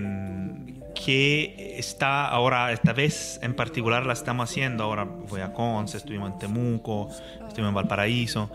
que 0.94 1.76
está 1.80 2.28
ahora, 2.28 2.72
esta 2.72 2.94
vez 2.94 3.40
en 3.42 3.56
particular 3.56 4.06
la 4.06 4.14
estamos 4.14 4.50
haciendo. 4.50 4.84
Ahora 4.84 5.06
voy 5.06 5.42
a 5.42 5.52
Conce, 5.54 5.98
estuvimos 5.98 6.32
en 6.34 6.40
Temuco, 6.40 7.10
estuvimos 7.48 7.70
en 7.70 7.74
Valparaíso. 7.76 8.52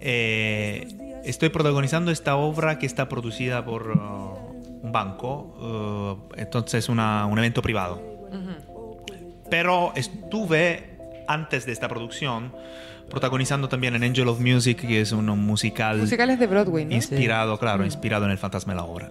Eh, 0.00 0.86
estoy 1.24 1.48
protagonizando 1.48 2.10
esta 2.10 2.36
obra 2.36 2.78
que 2.78 2.86
está 2.86 3.08
producida 3.08 3.64
por 3.64 3.90
uh, 3.90 4.43
un 4.84 4.92
banco, 4.92 6.18
uh, 6.30 6.34
entonces 6.38 6.88
una, 6.88 7.26
un 7.26 7.38
evento 7.38 7.60
privado. 7.62 8.00
Pero 9.50 9.92
estuve 9.96 10.98
antes 11.26 11.64
de 11.66 11.72
esta 11.72 11.88
producción 11.88 12.52
protagonizando 13.10 13.68
también 13.68 13.94
en 13.94 14.02
Angel 14.02 14.26
of 14.28 14.40
Music, 14.40 14.80
que 14.80 15.00
es 15.00 15.12
un 15.12 15.26
musical 15.38 15.98
Musicales 15.98 16.38
de 16.38 16.46
Broadway, 16.46 16.84
¿no? 16.86 16.94
inspirado, 16.94 17.58
claro, 17.58 17.84
inspirado 17.84 18.24
en 18.24 18.30
el 18.30 18.38
fantasma 18.38 18.72
de 18.72 18.76
la 18.78 18.84
obra. 18.84 19.10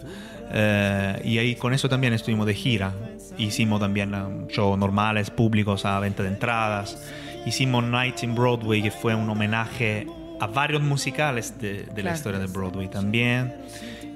Eh, 0.51 1.21
y 1.23 1.37
ahí 1.37 1.55
con 1.55 1.73
eso 1.73 1.87
también 1.89 2.13
estuvimos 2.13 2.45
de 2.47 2.53
gira. 2.55 2.91
Hicimos 3.37 3.79
también 3.79 4.13
um, 4.13 4.47
shows 4.47 4.77
normales, 4.77 5.29
públicos 5.29 5.85
a 5.85 5.99
venta 5.99 6.23
de 6.23 6.29
entradas. 6.29 6.97
Hicimos 7.45 7.83
Nights 7.83 8.23
in 8.23 8.35
Broadway, 8.35 8.81
que 8.81 8.91
fue 8.91 9.13
un 9.15 9.29
homenaje 9.29 10.07
a 10.39 10.47
varios 10.47 10.81
musicales 10.81 11.59
de, 11.59 11.83
de 11.83 11.87
la 11.87 11.93
Claro. 12.01 12.15
historia 12.15 12.39
de 12.39 12.47
Broadway 12.47 12.87
también. 12.89 13.53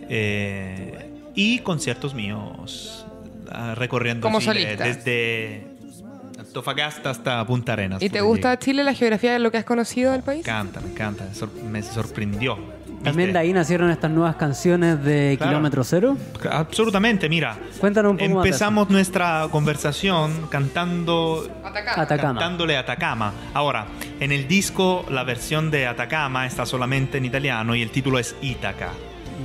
Eh, 0.09 1.06
y 1.37 1.59
conciertos 1.59 2.13
míos 2.13 3.05
ah, 3.49 3.73
recorriendo 3.75 4.21
Como 4.27 4.41
Chile, 4.41 4.63
solista. 4.63 4.83
desde 4.83 5.67
Antofagasta 6.39 7.09
hasta 7.11 7.45
Punta 7.45 7.73
Arenas. 7.73 8.01
¿Y 8.01 8.09
te 8.09 8.21
gusta 8.21 8.51
allí. 8.51 8.59
Chile, 8.59 8.83
la 8.83 8.93
geografía 8.93 9.31
de 9.33 9.39
lo 9.39 9.51
que 9.51 9.57
has 9.57 9.63
conocido 9.65 10.11
del 10.11 10.21
Me 10.21 10.25
país? 10.25 10.39
encanta, 10.41 10.79
me 10.81 10.89
encanta. 10.91 11.33
sor- 11.33 11.53
me 11.53 11.81
sorprendió. 11.81 12.57
También 13.03 13.31
de 13.31 13.39
ahí 13.39 13.53
nacieron 13.53 13.91
estas 13.91 14.09
nuevas 14.11 14.35
canciones 14.37 15.01
de 15.03 15.35
Claro. 15.37 15.51
Kilómetro 15.51 15.83
Cero. 15.83 16.17
Absolutamente, 16.51 17.29
mira. 17.29 17.55
Cuéntanos 17.79 18.11
un 18.13 18.17
poco 18.17 18.29
más 18.35 18.45
Empezamos 18.45 18.89
nuestra 18.89 19.47
conversación 19.51 20.47
cantando 20.49 21.47
Atacama. 21.63 22.01
Atacama. 22.03 22.33
cantándole 22.39 22.75
Atacama. 22.75 23.33
Ahora, 23.53 23.85
en 24.19 24.31
el 24.31 24.47
disco 24.47 25.05
la 25.11 25.23
versión 25.23 25.69
de 25.69 25.85
Atacama 25.87 26.47
está 26.47 26.65
solamente 26.65 27.19
en 27.19 27.25
italiano 27.25 27.75
y 27.75 27.83
el 27.83 27.91
título 27.91 28.17
es 28.19 28.35
Ítaca. 28.41 28.89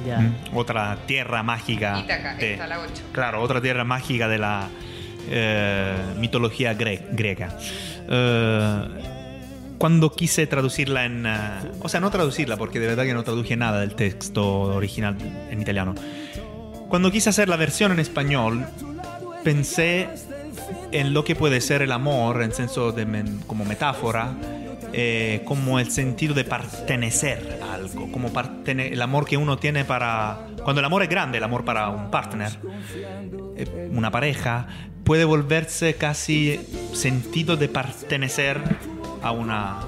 Ya. 0.06 0.18
¿Mm? 0.20 0.34
Otra 0.56 0.96
tierra 1.06 1.42
mágica. 1.42 2.00
Ítaca, 2.00 2.34
de- 2.34 2.52
esta, 2.54 2.66
la 2.66 2.80
8. 2.80 3.02
Claro, 3.12 3.42
otra 3.42 3.60
tierra 3.60 3.84
mágica 3.84 4.26
de 4.28 4.38
la 4.38 4.68
eh, 5.28 5.94
mitología 6.18 6.76
gre- 6.76 7.02
griega. 7.12 7.56
Eh, 8.08 8.88
cuando 9.78 10.12
quise 10.12 10.46
traducirla 10.46 11.04
en... 11.04 11.26
eh, 11.26 11.30
o 11.80 11.88
sea, 11.88 12.00
no 12.00 12.10
traducirla, 12.10 12.56
porque 12.56 12.78
de 12.80 12.86
verdad 12.86 13.04
que 13.04 13.14
no 13.14 13.22
traduje 13.24 13.56
nada 13.56 13.80
del 13.80 13.94
texto 13.94 14.46
original 14.74 15.16
en 15.50 15.60
italiano. 15.60 15.94
Cuando 16.88 17.10
quise 17.10 17.30
hacer 17.30 17.48
la 17.48 17.56
versión 17.56 17.90
en 17.92 17.98
español, 18.00 18.66
pensé 19.44 20.08
en 20.92 21.14
lo 21.14 21.24
que 21.24 21.34
puede 21.34 21.60
ser 21.60 21.82
el 21.82 21.90
amor, 21.92 22.42
en 22.42 22.52
senso 22.52 22.92
de 22.92 23.06
men- 23.06 23.40
como 23.46 23.64
metáfora, 23.64 24.32
eh, 24.92 25.42
como 25.44 25.78
el 25.78 25.90
sentido 25.90 26.34
de 26.34 26.44
pertenecer 26.44 27.60
a 27.62 27.74
algo, 27.74 28.10
como 28.12 28.30
el 28.66 29.02
amor 29.02 29.26
que 29.26 29.36
uno 29.36 29.58
tiene 29.58 29.84
para... 29.84 30.46
Cuando 30.62 30.80
el 30.80 30.84
amor 30.84 31.02
es 31.02 31.08
grande, 31.08 31.38
el 31.38 31.44
amor 31.44 31.64
para 31.64 31.88
un 31.88 32.10
partner, 32.10 32.50
eh, 33.56 33.90
una 33.92 34.10
pareja, 34.10 34.66
puede 35.04 35.24
volverse 35.24 35.94
casi 35.94 36.60
sentido 36.92 37.56
de 37.56 37.68
pertenecer 37.68 38.60
a 39.22 39.32
una 39.32 39.80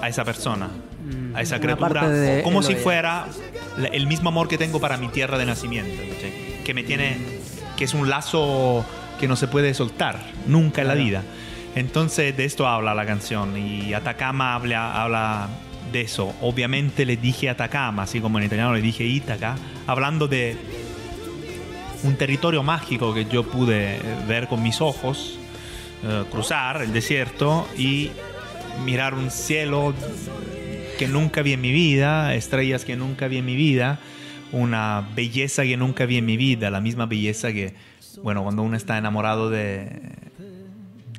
a 0.00 0.08
esa 0.08 0.24
persona, 0.24 0.70
a 1.34 1.42
esa 1.42 1.60
criatura, 1.60 2.08
de 2.08 2.42
como 2.42 2.62
si 2.62 2.74
fuera 2.74 3.26
el 3.92 4.06
mismo 4.06 4.30
amor 4.30 4.48
que 4.48 4.58
tengo 4.58 4.80
para 4.80 4.96
mi 4.96 5.08
tierra 5.08 5.38
de 5.38 5.46
nacimiento, 5.46 6.02
que 6.64 6.74
me 6.74 6.82
tiene, 6.82 7.18
que 7.76 7.84
es 7.84 7.94
un 7.94 8.08
lazo 8.08 8.84
que 9.18 9.28
no 9.28 9.36
se 9.36 9.46
puede 9.48 9.74
soltar 9.74 10.18
nunca 10.46 10.80
en 10.82 10.88
la 10.88 10.94
vida. 10.94 11.22
Entonces 11.74 12.36
de 12.36 12.44
esto 12.44 12.66
habla 12.66 12.94
la 12.94 13.06
canción 13.06 13.56
y 13.56 13.94
Atacama 13.94 14.54
habla, 14.54 15.02
habla 15.02 15.48
de 15.92 16.02
eso. 16.02 16.34
Obviamente 16.40 17.04
le 17.04 17.16
dije 17.16 17.48
Atacama, 17.48 18.02
así 18.02 18.20
como 18.20 18.38
en 18.38 18.44
italiano 18.44 18.74
le 18.74 18.82
dije 18.82 19.04
Ítaca, 19.04 19.56
hablando 19.86 20.28
de 20.28 20.56
un 22.02 22.16
territorio 22.16 22.62
mágico 22.62 23.14
que 23.14 23.26
yo 23.26 23.44
pude 23.44 24.00
ver 24.26 24.48
con 24.48 24.62
mis 24.62 24.80
ojos, 24.80 25.38
eh, 26.02 26.24
cruzar 26.30 26.82
el 26.82 26.92
desierto 26.92 27.68
y 27.76 28.10
mirar 28.84 29.14
un 29.14 29.30
cielo 29.30 29.94
que 30.98 31.08
nunca 31.08 31.42
vi 31.42 31.52
en 31.52 31.60
mi 31.60 31.72
vida, 31.72 32.34
estrellas 32.34 32.84
que 32.84 32.96
nunca 32.96 33.28
vi 33.28 33.38
en 33.38 33.46
mi 33.46 33.54
vida, 33.54 33.98
una 34.52 35.08
belleza 35.14 35.62
que 35.62 35.76
nunca 35.76 36.06
vi 36.06 36.16
en 36.16 36.26
mi 36.26 36.36
vida, 36.36 36.70
la 36.70 36.80
misma 36.80 37.06
belleza 37.06 37.52
que, 37.52 37.74
bueno, 38.22 38.42
cuando 38.42 38.62
uno 38.62 38.76
está 38.76 38.98
enamorado 38.98 39.50
de, 39.50 39.88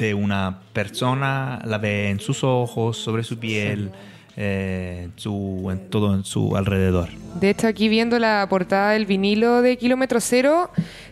de 0.02 0.14
una 0.14 0.60
persona, 0.74 1.62
la 1.66 1.78
ve 1.78 2.10
en 2.10 2.20
sus 2.20 2.44
ojos, 2.44 2.98
sobre 2.98 3.24
su 3.24 3.38
piel, 3.38 3.92
eh, 4.36 5.04
en 5.06 5.14
su, 5.16 5.68
en 5.72 5.90
todo 5.90 6.16
en 6.16 6.24
su 6.24 6.56
alrededor. 6.56 7.10
De 7.40 7.50
hecho, 7.50 7.68
aquí 7.68 7.88
viendo 7.88 8.18
la 8.18 8.46
portada 8.50 8.92
del 8.92 9.06
vinilo 9.06 9.62
de 9.62 9.78
Kilómetro 9.78 10.20
Cero, 10.20 10.72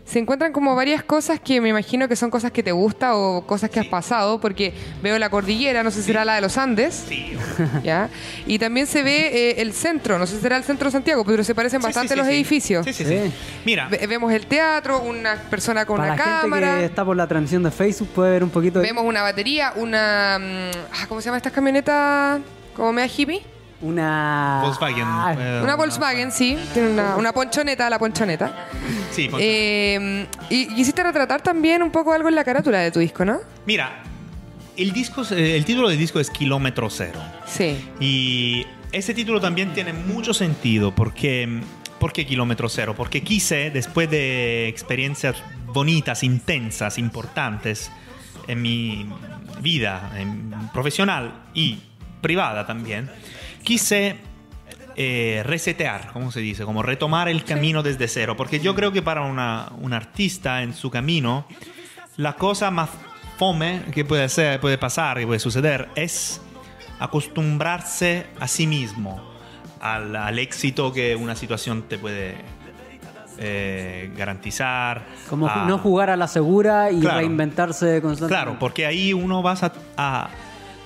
se 0.10 0.18
encuentran 0.18 0.52
como 0.52 0.76
varias 0.76 1.04
cosas 1.04 1.40
que 1.40 1.62
me 1.62 1.70
imagino 1.70 2.08
que 2.08 2.16
son 2.16 2.32
cosas 2.32 2.52
que 2.52 2.64
te 2.64 2.72
gusta 2.72 3.16
o 3.16 3.46
cosas 3.46 3.70
que 3.70 3.80
has 3.80 3.86
pasado, 3.86 4.42
porque 4.42 4.74
veo 5.04 5.20
la 5.20 5.30
cordillera, 5.30 5.84
no 5.84 5.92
sé 5.92 6.00
si 6.00 6.08
será 6.08 6.26
la 6.26 6.34
de 6.36 6.42
los 6.42 6.58
Andes. 6.58 7.06
Sí, 7.08 7.34
¿ya? 7.84 8.10
Y 8.48 8.58
también 8.58 8.88
se 8.88 9.04
ve 9.04 9.28
eh, 9.52 9.62
el 9.62 9.72
centro, 9.74 10.18
no 10.18 10.26
sé 10.26 10.36
si 10.38 10.42
será 10.42 10.58
el 10.58 10.64
centro 10.64 10.88
de 10.88 10.92
Santiago, 10.94 11.24
pero 11.24 11.44
se 11.44 11.54
parecen 11.54 11.80
Sí, 11.80 11.86
bastante 11.86 12.10
sí, 12.10 12.14
sí, 12.16 12.18
los 12.18 12.28
sí. 12.28 12.34
edificios. 12.34 12.86
Sí, 12.86 12.94
sí, 12.94 13.06
Sí. 13.06 13.20
sí. 13.26 13.32
Mira, 13.66 13.88
Ve- 13.88 14.08
vemos 14.08 14.34
el 14.34 14.48
teatro, 14.48 15.00
una 15.02 15.36
persona 15.36 15.86
con 15.86 15.98
Para 15.98 16.14
una 16.14 16.18
la 16.18 16.24
gente 16.24 16.42
cámara. 16.42 16.78
que 16.80 16.86
está 16.86 17.06
por 17.06 17.16
la 17.16 17.28
transmisión 17.28 17.62
de 17.62 17.70
Facebook 17.72 18.10
puede 18.10 18.32
ver 18.32 18.44
un 18.44 18.50
poquito 18.50 18.80
Vemos 18.82 19.04
una 19.06 19.22
batería, 19.22 19.74
una. 19.76 20.40
mm, 20.40 20.78
ah, 20.94 21.06
¿Cómo 21.08 21.22
se 21.22 21.26
llama 21.26 21.38
estas 21.38 21.54
camionetas? 21.54 22.40
¿Como 22.76 22.92
media 22.94 23.12
hippie? 23.16 23.42
Una 23.82 24.62
Volkswagen. 24.64 25.04
Ah, 25.06 25.36
eh, 25.38 25.62
Una 25.64 25.76
Volkswagen, 25.76 26.32
sí. 26.32 26.58
Tiene 26.74 26.90
una, 26.90 27.16
una 27.16 27.32
ponchoneta, 27.34 27.90
la 27.90 27.98
ponchoneta. 28.00 28.68
Sí, 29.12 29.28
pon- 29.30 29.40
Eh, 29.42 30.28
y 30.50 30.68
quisiste 30.76 31.02
retratar 31.04 31.42
también 31.42 31.82
un 31.84 31.92
poco 31.92 32.14
algo 32.14 32.28
en 32.30 32.36
la 32.36 32.44
carátula 32.44 32.80
de 32.80 32.92
tu 32.92 33.00
disco, 33.00 33.24
¿no? 33.26 33.40
Mira, 33.66 34.04
el, 34.76 34.92
disco, 34.92 35.24
eh, 35.32 35.56
el 35.56 35.66
título 35.66 35.90
del 35.90 35.98
disco 35.98 36.20
es 36.20 36.30
Kilómetro 36.30 36.90
Cero. 36.90 37.20
Sí. 37.46 37.78
Y 38.00 38.66
ese 38.92 39.14
título 39.14 39.40
también 39.40 39.74
tiene 39.74 39.94
mucho 39.94 40.34
sentido 40.34 40.94
porque, 40.94 41.62
¿por 42.00 42.12
qué 42.14 42.26
kilómetro 42.26 42.70
cero? 42.70 42.94
Porque 42.98 43.22
quise, 43.24 43.70
después 43.72 44.10
de 44.10 44.68
experiencias 44.68 45.38
bonitas, 45.68 46.24
intensas, 46.24 46.98
importantes 46.98 47.92
en 48.48 48.62
mi 48.62 49.08
vida 49.62 50.12
en- 50.18 50.52
profesional 50.74 51.34
y 51.54 51.78
privada 52.22 52.66
también, 52.66 53.10
quise 53.70 54.16
eh, 54.96 55.44
resetear, 55.46 56.10
¿cómo 56.12 56.32
se 56.32 56.40
dice? 56.40 56.66
Como 56.66 56.82
retomar 56.82 57.30
el 57.30 57.44
camino 57.44 57.84
desde 57.84 58.08
cero. 58.08 58.36
Porque 58.36 58.60
yo 58.60 58.74
creo 58.74 58.92
que 58.92 59.04
para 59.04 59.22
una- 59.22 59.72
un 59.80 59.94
artista 59.94 60.64
en 60.64 60.74
su 60.74 60.90
camino, 60.90 61.46
la 62.18 62.34
cosa 62.34 62.72
más 62.72 62.90
fome 63.38 63.84
que 63.94 64.04
puede, 64.06 64.28
ser, 64.28 64.60
puede 64.60 64.80
pasar, 64.80 65.20
que 65.20 65.28
puede 65.28 65.40
suceder, 65.40 65.88
es 65.96 66.42
acostumbrarse 67.00 68.26
a 68.40 68.48
sí 68.48 68.66
mismo 68.66 69.22
al, 69.80 70.16
al 70.16 70.40
éxito 70.40 70.92
que 70.92 71.16
una 71.16 71.36
situación 71.36 71.84
te 71.84 72.00
puede 72.00 72.36
eh, 73.38 74.12
garantizar. 74.18 75.06
como 75.30 75.48
a- 75.48 75.66
no 75.66 75.78
jugar 75.78 76.10
a 76.10 76.18
la 76.18 76.28
segura 76.28 76.92
y 76.92 77.00
Claro. 77.02 77.20
reinventarse 77.20 78.02
constantemente. 78.02 78.28
Claro, 78.46 78.60
porque 78.60 78.86
ahí 78.88 79.14
uno 79.14 79.42
vas 79.44 79.62
a, 79.64 79.72
a- 79.96 80.30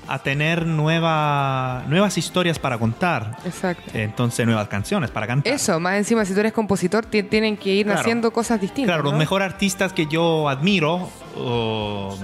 a 0.07 0.19
tener 0.19 0.65
nueva- 0.65 1.83
nuevas 1.87 2.17
historias 2.17 2.59
para 2.59 2.77
contar. 2.77 3.37
Exacto. 3.45 3.83
Entonces, 3.93 4.45
nuevas 4.45 4.67
canciones 4.67 5.09
para 5.11 5.27
cantar. 5.27 5.51
Eso, 5.53 5.79
más 5.79 5.95
encima, 5.95 6.25
si 6.25 6.33
tú 6.33 6.39
eres 6.41 6.53
compositor, 6.53 7.05
ti- 7.05 7.23
tienen 7.23 7.55
que 7.57 7.69
ir 7.73 7.85
Claro. 7.85 8.01
haciendo 8.01 8.31
cosas 8.31 8.59
distintas. 8.59 8.89
Claro, 8.89 9.03
los 9.03 9.13
¿no? 9.13 9.19
mejores 9.19 9.45
artistas 9.51 9.93
que 9.93 10.05
yo 10.07 10.49
admiro, 10.49 11.09
oh, 11.37 12.15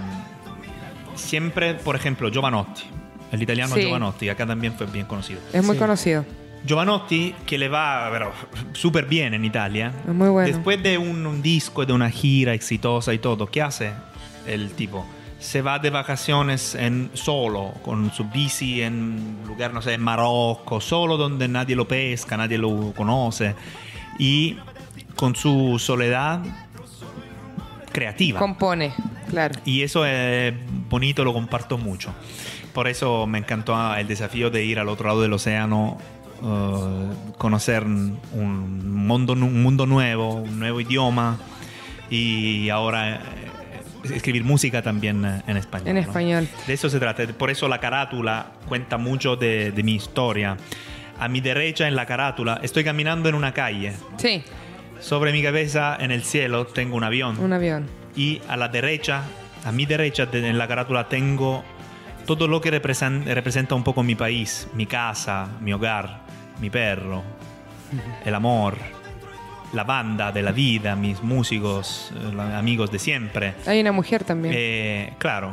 siempre, 1.16 1.76
por 1.76 1.96
ejemplo, 1.96 2.30
Giovanotti, 2.32 2.84
el 3.32 3.42
italiano 3.42 3.76
Sí. 3.76 3.82
Giovanotti, 3.82 4.30
acá 4.30 4.46
también 4.46 4.74
fue 4.74 4.88
bien 4.88 5.06
conocido. 5.06 5.40
Es 5.54 5.64
muy 5.64 5.76
Sí. 5.76 5.80
conocido. 5.80 6.26
Giovanotti, 6.66 7.34
que 7.46 7.58
le 7.58 7.70
va 7.70 8.12
súper 8.74 9.06
bien 9.06 9.34
en 9.34 9.46
Italia, 9.46 9.94
Es 10.08 10.14
muy 10.14 10.28
bueno. 10.28 10.48
después 10.54 10.82
de 10.84 10.98
un, 10.98 11.26
un 11.26 11.42
disco, 11.42 11.86
de 11.86 11.94
una 11.94 12.10
gira 12.10 12.54
exitosa 12.54 13.14
y 13.14 13.20
todo, 13.20 13.48
¿qué 13.48 13.62
hace 13.62 13.94
el 14.46 14.72
tipo? 14.72 15.06
Se 15.40 15.62
va 15.62 15.80
de 15.80 15.90
vacaciones 15.90 16.76
en, 16.76 17.10
solo, 17.14 17.74
con 17.82 18.12
su 18.12 18.26
bici 18.26 18.82
en 18.82 19.40
un 19.42 19.48
lugar, 19.48 19.74
no 19.74 19.82
sé, 19.82 19.94
en 19.94 20.02
Marocco, 20.02 20.82
solo 20.82 21.18
donde 21.18 21.48
nadie 21.48 21.76
lo 21.76 21.88
pesca, 21.88 22.36
nadie 22.36 22.58
lo 22.58 22.94
conoce, 22.96 23.56
y 24.18 24.58
con 25.16 25.36
su 25.36 25.80
soledad 25.80 26.42
creativa. 27.92 28.40
Compone, 28.40 28.94
claro. 29.30 29.60
Y 29.66 29.82
eso 29.82 30.06
es 30.06 30.54
bonito, 30.90 31.24
lo 31.24 31.34
comparto 31.34 31.78
mucho. 31.78 32.14
Por 32.74 32.88
eso 32.88 33.26
me 33.26 33.40
encantó 33.40 33.76
ah, 33.76 34.00
el 34.00 34.08
desafío 34.08 34.50
de 34.50 34.64
ir 34.64 34.80
al 34.80 34.90
otro 34.90 35.08
lado 35.08 35.22
del 35.22 35.34
océano, 35.34 35.98
eh, 36.42 37.34
conocer 37.38 37.84
un 37.84 39.06
mundo, 39.06 39.34
un 39.34 39.62
mundo 39.62 39.86
nuevo, 39.86 40.36
un 40.36 40.60
nuevo 40.60 40.80
idioma 40.80 41.38
y 42.10 42.70
ahora 42.70 43.16
eh, 43.16 43.20
escribir 44.04 44.44
música 44.44 44.82
también 44.82 45.24
eh, 45.26 45.42
en 45.48 45.58
español. 45.58 45.88
En 45.90 45.96
¿no? 45.96 46.02
español. 46.02 46.48
De 46.68 46.74
eso 46.74 46.90
se 46.90 47.00
trata. 47.00 47.26
Por 47.28 47.50
eso 47.50 47.68
la 47.68 47.80
carátula 47.80 48.52
cuenta 48.68 48.98
mucho 48.98 49.36
de, 49.36 49.72
de 49.72 49.84
mi 49.84 49.96
historia. 49.96 50.58
A 51.20 51.28
mi 51.28 51.42
derecha 51.42 51.88
en 51.88 51.96
la 51.96 52.06
carátula 52.06 52.60
estoy 52.64 52.84
caminando 52.84 53.28
en 53.30 53.36
una 53.36 53.54
calle. 53.54 53.94
Sí, 54.18 54.44
Sobre 55.02 55.32
mi 55.32 55.42
cabeza 55.44 55.98
en 56.00 56.12
el 56.12 56.24
cielo 56.24 56.66
tengo 56.66 56.96
un 56.96 57.04
avión 57.04 57.38
un 57.40 57.54
avión. 57.54 57.88
y 58.16 58.42
a 58.48 58.56
la 58.58 58.68
derecha, 58.70 59.24
a 59.66 59.72
mi 59.72 59.86
derecha 59.86 60.26
de- 60.26 60.48
en 60.48 60.58
la 60.58 60.68
carátula 60.68 61.08
tengo 61.10 61.64
todo 62.26 62.48
lo 62.48 62.62
que 62.62 62.72
represen- 62.72 63.24
representa 63.26 63.76
un 63.76 63.84
poco 63.84 64.04
mi 64.04 64.16
país, 64.16 64.68
mi 64.74 64.86
casa, 64.86 65.48
mi 65.62 65.74
hogar, 65.74 66.22
mi 66.62 66.70
perro, 66.70 67.24
el 68.26 68.36
amor, 68.36 68.78
la 69.74 69.84
banda 69.84 70.32
de 70.32 70.42
la 70.42 70.52
vida, 70.52 70.96
mis 70.96 71.22
músicos, 71.24 72.12
eh, 72.16 72.42
amigos 72.56 72.92
de 72.92 73.00
siempre. 73.00 73.54
Hay 73.68 73.80
una 73.82 73.92
mujer 73.92 74.24
también. 74.24 74.54
Eh, 74.58 75.14
claro, 75.18 75.52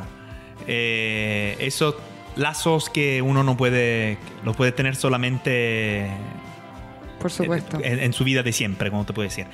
eh, 0.67 1.55
esos 1.59 1.95
lazos 2.35 2.89
que 2.89 3.21
uno 3.21 3.43
no 3.43 3.57
puede, 3.57 4.17
los 4.43 4.55
puede 4.55 4.71
tener 4.71 4.95
solamente 4.95 6.09
por 7.19 7.31
supuesto. 7.31 7.79
en, 7.83 7.99
en 7.99 8.13
su 8.13 8.23
vida 8.23 8.43
de 8.43 8.53
siempre, 8.53 8.89
como 8.89 9.05
te 9.05 9.13
puedo 9.13 9.27
decir. 9.27 9.45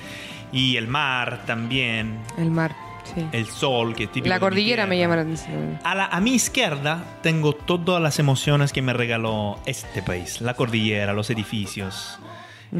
Y 0.52 0.76
el 0.76 0.86
mar 0.86 1.42
también, 1.46 2.18
El 2.38 2.50
mar, 2.50 2.74
sí. 3.14 3.26
el 3.32 3.46
sol, 3.46 3.94
que 3.94 4.04
es 4.04 4.12
típico 4.12 4.28
La 4.28 4.38
cordillera 4.38 4.86
me 4.86 4.98
llama 4.98 5.16
la 5.16 5.22
atención. 5.22 5.78
A, 5.82 5.94
la- 5.94 6.06
a 6.06 6.20
mi 6.20 6.34
izquierda 6.34 7.02
tengo 7.22 7.54
todas 7.54 8.00
las 8.02 8.18
emociones 8.18 8.72
que 8.72 8.82
me 8.82 8.92
regaló 8.92 9.58
este 9.66 10.02
país. 10.02 10.40
La 10.40 10.54
cordillera, 10.54 11.12
los 11.12 11.30
edificios, 11.30 12.18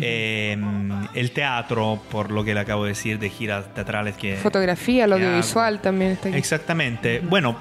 eh, 0.01 0.57
el 1.14 1.30
teatro, 1.30 2.01
por 2.11 2.30
lo 2.30 2.45
que 2.45 2.55
le 2.55 2.61
acabo 2.61 2.85
de 2.85 2.91
decir, 2.91 3.18
de 3.18 3.30
giras 3.30 3.72
teatrales 3.74 4.16
que... 4.16 4.37
Fotografía, 4.37 5.07
lo 5.07 5.16
audiovisual 5.16 5.80
también 5.80 6.12
está 6.12 6.28
aquí. 6.28 6.39
Exactamente. 6.39 7.20
Bueno, 7.20 7.57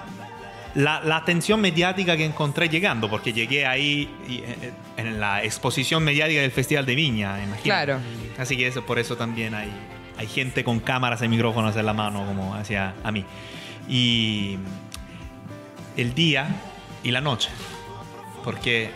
la, 0.75 1.01
la 1.01 1.17
atención 1.17 1.61
mediática 1.61 2.17
que 2.17 2.25
encontré 2.25 2.69
llegando, 2.69 3.09
porque 3.09 3.33
llegué 3.33 3.65
ahí 3.65 4.09
y, 4.27 4.37
eh, 4.37 4.71
en 4.97 5.19
la 5.19 5.43
exposición 5.43 6.03
mediática 6.03 6.41
del 6.41 6.51
Festival 6.51 6.85
de 6.85 6.95
Viña, 6.95 7.37
imagínate. 7.37 7.63
Claro. 7.63 7.99
Así 8.37 8.57
que 8.57 8.67
eso, 8.67 8.83
por 8.85 8.97
eso 8.97 9.15
también 9.15 9.53
hay, 9.53 9.71
hay 10.17 10.27
gente 10.27 10.63
con 10.63 10.79
cámaras 10.79 11.21
y 11.21 11.27
micrófonos 11.27 11.75
en 11.75 11.85
la 11.85 11.93
mano, 11.93 12.25
como 12.25 12.55
hacia 12.55 12.95
a 13.03 13.11
mí. 13.11 13.23
Y 13.87 14.57
el 15.97 16.15
día 16.15 16.47
y 17.03 17.11
la 17.11 17.21
noche, 17.21 17.49
porque 18.43 18.89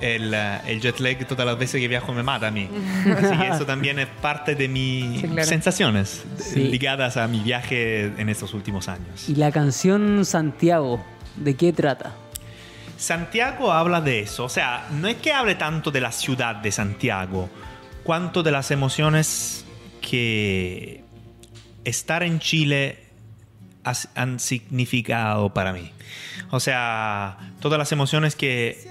el, 0.00 0.32
eh, 0.34 0.58
el 0.66 0.80
jet 0.80 0.98
lag 1.00 1.26
todas 1.26 1.46
las 1.46 1.58
veces 1.58 1.80
que 1.80 1.88
viajo 1.88 2.12
me 2.12 2.22
mata 2.22 2.48
a 2.48 2.50
mí. 2.50 2.68
Así 3.16 3.36
que 3.38 3.48
eso 3.48 3.66
también 3.66 3.98
es 3.98 4.06
parte 4.06 4.54
de 4.54 4.68
mis 4.68 5.20
Sí, 5.20 5.28
claro. 5.28 5.48
sensaciones 5.48 6.24
Sí. 6.38 6.60
ligadas 6.68 7.16
a 7.16 7.26
mi 7.28 7.40
viaje 7.40 8.06
en 8.06 8.28
estos 8.28 8.54
últimos 8.54 8.88
años. 8.88 9.28
Y 9.28 9.34
la 9.36 9.50
canción 9.52 10.24
Santiago, 10.24 11.04
¿de 11.36 11.54
qué 11.54 11.72
trata? 11.72 12.12
Santiago 12.96 13.72
habla 13.72 14.00
de 14.02 14.20
eso, 14.20 14.44
o 14.44 14.48
sea, 14.50 14.86
no 14.90 15.08
es 15.08 15.16
que 15.16 15.32
hable 15.32 15.54
tanto 15.54 15.90
de 15.90 16.00
la 16.02 16.12
ciudad 16.12 16.56
de 16.56 16.70
Santiago, 16.70 17.48
cuanto 18.04 18.42
de 18.42 18.50
las 18.50 18.70
emociones 18.70 19.64
que 20.02 21.02
estar 21.84 22.22
en 22.22 22.40
Chile 22.40 22.98
han 24.14 24.38
significado 24.38 25.54
para 25.54 25.72
mí. 25.72 25.90
O 26.50 26.60
sea, 26.60 27.38
todas 27.60 27.78
las 27.78 27.90
emociones 27.92 28.36
que 28.36 28.86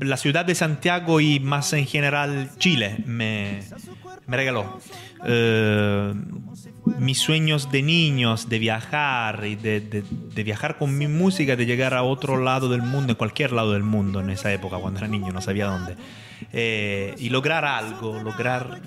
la 0.00 0.16
ciudad 0.16 0.44
de 0.44 0.54
Santiago 0.54 1.20
y 1.20 1.40
más 1.40 1.72
en 1.72 1.86
general 1.86 2.50
Chile 2.58 2.96
me, 3.06 3.60
me 4.26 4.36
regaló. 4.36 4.78
Eh, 5.26 6.14
mis 6.98 7.18
sueños 7.18 7.70
de 7.70 7.82
niños, 7.82 8.48
de 8.48 8.58
viajar 8.58 9.44
y 9.46 9.54
de, 9.54 9.80
de- 9.80 10.42
viajar 10.42 10.78
con 10.78 10.96
mi 10.96 11.06
música, 11.06 11.54
de 11.56 11.66
llegar 11.66 11.94
a 11.94 12.02
otro 12.02 12.42
lado 12.42 12.68
del 12.68 12.82
mundo, 12.82 13.12
en 13.12 13.16
cualquier 13.16 13.52
lado 13.52 13.72
del 13.72 13.82
mundo 13.82 14.20
en 14.20 14.30
esa 14.30 14.52
época, 14.52 14.78
cuando 14.78 14.98
era 14.98 15.08
niño, 15.08 15.32
no 15.32 15.40
sabía 15.40 15.66
dónde. 15.66 15.96
Eh, 16.52 17.14
y 17.18 17.28
lograr 17.28 17.64
algo, 17.66 18.18
lograr 18.22 18.80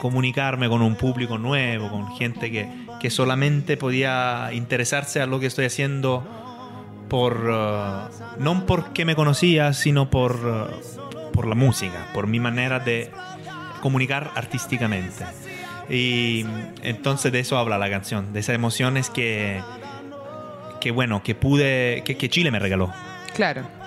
comunicarme 0.00 0.68
con 0.68 0.82
un 0.82 0.96
público 0.96 1.38
nuevo, 1.38 1.88
con 1.88 2.14
gente 2.16 2.50
que, 2.50 2.68
que 3.00 3.10
solamente 3.10 3.76
podía 3.76 4.50
interesarse 4.52 5.20
a 5.20 5.26
lo 5.26 5.38
que 5.38 5.46
estoy 5.46 5.66
haciendo 5.66 6.49
por 7.10 7.50
uh, 7.50 8.08
no 8.38 8.64
porque 8.64 9.04
me 9.04 9.14
conocía, 9.14 9.74
sino 9.74 10.08
por, 10.08 10.36
uh, 10.36 11.32
por 11.32 11.46
la 11.46 11.54
música, 11.54 12.06
por 12.14 12.26
mi 12.26 12.40
manera 12.40 12.78
de 12.78 13.10
comunicar 13.82 14.30
artísticamente. 14.34 15.26
Y 15.90 16.46
entonces 16.82 17.32
de 17.32 17.40
eso 17.40 17.58
habla 17.58 17.76
la 17.76 17.90
canción, 17.90 18.32
de 18.32 18.40
esas 18.40 18.54
emociones 18.54 19.10
que, 19.10 19.60
que 20.80 20.92
bueno, 20.92 21.22
que 21.22 21.34
pude, 21.34 22.02
que, 22.04 22.16
que 22.16 22.30
Chile 22.30 22.50
me 22.50 22.60
regaló. 22.60 22.92
Claro. 23.34 23.79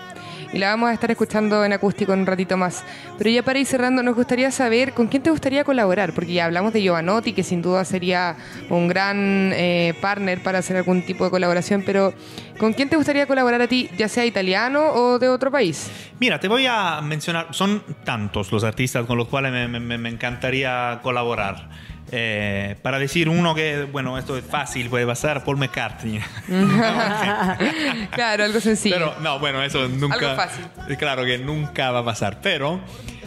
Y 0.54 0.58
la 0.60 0.70
vamos 0.70 0.90
a 0.90 0.94
estar 0.94 1.10
escuchando 1.12 1.64
en 1.66 1.74
acústico 1.74 2.14
en 2.14 2.20
un 2.22 2.26
ratito 2.26 2.58
más. 2.58 2.84
Pero 3.18 3.30
ya 3.30 3.44
para 3.44 3.60
ir 3.60 3.66
cerrando, 3.66 4.04
nos 4.04 4.16
gustaría 4.16 4.52
saber 4.52 4.94
con 4.94 5.08
quién 5.08 5.24
te 5.24 5.30
gustaría 5.30 5.64
colaborar, 5.64 6.14
porque 6.14 6.34
ya 6.34 6.46
hablamos 6.46 6.74
de 6.74 6.82
Giovanotti, 6.82 7.34
que 7.34 7.44
sin 7.44 7.62
duda 7.62 7.86
sería 7.86 8.36
un 8.70 8.88
gran 8.88 9.52
eh, 9.54 9.94
partner 10.02 10.42
para 10.44 10.60
hacer 10.60 10.78
algún 10.78 11.06
tipo 11.06 11.24
de 11.26 11.32
colaboración, 11.32 11.84
pero 11.86 12.14
¿con 12.60 12.74
quién 12.74 12.90
te 12.90 12.96
gustaría 12.96 13.26
colaborar 13.28 13.62
a 13.62 13.68
ti, 13.68 13.90
ya 13.98 14.08
sea 14.08 14.26
italiano 14.26 14.82
o 14.94 15.20
de 15.20 15.30
otro 15.30 15.52
país? 15.52 15.90
Mira, 16.20 16.40
te 16.40 16.48
voy 16.48 16.66
a 16.68 17.02
mencionar, 17.02 17.48
son 17.52 17.84
tantos 18.04 18.52
los 18.52 18.64
artistas 18.64 19.06
con 19.06 19.18
los 19.18 19.28
cuales 19.28 19.52
me, 19.52 19.68
me- 19.80 19.98
me 19.98 20.10
encantaría 20.10 21.00
colaborar. 21.04 21.70
Eh, 22.16 22.76
para 22.84 23.00
decir 23.00 23.28
uno 23.28 23.56
que, 23.56 23.86
bueno, 23.92 24.20
esto 24.20 24.38
es 24.38 24.46
fácil, 24.46 24.88
puede 24.88 25.06
pasar, 25.08 25.44
Paul 25.44 25.58
McCartney. 25.58 26.20
claro, 28.12 28.44
algo 28.44 28.60
sencillo. 28.60 28.96
Pero, 28.96 29.16
no, 29.22 29.40
bueno, 29.40 29.62
eso 29.64 29.88
nunca. 29.88 30.16
Algo 30.16 30.36
fácil. 30.36 30.66
Claro 30.98 31.26
que 31.26 31.38
nunca 31.40 31.92
va 31.92 32.00
a 32.00 32.06
pasar, 32.06 32.40
pero. 32.42 32.80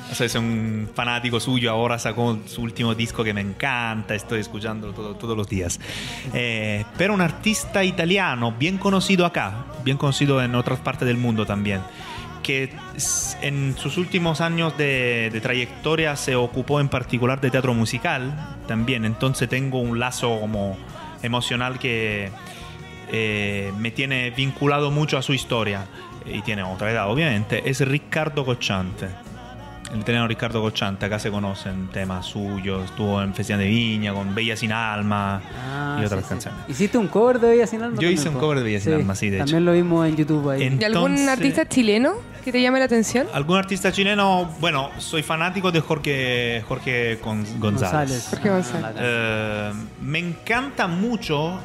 O 0.09 0.15
sea, 0.15 0.29
soy 0.29 0.41
un 0.41 0.89
fanático 0.95 1.41
suyo, 1.41 1.69
ahora 1.69 1.99
sacó 1.99 2.39
su 2.47 2.63
último 2.63 2.95
disco 2.95 3.25
que 3.25 3.35
me 3.35 3.41
encanta, 3.41 4.15
estoy 4.15 4.39
escuchándolo 4.39 4.93
todo- 4.93 5.17
todos 5.17 5.37
los 5.37 5.49
días. 5.49 5.81
Eh, 6.33 6.85
pero 6.97 7.13
un 7.13 7.21
artista 7.21 7.83
italiano 7.83 8.53
bien 8.53 8.79
conocido 8.79 9.27
acá, 9.27 9.65
bien 9.83 9.97
conocido 9.97 10.41
en 10.41 10.55
otras 10.55 10.79
partes 10.79 11.09
del 11.09 11.17
mundo 11.17 11.45
también, 11.45 11.81
que 12.47 12.71
en 13.43 13.77
sus 13.77 13.97
últimos 13.97 14.41
años 14.41 14.79
de, 14.79 15.31
de 15.33 15.41
trayectoria 15.41 16.15
se 16.15 16.37
ocupó 16.37 16.81
en 16.81 16.89
particular 16.89 17.41
de 17.41 17.51
teatro 17.51 17.75
musical 17.75 18.57
también, 18.69 19.05
entonces 19.05 19.49
tengo 19.49 19.81
un 19.81 19.99
lazo 19.99 20.39
como 20.41 20.79
emocional 21.23 21.81
que 21.81 22.31
eh, 23.11 23.73
me 23.79 23.91
tiene 23.91 24.31
vinculado 24.31 24.93
mucho 24.93 25.19
a 25.19 25.23
su 25.23 25.33
historia. 25.33 25.87
Y 26.25 26.43
tiene 26.43 26.63
otra 26.63 26.91
edad 26.91 27.11
obviamente, 27.11 27.69
es 27.69 27.81
Riccardo 27.81 28.45
Cocciante. 28.45 29.09
El 29.93 30.01
italiano 30.01 30.27
Riccardo 30.27 30.61
Cocciante, 30.61 31.07
acá 31.07 31.19
se 31.19 31.31
conocen 31.31 31.89
temas 31.89 32.27
suyos, 32.27 32.85
estuvo 32.87 33.23
en 33.23 33.33
Festival 33.35 33.61
de 33.61 33.69
Viña 33.69 34.13
con 34.13 34.35
Bella 34.35 34.57
sin 34.57 34.73
Alma 34.73 35.41
Ah, 35.65 35.99
y 36.01 36.05
otras 36.05 36.21
sí, 36.21 36.25
sí. 36.25 36.29
canciones. 36.29 36.61
¿Hiciste 36.69 36.99
un 36.99 37.07
cover 37.07 37.39
de 37.39 37.51
Bella 37.51 37.67
Sin 37.67 37.83
Alma? 37.83 38.01
Yo 38.01 38.11
hice 38.11 38.29
un 38.29 38.35
cover 38.35 38.59
de 38.59 38.65
Bella 38.65 38.81
Sin 38.81 38.93
Alma, 38.95 39.15
sí, 39.15 39.31
de 39.31 39.39
También 39.39 39.59
hecho. 39.59 39.65
lo 39.65 39.73
vimos 39.73 40.07
en 40.09 40.17
YouTube 40.17 40.51
ahí. 40.51 40.77
¿Y 40.81 40.85
algún 40.85 41.29
artista 41.29 41.69
chileno 41.69 42.15
que 42.45 42.51
te 42.53 42.61
llame 42.61 42.81
la 42.81 42.85
atención? 42.87 43.29
¿Algún 43.33 43.59
artista 43.59 43.93
chileno? 43.93 44.51
Bueno, 44.61 44.91
soy 44.99 45.23
fanático 45.23 45.71
de 45.71 45.81
Jorge, 45.81 46.63
Jorge 46.67 47.19
Gon- 47.23 47.47
González. 47.61 48.27
Jorge 48.31 48.51
González. 48.51 48.85
Ah, 48.85 48.93
Eh, 48.99 49.73
me 50.03 50.19
encanta 50.19 50.89
mucho. 50.89 51.59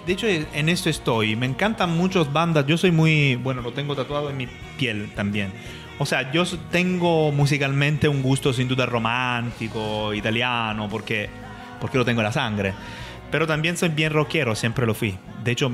De 0.00 0.12
hecho, 0.12 0.26
en 0.26 0.68
esto 0.68 0.88
estoy. 0.88 1.36
Me 1.36 1.46
encantan 1.46 1.96
muchas 1.96 2.32
bandas. 2.32 2.66
Yo 2.66 2.76
soy 2.78 2.90
muy. 2.90 3.36
Bueno, 3.36 3.62
lo 3.62 3.72
tengo 3.72 3.94
tatuado 3.94 4.30
en 4.30 4.36
mi 4.36 4.48
piel 4.78 5.10
también. 5.14 5.52
O 5.98 6.06
sea, 6.06 6.32
yo 6.32 6.44
tengo 6.70 7.30
musicalmente 7.30 8.08
un 8.08 8.22
gusto 8.22 8.52
sin 8.52 8.66
duda 8.66 8.86
romántico, 8.86 10.12
italiano, 10.14 10.88
porque, 10.88 11.28
porque 11.80 11.98
lo 11.98 12.04
tengo 12.04 12.20
en 12.20 12.24
la 12.24 12.32
sangre. 12.32 12.72
Pero 13.30 13.46
también 13.46 13.76
soy 13.76 13.90
bien 13.90 14.12
rockero, 14.12 14.54
siempre 14.54 14.86
lo 14.86 14.94
fui. 14.94 15.16
De 15.44 15.52
hecho, 15.52 15.70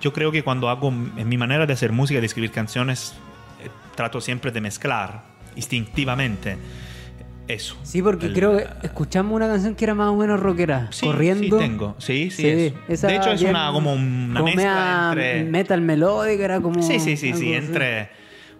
yo 0.00 0.12
creo 0.12 0.32
que 0.32 0.42
cuando 0.42 0.68
hago 0.68 0.88
en 0.88 1.28
mi 1.28 1.36
manera 1.36 1.66
de 1.66 1.72
hacer 1.72 1.92
música, 1.92 2.20
de 2.20 2.26
escribir 2.26 2.50
canciones, 2.50 3.14
eh, 3.62 3.68
trato 3.94 4.20
siempre 4.20 4.50
de 4.50 4.60
mezclar 4.60 5.22
instintivamente 5.56 6.58
eso. 7.48 7.76
Sí, 7.82 8.00
porque 8.02 8.26
El- 8.26 8.32
creo 8.34 8.56
que 8.56 8.66
escuchamos 8.82 9.34
una 9.34 9.46
canción 9.48 9.74
que 9.74 9.84
era 9.84 9.94
más 9.94 10.08
o 10.08 10.16
menos 10.16 10.40
rockera. 10.40 10.88
Sí, 10.90 11.06
corriendo. 11.06 11.58
Sí, 11.58 11.64
tengo. 11.64 11.94
Sí, 11.98 12.30
sí. 12.30 12.42
Sí, 12.42 12.48
es. 12.48 12.72
esa 12.88 13.06
De 13.08 13.16
hecho, 13.16 13.30
es 13.32 13.42
una, 13.42 13.70
como 13.72 13.92
una 13.92 14.40
como 14.40 14.54
mezcla 14.54 15.08
entre. 15.12 15.44
metal 15.44 15.80
melódica, 15.80 16.44
era 16.44 16.60
como. 16.60 16.82
Sí, 16.82 16.98
sí, 17.00 17.16
sí, 17.16 17.28
sí. 17.28 17.32
así. 17.32 17.52
Entre 17.52 18.08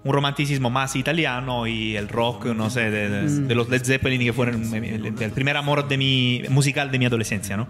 un 0.05 0.13
romanticismo 0.13 0.69
más 0.69 0.97
italiano 0.97 1.67
y 1.67 1.97
el 1.97 2.09
rock, 2.11 2.45
no 2.47 2.69
sé, 2.69 2.91
de, 2.91 3.09
de- 3.09 3.23
Mm. 3.23 3.49
de 3.49 3.55
los 3.55 3.71
Led 3.71 3.83
Zeppelin 3.85 4.21
que 4.21 4.35
fueron 4.35 4.63
el, 4.75 5.15
el 5.19 5.31
primer 5.31 5.57
amor 5.57 5.89
de 5.89 5.97
mi, 5.97 6.43
musical 6.51 6.91
de 6.91 6.99
mi 6.99 7.07
adolescencia, 7.07 7.57
¿no? 7.57 7.67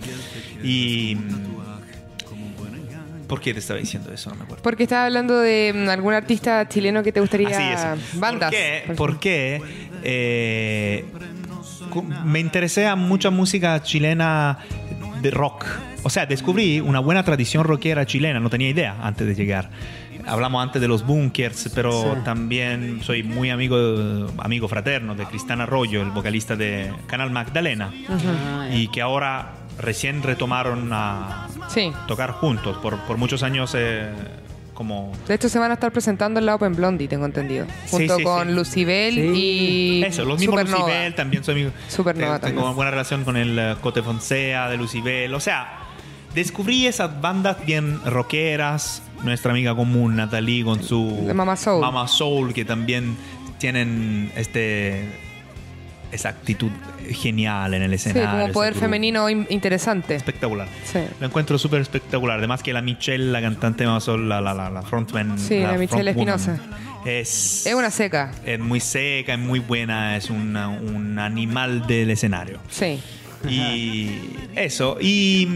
Y. 0.65 1.17
¿Por 3.29 3.41
qué 3.41 3.55
te 3.55 3.61
estaba 3.61 3.81
diciendo 3.81 4.13
eso? 4.13 4.29
No 4.31 4.37
me 4.37 4.43
acuerdo. 4.45 4.63
Porque 4.63 4.83
estaba 4.83 5.07
hablando 5.07 5.39
de 5.41 5.73
mm, 5.75 5.89
algún 5.89 6.13
artista 6.13 6.69
chileno 6.69 7.03
que 7.03 7.11
te 7.11 7.21
gustaría 7.21 7.49
Así 7.49 7.63
es. 8.03 8.21
bandas. 8.21 8.51
¿Por 8.51 8.59
qué? 8.61 8.83
por 8.89 8.97
Porque 8.97 9.63
eh, 10.05 11.05
me 12.25 12.41
interesé 12.41 12.87
a 12.87 12.97
mucha 12.97 13.31
música 13.31 13.83
chilena 13.83 14.59
de 15.23 15.31
rock. 15.31 15.65
O 16.03 16.11
sea, 16.11 16.27
descubrí 16.27 16.81
una 16.81 17.01
buena 17.01 17.23
tradición 17.25 17.65
rockera 17.65 18.05
chilena, 18.07 18.41
no 18.41 18.51
tenía 18.51 18.69
idea 18.69 18.97
antes 19.03 19.27
de 19.27 19.35
llegar. 19.35 19.71
Hablamos 20.27 20.63
antes 20.63 20.81
de 20.81 20.89
los 20.89 21.07
bunkers, 21.07 21.71
pero 21.75 21.93
Sí. 21.93 22.21
también 22.25 23.01
soy 23.03 23.23
muy 23.23 23.51
amigo, 23.51 23.77
amigo 24.39 24.69
fraterno 24.69 25.15
de 25.15 25.25
Cristian 25.27 25.61
Arroyo, 25.61 26.01
el 26.03 26.11
vocalista 26.11 26.57
de 26.57 26.91
Canal 27.07 27.31
Magdalena, 27.31 27.91
y 28.73 28.89
que 28.89 29.03
ahora 29.03 29.53
recién 29.79 30.23
retomaron 30.23 30.91
a 30.93 31.49
Sí. 31.69 31.93
tocar 32.07 32.31
juntos. 32.33 32.77
Por, 32.79 32.99
por 33.01 33.17
muchos 33.19 33.43
años 33.43 33.75
eh, 33.77 34.11
como 34.75 35.13
De 35.27 35.35
hecho, 35.35 35.49
se 35.49 35.59
van 35.59 35.71
a 35.71 35.75
estar 35.75 35.93
presentando 35.93 36.41
en 36.41 36.47
la 36.47 36.55
Open 36.57 36.75
Blondie, 36.75 37.09
tengo 37.09 37.25
entendido. 37.25 37.67
Junto 37.91 38.17
sí, 38.19 38.23
con 38.25 38.49
sí. 38.49 38.55
Lucibel 38.55 39.15
Sí. 39.15 39.21
y. 40.01 40.05
Eso, 40.05 40.25
los 40.25 40.39
mismos 40.39 40.61
Supernova. 40.61 40.87
Lucibel, 40.89 41.15
también 41.15 41.45
soy 41.45 41.55
amigo. 41.55 41.71
Supernova 41.89 42.39
Tengo 42.41 42.57
también. 42.57 42.77
buena 42.77 42.91
relación 42.91 43.25
con 43.25 43.37
el 43.37 43.59
eh, 43.59 43.77
Cote 43.81 44.03
Fonsea 44.03 44.69
de 44.69 44.77
Lucibel. 44.77 45.33
O 45.35 45.41
sea, 45.41 45.79
descubrí 46.35 46.87
esas 46.87 47.21
bandas 47.21 47.65
bien 47.65 48.01
rockeras. 48.05 49.03
Nuestra 49.23 49.53
amiga 49.53 49.75
común, 49.75 50.17
Natalie, 50.17 50.65
con 50.65 50.83
su. 50.83 51.31
Mama 51.35 51.57
Soul. 51.57 51.81
Mama 51.81 52.07
Soul, 52.09 52.53
que 52.53 52.65
también 52.65 53.17
tienen 53.59 54.31
este. 54.37 55.09
Esa 56.15 56.29
actitud 56.31 56.71
genial 57.11 57.75
en 57.75 57.83
el 57.83 57.91
Sí, 57.91 58.09
escenario. 58.11 58.31
como 58.31 58.45
ese 58.45 58.53
poder 58.53 58.73
grupo. 58.73 58.85
femenino 58.87 59.29
in- 59.29 59.47
interesante. 59.51 60.15
Espectacular. 60.15 60.69
Sí. 60.85 61.01
Lo 61.21 61.27
encuentro 61.27 61.59
súper 61.59 61.81
espectacular. 61.81 62.39
Además 62.39 62.63
que 62.63 62.73
la 62.73 62.83
Michelle, 62.83 63.33
la 63.33 63.41
cantante 63.43 63.85
Soul, 64.01 64.29
la, 64.29 64.41
la, 64.41 64.55
la, 64.55 64.71
la 64.71 64.83
frontman. 64.83 65.39
Sí, 65.39 65.59
la 65.61 65.73
Michelle 65.73 66.15
frontwoman, 66.15 66.39
Espinosa. 66.41 66.59
Es, 67.05 67.67
Es 67.67 67.75
una 67.75 67.91
seca. 67.91 68.33
es 68.47 68.59
muy 68.61 68.81
seca, 68.81 69.35
es 69.35 69.39
muy 69.41 69.59
buena, 69.59 70.17
es 70.17 70.31
una- 70.31 70.69
un 70.69 71.19
animal 71.19 71.87
del 71.87 72.11
escenario. 72.11 72.59
Sí. 72.71 73.01
Y 73.47 74.21
eso, 74.57 74.97
y, 75.01 75.47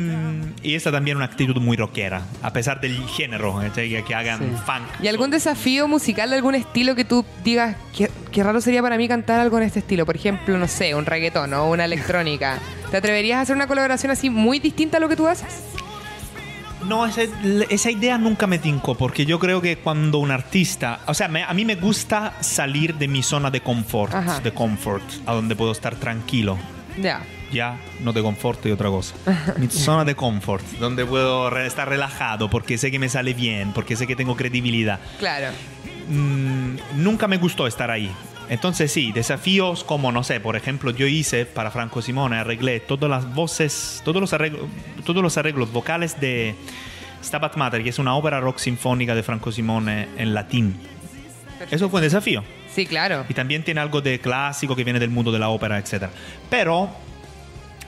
y 0.63 0.75
esa 0.75 0.93
también 0.93 1.17
una 1.17 1.25
actitud 1.25 1.57
muy 1.57 1.75
rockera, 1.77 2.21
a 2.43 2.53
pesar 2.53 2.83
del 2.83 2.99
género, 3.09 3.59
que, 3.75 4.05
que 4.07 4.15
hagan 4.15 4.41
Sí. 4.41 4.45
funk. 4.67 5.03
¿Y 5.03 5.09
algún 5.09 5.31
desafío 5.31 5.89
musical 5.89 6.29
de 6.29 6.37
algún 6.37 6.55
estilo 6.55 6.95
que 6.95 7.07
tú 7.07 7.25
digas 7.45 7.77
qué, 7.97 8.11
qué 8.33 8.43
raro 8.43 8.61
sería 8.61 8.83
para 8.83 8.97
mí 8.97 9.09
cantar 9.09 9.41
algo 9.41 9.59
en 9.59 9.65
este 9.65 9.79
estilo? 9.81 10.05
Por 10.07 10.17
ejemplo, 10.17 10.57
no 10.59 10.69
sé, 10.69 10.95
un 10.95 11.07
reggaetón 11.07 11.53
o 11.55 11.71
una 11.71 11.85
electrónica. 11.85 12.59
¿Te 12.91 12.97
atreverías 12.97 13.39
a 13.39 13.41
hacer 13.43 13.57
una 13.57 13.67
colaboración 13.67 14.11
así 14.13 14.31
muy 14.31 14.59
distinta 14.59 14.97
a 14.97 15.01
lo 15.01 15.09
que 15.09 15.17
tú 15.17 15.27
haces? 15.27 15.63
No, 16.87 17.05
esa, 17.07 17.23
esa 17.69 17.91
idea 17.91 18.17
nunca 18.19 18.47
me 18.47 18.59
tincó, 18.59 18.95
porque 18.95 19.27
yo 19.27 19.39
creo 19.39 19.61
que 19.61 19.77
cuando 19.79 20.19
un 20.19 20.31
artista, 20.31 21.01
o 21.07 21.13
sea, 21.15 21.27
me- 21.29 21.43
a 21.43 21.53
mí 21.53 21.65
me 21.65 21.75
gusta 21.75 22.35
salir 22.41 22.95
de 22.95 23.09
mi 23.09 23.23
zona 23.23 23.51
de 23.51 23.61
confort, 23.61 24.15
Ajá. 24.15 24.41
de 24.41 24.53
comfort, 24.53 25.03
a 25.27 25.35
donde 25.35 25.57
puedo 25.57 25.73
estar 25.73 25.97
tranquilo. 25.97 26.57
Ya. 27.01 27.21
Ya, 27.53 27.79
no 28.01 28.13
de 28.13 28.23
confort 28.23 28.65
y 28.67 28.71
otra 28.71 28.91
cosa. 28.91 29.15
Mi 29.59 29.69
zona 29.69 30.05
de 30.05 30.15
confort, 30.15 30.65
donde 30.79 31.05
puedo 31.05 31.49
estar 31.59 31.89
relajado 31.89 32.49
porque 32.51 32.77
sé 32.79 32.91
que 32.91 32.99
me 32.99 33.09
sale 33.09 33.35
bien, 33.35 33.73
porque 33.73 33.97
sé 33.97 34.07
que 34.07 34.15
tengo 34.17 34.37
credibilidad. 34.37 35.01
Claro. 35.19 35.49
Mm, 36.09 36.77
nunca 36.97 37.29
me 37.29 37.37
gustó 37.37 37.67
estar 37.67 37.91
ahí. 37.91 38.11
Entonces 38.49 38.91
sí, 38.91 39.13
desafíos 39.13 39.85
como, 39.85 40.11
no 40.11 40.25
sé, 40.25 40.41
por 40.41 40.57
ejemplo, 40.57 40.91
yo 40.91 41.07
hice 41.07 41.45
para 41.45 41.71
Franco 41.71 42.01
Simone, 42.01 42.37
arreglé 42.37 42.81
todas 42.81 43.11
las 43.11 43.35
voces, 43.35 44.01
todos 44.05 44.21
los 44.21 44.33
arreglos, 44.33 44.63
todos 45.05 45.23
los 45.23 45.37
arreglos 45.37 45.71
vocales 45.71 46.19
de 46.19 46.55
Stabat 47.23 47.57
Mater, 47.57 47.83
que 47.83 47.91
es 47.91 47.99
una 47.99 48.15
ópera 48.17 48.41
rock 48.41 48.59
sinfónica 48.59 49.15
de 49.15 49.23
Franco 49.23 49.53
Simone 49.53 50.09
en 50.17 50.33
latín. 50.33 50.81
Eso 51.71 51.91
fue 51.91 51.99
un 52.01 52.05
desafío. 52.05 52.43
Sí, 52.75 52.87
claro. 52.87 53.27
Y 53.29 53.35
también 53.35 53.65
tiene 53.65 53.81
algo 53.81 54.01
de 54.01 54.19
clásico 54.21 54.77
que 54.77 54.85
viene 54.85 54.99
del 54.99 55.11
mundo 55.11 55.31
de 55.33 55.39
la 55.39 55.49
ópera, 55.51 55.79
etc. 55.79 56.05
Pero 56.49 56.89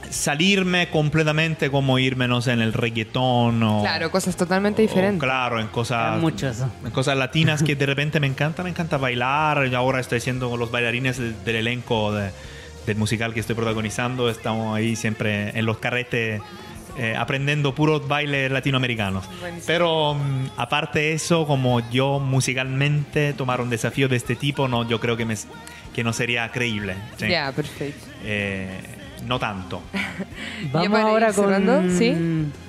salirme 0.08 0.88
completamente 0.90 1.70
como 1.70 1.98
irme, 1.98 2.26
no 2.26 2.40
sé, 2.40 2.52
en 2.52 2.60
el 2.60 2.72
reggaetón 2.72 3.62
o... 3.62 3.82
Claro, 3.82 4.10
cosas 4.10 4.36
totalmente 4.36 4.82
o, 4.82 4.86
diferentes. 4.86 5.20
claro, 5.22 5.60
en 5.60 5.68
cosas... 5.68 6.20
En 6.22 6.90
cosas 6.90 7.16
latinas 7.16 7.62
que 7.62 7.76
de 7.76 7.86
repente 7.86 8.18
me 8.20 8.26
encanta, 8.26 8.62
me 8.62 8.70
encanta 8.70 8.96
bailar. 8.96 9.68
Y 9.70 9.74
ahora 9.74 10.00
estoy 10.00 10.20
con 10.20 10.58
los 10.58 10.70
bailarines 10.70 11.18
de- 11.18 11.32
del 11.44 11.56
elenco 11.56 12.12
de- 12.12 12.30
del 12.86 12.96
musical 12.96 13.34
que 13.34 13.40
estoy 13.40 13.54
protagonizando. 13.56 14.30
Estamos 14.30 14.76
ahí 14.76 14.96
siempre 14.96 15.50
en 15.58 15.66
los 15.66 15.78
carretes 15.78 16.40
eh, 16.98 17.14
aprendiendo 17.16 17.74
puros 17.74 18.08
bailes 18.08 18.50
latinoamericanos. 18.50 19.24
Buenísimo. 19.40 19.64
Pero 19.66 20.14
mm, 20.14 20.46
aparte 20.56 20.98
de 20.98 21.12
eso, 21.12 21.46
como 21.46 21.88
yo 21.90 22.18
musicalmente 22.18 23.32
tomar 23.32 23.60
un 23.60 23.70
desafío 23.70 24.08
de 24.08 24.16
este 24.16 24.34
tipo, 24.34 24.66
no, 24.66 24.88
yo 24.88 24.98
creo 24.98 25.16
que, 25.16 25.24
me, 25.24 25.36
que 25.94 26.02
no 26.02 26.12
sería 26.12 26.50
creíble. 26.50 26.96
¿sí? 27.16 27.28
Ya, 27.28 27.52
perfecto. 27.52 28.06
Eh, 28.24 28.80
no 29.26 29.38
tanto. 29.38 29.80
Vamos 30.72 30.88
para 30.88 31.02
ir 31.02 31.08
ahora 31.08 31.32
con 31.32 31.44
cerrando, 31.46 31.82
¿sí? 31.90 32.14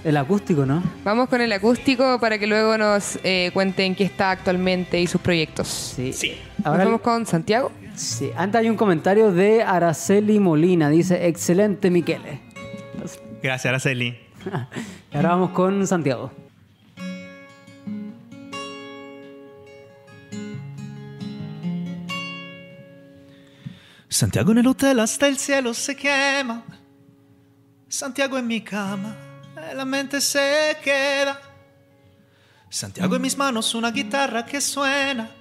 el 0.04 0.18
acústico, 0.18 0.66
¿no? 0.66 0.84
Vamos 1.04 1.30
con 1.30 1.42
el 1.42 1.52
acústico 1.52 2.20
para 2.20 2.38
que 2.40 2.48
luego 2.48 2.78
nos 2.78 3.20
eh, 3.24 3.52
cuenten 3.54 3.96
qué 3.96 4.04
está 4.04 4.32
actualmente 4.32 5.00
y 5.00 5.08
sus 5.08 5.22
proyectos. 5.22 5.68
Sí. 5.68 6.14
Sí. 6.14 6.38
Nos 6.60 6.68
Ahora, 6.68 6.86
vamos 6.86 7.02
con 7.02 7.26
Santiago. 7.26 7.72
sí. 7.96 8.32
Antes 8.36 8.60
hay 8.62 8.70
un 8.70 8.78
comentario 8.78 9.32
de 9.32 9.64
Araceli 9.64 10.40
Molina. 10.40 10.90
Dice, 10.90 11.28
excelente, 11.28 11.90
Miquele. 11.90 12.40
Gracias, 13.42 13.66
Araceli. 13.66 14.18
Y 15.14 15.18
ahora 15.18 15.30
vamos 15.30 15.50
con 15.52 15.86
Santiago. 15.86 16.32
Santiago 24.12 24.52
en 24.52 24.58
el 24.58 24.68
hotel 24.68 25.00
hasta 25.00 25.26
el 25.26 25.38
cielo 25.38 25.74
se 25.74 25.96
quema. 25.96 26.66
Santiago 27.88 28.38
en 28.38 28.46
mi 28.46 28.60
cama, 28.60 29.16
la 29.74 29.86
mente 29.86 30.20
se 30.20 30.78
queda. 30.84 31.40
Santiago 32.70 33.16
en 33.16 33.22
mis 33.22 33.38
manos, 33.38 33.74
una 33.74 33.90
guitarra 33.90 34.46
que 34.46 34.60
suena 34.60 35.32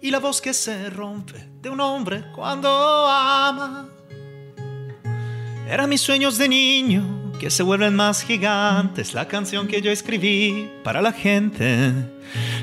y 0.00 0.12
la 0.12 0.20
voz 0.20 0.40
que 0.40 0.54
se 0.54 0.88
rompe 0.88 1.48
de 1.60 1.68
un 1.68 1.80
hombre 1.80 2.24
cuando 2.32 2.68
ama. 3.08 3.88
Eran 5.68 5.88
mis 5.88 6.00
sueños 6.00 6.38
de 6.38 6.48
niño 6.48 7.32
que 7.40 7.50
se 7.50 7.64
vuelven 7.64 7.96
más 7.96 8.22
gigantes, 8.22 9.14
la 9.14 9.26
canción 9.26 9.66
que 9.66 9.82
yo 9.82 9.90
escribí 9.90 10.70
para 10.84 11.02
la 11.02 11.12
gente. 11.12 11.92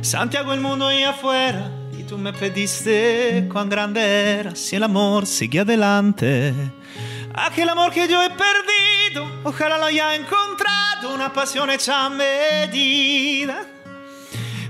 Santiago, 0.02 0.54
el 0.54 0.62
mundo 0.62 0.88
ahí 0.88 1.04
afuera, 1.04 1.70
y 1.70 1.79
tú 2.10 2.18
me 2.18 2.34
pediste 2.34 3.48
cuán 3.52 3.70
grande 3.70 4.02
eras 4.02 4.74
y 4.74 4.76
el 4.78 4.84
amor 4.84 5.28
sigue 5.28 5.60
adelante. 5.60 6.56
Aquel 7.36 7.70
amor 7.70 7.94
que 7.94 8.08
yo 8.08 8.24
he 8.24 8.32
perdido, 8.32 9.30
ojalá 9.44 9.78
lo 9.78 9.86
haya 9.86 10.16
encontrado, 10.16 11.14
una 11.14 11.32
pasión 11.32 11.70
hecha 11.70 12.10
medida. 12.10 13.64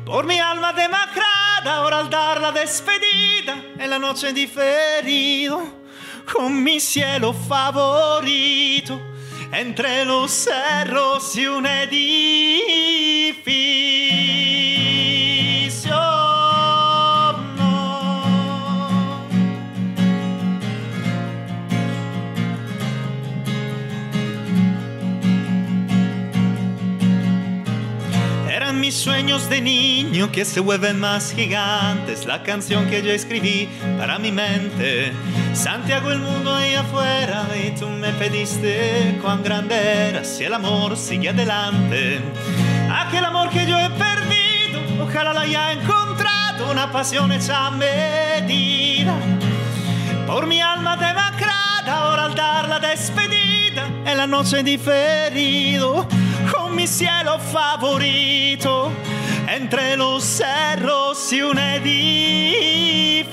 Por 0.05 0.25
mi 0.25 0.37
alma 0.37 0.73
demacrada, 0.73 1.77
ahora 1.77 1.99
al 1.99 2.09
dar 2.09 2.41
la 2.41 2.51
despedida, 2.51 3.63
en 3.77 3.89
la 3.89 3.99
noche 3.99 4.33
diferido, 4.33 5.63
con 6.33 6.61
mi 6.61 6.81
cielo 6.81 7.31
favorito, 7.31 8.99
entre 9.53 10.03
los 10.03 10.29
cerros 10.29 11.33
y 11.37 11.47
un 11.47 11.65
edificio. 11.65 12.09
Mis 28.89 28.97
sueños 28.97 29.47
de 29.51 29.61
niño 29.61 30.31
que 30.31 30.43
se 30.43 30.61
vuelven 30.61 30.99
más 30.99 31.31
gigantes. 31.31 32.25
La 32.25 32.41
canción 32.41 32.87
que 32.87 33.03
yo 33.03 33.11
escribí 33.11 33.69
para 33.99 34.17
mi 34.17 34.31
mente. 34.31 35.13
Santiago, 35.53 36.09
el 36.09 36.17
mundo 36.17 36.55
ahí 36.55 36.73
afuera. 36.73 37.45
Y 37.63 37.69
tú 37.79 37.87
me 37.87 38.11
pediste 38.13 39.15
cuán 39.21 39.43
grande 39.43 39.75
eras. 39.75 40.41
Y 40.41 40.45
el 40.45 40.55
amor 40.55 40.97
sigue 40.97 41.29
adelante. 41.29 42.19
Aquel 42.91 43.25
amor 43.25 43.51
que 43.51 43.67
yo 43.67 43.77
he 43.77 43.91
perdido. 43.91 45.03
Ojalá 45.03 45.33
lo 45.33 45.41
haya 45.41 45.71
encontrado. 45.71 46.71
Una 46.71 46.91
pasión 46.91 47.31
hecha 47.31 47.69
medida. 47.69 49.13
Por 50.25 50.47
mi 50.47 50.61
alma 50.61 50.97
demacrada, 50.97 51.95
ahora 51.95 52.25
al 52.25 52.33
dar 52.33 52.67
la 52.67 52.79
despedida, 52.79 53.85
en 54.05 54.17
la 54.17 54.25
noche 54.25 54.63
diferido, 54.63 56.07
con 56.69 56.75
mi 56.75 56.85
cielo 56.85 57.39
favorito, 57.39 58.91
entre 59.47 59.97
los 59.97 60.23
cerros 60.23 61.33
y 61.33 61.41
un 61.41 61.57
edificio. 61.57 63.28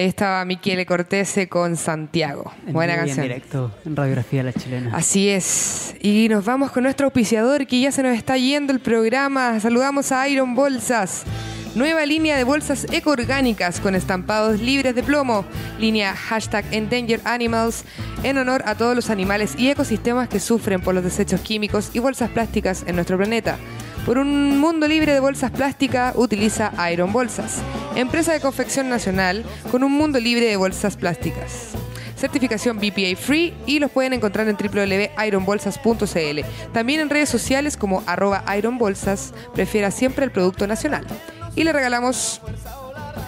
Ahí 0.00 0.06
estaba 0.06 0.42
Michele 0.46 0.86
Cortese 0.86 1.46
con 1.46 1.76
Santiago. 1.76 2.54
En 2.66 2.72
Buena 2.72 2.96
canción. 2.96 3.18
En 3.18 3.22
directo, 3.24 3.70
en 3.84 3.94
Radiografía 3.94 4.42
La 4.42 4.54
Chilena. 4.54 4.96
Así 4.96 5.28
es. 5.28 5.94
Y 6.00 6.28
nos 6.30 6.46
vamos 6.46 6.70
con 6.70 6.84
nuestro 6.84 7.04
auspiciador 7.04 7.66
que 7.66 7.80
ya 7.80 7.92
se 7.92 8.02
nos 8.02 8.16
está 8.16 8.38
yendo 8.38 8.72
el 8.72 8.80
programa. 8.80 9.60
Saludamos 9.60 10.10
a 10.10 10.26
Iron 10.26 10.54
Bolsas. 10.54 11.24
Nueva 11.74 12.06
línea 12.06 12.38
de 12.38 12.44
bolsas 12.44 12.86
ecoorgánicas 12.90 13.78
con 13.78 13.94
estampados 13.94 14.58
libres 14.60 14.94
de 14.94 15.02
plomo. 15.02 15.44
Línea 15.78 16.16
hashtag 16.16 16.64
Endangered 16.70 17.20
Animals 17.26 17.84
en 18.22 18.38
honor 18.38 18.62
a 18.64 18.76
todos 18.76 18.96
los 18.96 19.10
animales 19.10 19.54
y 19.58 19.68
ecosistemas 19.68 20.30
que 20.30 20.40
sufren 20.40 20.80
por 20.80 20.94
los 20.94 21.04
desechos 21.04 21.42
químicos 21.42 21.90
y 21.92 21.98
bolsas 21.98 22.30
plásticas 22.30 22.84
en 22.86 22.94
nuestro 22.94 23.18
planeta. 23.18 23.58
Por 24.06 24.18
un 24.18 24.58
mundo 24.58 24.88
libre 24.88 25.12
de 25.12 25.20
bolsas 25.20 25.50
plásticas, 25.50 26.14
utiliza 26.16 26.72
Iron 26.92 27.12
Bolsas, 27.12 27.58
empresa 27.94 28.32
de 28.32 28.40
confección 28.40 28.88
nacional 28.88 29.44
con 29.70 29.84
un 29.84 29.92
mundo 29.92 30.18
libre 30.18 30.46
de 30.46 30.56
bolsas 30.56 30.96
plásticas 30.96 31.74
certificación 32.20 32.78
BPA 32.78 33.16
Free 33.16 33.54
y 33.66 33.78
los 33.78 33.90
pueden 33.90 34.12
encontrar 34.12 34.46
en 34.46 34.56
www.ironbolsas.cl. 34.56 36.40
También 36.72 37.00
en 37.00 37.08
redes 37.08 37.30
sociales 37.30 37.76
como 37.78 38.04
arroba 38.06 38.44
ironbolsas, 38.56 39.32
prefiera 39.54 39.90
siempre 39.90 40.26
el 40.26 40.30
producto 40.30 40.66
nacional. 40.66 41.06
Y 41.56 41.64
le 41.64 41.72
regalamos 41.72 42.42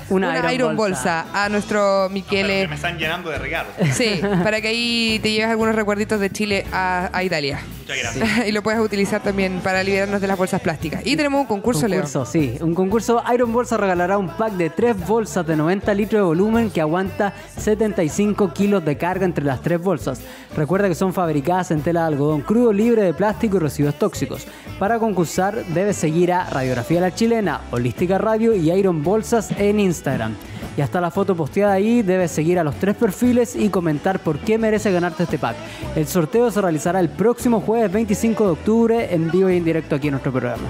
una, 0.09 0.53
Iron, 0.53 0.76
Bolsa. 0.76 1.26
a 1.33 1.49
nuestro 1.49 2.09
Michele. 2.11 2.68
Me 2.68 2.74
están 2.76 2.99
llenando 2.99 3.30
de 3.30 3.39
regalos. 3.39 3.72
Sí, 3.93 4.20
para 4.43 4.61
que 4.61 4.68
ahí 4.68 5.20
te 5.22 5.30
lleves 5.33 5.51
algunos 5.51 5.74
recuerditos 5.74 6.20
de 6.20 6.30
Chile 6.30 6.66
a, 6.72 7.11
a 7.12 7.22
Italia. 7.22 7.61
Muchas 7.80 7.99
gracias. 7.99 8.47
y 8.49 8.53
lo 8.53 8.62
puedes 8.62 8.80
utilizar 8.80 9.22
también 9.22 9.61
para 9.61 9.83
liberarnos 9.83 10.20
de 10.20 10.26
las 10.26 10.39
bolsas 10.39 10.61
plásticas. 10.61 11.03
Y 11.05 11.16
tenemos 11.16 11.41
un 11.41 11.47
concurso, 11.47 11.87
Leo. 11.89 12.01
concurso, 12.01 12.24
sí. 12.24 12.57
Un 12.61 12.74
concurso. 12.74 13.22
Iron 13.33 13.53
Bolsa 13.53 13.76
regalará 13.76 14.18
un 14.18 14.28
pack 14.28 14.53
de 14.53 14.70
tres 14.70 14.97
bolsas 15.07 15.47
de 15.47 15.57
90 15.57 15.95
litros 15.95 16.20
de 16.20 16.24
volumen 16.24 16.70
que 16.70 16.80
aguanta 16.80 17.33
75 17.57 18.53
kilos 18.53 18.85
de 18.85 18.97
carga 18.97 19.24
entre 19.24 19.45
las 19.45 19.61
tres 19.61 19.80
bolsas. 19.80 20.20
Recuerda 20.57 20.89
que 20.89 20.95
son 20.95 21.12
fabricadas 21.12 21.70
en 21.70 21.83
tela 21.83 22.03
de 22.03 22.07
algodón 22.09 22.43
crudo, 22.43 22.72
libre 22.72 23.03
de 23.03 23.14
plástico 23.14 23.57
y 23.57 23.61
residuos 23.61 23.99
tóxicos. 23.99 24.47
Para 24.78 24.99
concursar, 24.99 25.64
debes 25.66 25.97
seguir 25.97 26.33
a 26.33 26.49
Radiografía 26.51 27.01
La 27.01 27.14
Chilena, 27.14 27.61
Holística 27.70 28.18
Radio 28.18 28.55
y 28.55 28.70
Iron 28.72 29.03
Bolsas 29.03 29.51
en 29.73 29.81
Instagram. 29.81 30.35
Y 30.77 30.81
hasta 30.81 31.01
la 31.01 31.11
foto 31.11 31.37
posteada 31.37 31.73
ahí, 31.73 32.03
debes 32.03 32.31
seguir 32.31 32.59
a 32.59 32.64
los 32.64 32.77
tres 32.77 32.97
perfiles 32.97 33.57
y 33.57 33.68
comentar 33.68 34.20
por 34.20 34.39
qué 34.39 34.57
merece 34.57 34.91
ganarte 34.91 35.25
este 35.25 35.39
pack. 35.39 35.57
El 35.97 36.07
sorteo 36.07 36.51
se 36.51 36.62
realizará 36.62 37.01
el 37.01 37.11
próximo 37.11 37.61
jueves 37.61 37.93
25 37.93 38.45
de 38.45 38.51
octubre 38.51 39.14
en 39.14 39.31
vivo 39.31 39.51
y 39.51 39.57
en 39.59 39.64
directo 39.64 39.97
aquí 39.97 40.09
en 40.09 40.12
nuestro 40.12 40.33
programa. 40.33 40.68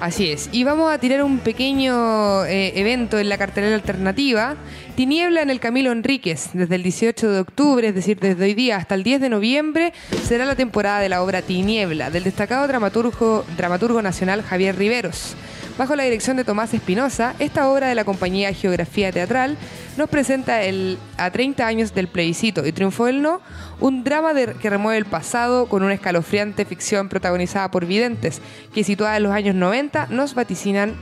Así 0.00 0.30
es. 0.30 0.48
Y 0.52 0.62
vamos 0.62 0.92
a 0.92 0.98
tirar 0.98 1.24
un 1.24 1.40
pequeño 1.40 2.44
eh, 2.44 2.72
evento 2.78 3.18
en 3.18 3.28
la 3.28 3.36
cartelera 3.36 3.74
alternativa. 3.74 4.54
Tiniebla 4.94 5.42
en 5.42 5.50
el 5.50 5.58
Camilo 5.58 5.90
Enríquez. 5.90 6.50
Desde 6.52 6.76
el 6.76 6.84
18 6.84 7.30
de 7.30 7.40
octubre, 7.40 7.88
es 7.88 7.94
decir, 7.94 8.18
desde 8.20 8.44
hoy 8.44 8.54
día 8.54 8.76
hasta 8.76 8.94
el 8.94 9.02
10 9.02 9.20
de 9.20 9.28
noviembre, 9.28 9.92
será 10.24 10.44
la 10.44 10.54
temporada 10.54 11.00
de 11.00 11.08
la 11.08 11.22
obra 11.22 11.42
Tiniebla, 11.42 12.10
del 12.10 12.24
destacado 12.24 12.68
dramaturgo, 12.68 13.44
dramaturgo 13.56 14.00
nacional 14.00 14.42
Javier 14.42 14.76
Riveros. 14.76 15.34
Bajo 15.78 15.94
la 15.94 16.02
dirección 16.02 16.36
de 16.36 16.42
Tomás 16.42 16.74
Espinosa, 16.74 17.36
esta 17.38 17.68
obra 17.68 17.86
de 17.86 17.94
la 17.94 18.04
compañía 18.04 18.52
Geografía 18.52 19.12
Teatral 19.12 19.56
nos 19.96 20.08
presenta 20.08 20.64
el, 20.64 20.98
a 21.16 21.30
30 21.30 21.64
años 21.64 21.94
del 21.94 22.08
plebiscito 22.08 22.66
y 22.66 22.72
triunfo 22.72 23.04
del 23.04 23.22
no, 23.22 23.40
un 23.78 24.02
drama 24.02 24.32
que 24.34 24.70
remueve 24.70 24.98
el 24.98 25.04
pasado 25.04 25.66
con 25.66 25.84
una 25.84 25.94
escalofriante 25.94 26.64
ficción 26.64 27.08
protagonizada 27.08 27.70
por 27.70 27.86
videntes 27.86 28.40
que 28.74 28.82
situada 28.82 29.18
en 29.18 29.22
los 29.22 29.32
años 29.32 29.54
90 29.54 30.08
nos 30.10 30.34
vaticinan 30.34 30.96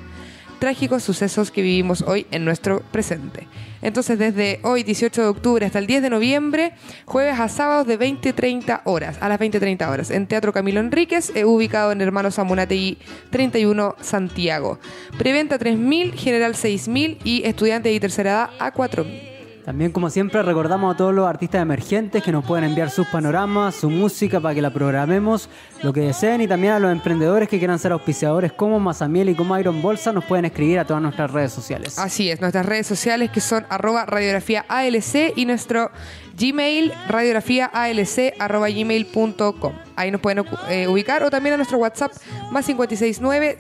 trágicos 0.59 1.03
sucesos 1.03 1.51
que 1.51 1.63
vivimos 1.63 2.03
hoy 2.03 2.27
en 2.31 2.45
nuestro 2.45 2.81
presente. 2.93 3.47
Entonces, 3.87 4.19
desde 4.19 4.59
hoy, 4.65 4.83
18 4.83 5.23
de 5.23 5.29
octubre, 5.29 5.65
hasta 5.65 5.79
el 5.79 5.87
10 5.87 6.03
de 6.03 6.11
noviembre, 6.11 6.73
jueves 7.05 7.39
a 7.39 7.49
sábados 7.49 7.87
de 7.87 7.97
20-30 7.97 8.81
horas, 8.83 9.17
a 9.21 9.29
las 9.29 9.39
20-30 9.39 9.89
horas, 9.89 10.11
en 10.11 10.27
Teatro 10.27 10.53
Camilo 10.53 10.81
Enríquez, 10.81 11.31
eh, 11.37 11.45
ubicado 11.45 11.93
en 11.93 12.01
Hermanos 12.01 12.41
Amunategui 12.41 12.99
31 13.31 13.95
Santiago. 14.01 14.81
Preventa 15.17 15.57
3.000, 15.57 16.15
general 16.15 16.55
6.000 16.55 17.19
y 17.23 17.45
estudiantes 17.45 17.93
de 17.93 18.01
tercera 18.01 18.31
edad 18.31 18.51
a 18.59 18.75
4.000. 18.75 19.36
También, 19.67 19.91
como 19.91 20.09
siempre, 20.11 20.41
recordamos 20.45 20.95
a 20.95 20.97
todos 20.97 21.13
los 21.13 21.27
artistas 21.27 21.61
emergentes 21.61 22.23
que 22.23 22.31
nos 22.31 22.45
pueden 22.45 22.63
enviar 22.67 22.89
sus 22.89 23.05
panoramas, 23.09 23.75
su 23.75 23.91
música 23.91 24.39
para 24.39 24.55
que 24.55 24.63
la 24.63 24.71
programemos, 24.71 25.49
lo 25.83 25.93
que 25.93 26.03
deseen, 26.03 26.41
y 26.41 26.47
también 26.47 26.75
a 26.75 26.79
los 26.79 26.93
emprendedores 26.93 27.49
que 27.49 27.59
quieran 27.59 27.81
ser 27.81 27.91
auspiciadores 27.91 28.53
como 28.53 28.79
Mazamiel 28.79 29.29
y 29.31 29.35
como 29.35 29.59
Iron 29.59 29.83
Bolsa, 29.83 30.13
nos 30.13 30.25
pueden 30.25 30.45
escribir 30.45 30.79
a 30.79 30.85
todas 30.85 31.03
nuestras 31.03 31.33
redes 31.33 31.53
sociales. 31.53 31.99
Así 31.99 32.31
es, 32.31 32.41
nuestras 32.41 32.65
redes 32.65 32.87
sociales 32.87 33.33
que 33.33 33.41
son 33.41 33.67
arroba 33.69 34.07
radiografía 34.07 34.65
ALC 34.69 35.33
y 35.35 35.47
nuestro 35.47 35.91
Gmail 36.39 36.93
radiografíaalc 37.09 38.35
arroba 38.39 38.69
gmail.com. 38.69 39.73
Ahí 39.97 40.13
nos 40.13 40.21
pueden 40.21 40.45
eh, 40.69 40.87
ubicar 40.87 41.25
o 41.25 41.31
también 41.31 41.55
a 41.55 41.57
nuestro 41.57 41.79
WhatsApp 41.79 42.13
más 42.53 42.67
569 42.67 43.57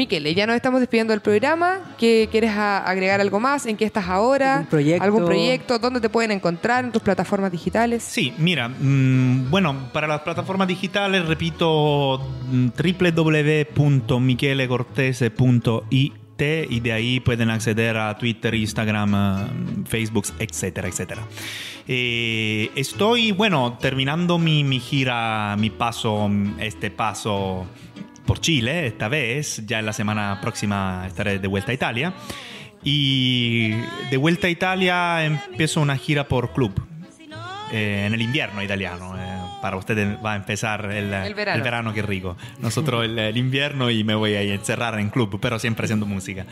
Miquele, 0.00 0.34
ya 0.34 0.46
nos 0.46 0.56
estamos 0.56 0.80
despidiendo 0.80 1.12
del 1.12 1.20
programa. 1.20 1.94
¿Qué, 1.98 2.26
¿Quieres 2.30 2.52
agregar 2.52 3.20
algo 3.20 3.38
más? 3.38 3.66
¿En 3.66 3.76
qué 3.76 3.84
estás 3.84 4.08
ahora? 4.08 4.54
¿Algún 4.54 4.68
proyecto? 4.68 5.04
¿Algún 5.04 5.26
proyecto? 5.26 5.78
¿Dónde 5.78 6.00
te 6.00 6.08
pueden 6.08 6.30
encontrar? 6.30 6.86
¿En 6.86 6.92
tus 6.92 7.02
plataformas 7.02 7.52
digitales? 7.52 8.02
Sí, 8.02 8.32
mira, 8.38 8.68
mm, 8.68 9.50
bueno, 9.50 9.90
para 9.92 10.06
las 10.06 10.22
plataformas 10.22 10.68
digitales 10.68 11.26
repito 11.26 12.18
mm, 12.50 12.68
www.michelecortese.it 13.76 16.20
y 16.42 16.80
de 16.80 16.92
ahí 16.92 17.20
pueden 17.20 17.50
acceder 17.50 17.98
a 17.98 18.16
Twitter, 18.16 18.54
Instagram, 18.54 19.14
eh, 19.14 19.46
Facebook, 19.86 20.24
etcétera, 20.38 20.88
etcétera. 20.88 21.22
Eh, 21.86 22.70
estoy, 22.76 23.32
bueno, 23.32 23.76
terminando 23.80 24.38
mi, 24.38 24.64
mi 24.64 24.80
gira, 24.80 25.56
mi 25.58 25.70
paso, 25.70 26.30
este 26.58 26.90
paso 26.90 27.66
por 28.30 28.40
Chile 28.40 28.86
esta 28.86 29.08
vez. 29.08 29.60
Ya 29.66 29.80
en 29.80 29.86
la 29.86 29.92
semana 29.92 30.38
próxima 30.40 31.02
estaré 31.04 31.40
de 31.40 31.48
vuelta 31.48 31.72
a 31.72 31.74
Italia. 31.74 32.14
Y 32.84 33.70
de 34.08 34.16
vuelta 34.16 34.46
a 34.46 34.50
Italia 34.50 35.24
empiezo 35.24 35.80
una 35.80 35.96
gira 35.96 36.28
por 36.28 36.52
club. 36.52 36.72
eh, 37.72 38.04
en 38.06 38.14
el 38.14 38.22
invierno 38.22 38.62
italiano. 38.62 39.16
eh, 39.18 39.36
para 39.60 39.76
ustedes 39.76 40.16
va 40.24 40.34
a 40.34 40.36
empezar 40.36 40.92
el, 40.92 41.12
El 41.12 41.34
verano. 41.34 41.92
qué 41.92 42.02
rico. 42.02 42.36
Nosotros 42.60 43.04
el, 43.04 43.18
el 43.18 43.36
invierno 43.36 43.90
y 43.90 44.04
me 44.04 44.14
voy 44.14 44.34
a 44.36 44.42
encerrar 44.42 45.00
en 45.00 45.10
club, 45.10 45.40
pero 45.42 45.58
siempre 45.58 45.86
haciendo 45.86 46.06
música. 46.06 46.46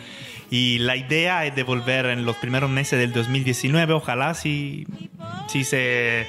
Y 0.51 0.79
la 0.81 0.97
idea 0.97 1.47
es 1.47 1.55
de 1.55 1.63
volver 1.63 2.07
en 2.07 2.25
los 2.25 2.35
primeros 2.39 2.71
meses 2.71 2.99
del 2.99 3.13
2019, 3.13 3.93
ojalá 3.95 4.35
si, 4.35 4.85
si 5.47 5.63
se 5.63 6.27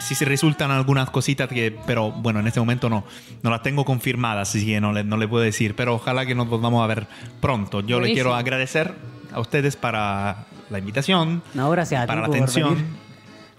si 0.00 0.14
se 0.14 0.24
resultan 0.24 0.70
algunas 0.70 1.10
cositas 1.10 1.48
que, 1.48 1.76
pero 1.86 2.10
bueno, 2.12 2.40
en 2.40 2.46
este 2.46 2.60
momento 2.60 2.88
no, 2.90 3.04
no 3.42 3.50
las 3.50 3.62
tengo 3.62 3.84
confirmadas, 3.84 4.48
así 4.50 4.64
que 4.66 4.80
no 4.80 4.92
le, 4.92 5.04
no 5.04 5.16
le 5.16 5.26
puedo 5.28 5.42
decir, 5.44 5.74
pero 5.74 5.94
ojalá 5.94 6.26
que 6.26 6.34
nos 6.34 6.48
volvamos 6.48 6.82
a 6.82 6.86
ver 6.86 7.06
pronto. 7.40 7.80
Yo 7.80 7.96
le 7.96 8.02
Buenísimo. 8.08 8.14
quiero 8.14 8.34
agradecer 8.34 8.94
a 9.32 9.40
ustedes 9.40 9.76
para 9.76 10.46
la 10.70 10.78
invitación, 10.78 11.42
No, 11.54 11.70
gracias 11.70 12.00
a 12.00 12.04
ti 12.04 12.08
para 12.08 12.20
la 12.22 12.26
atención. 12.28 13.02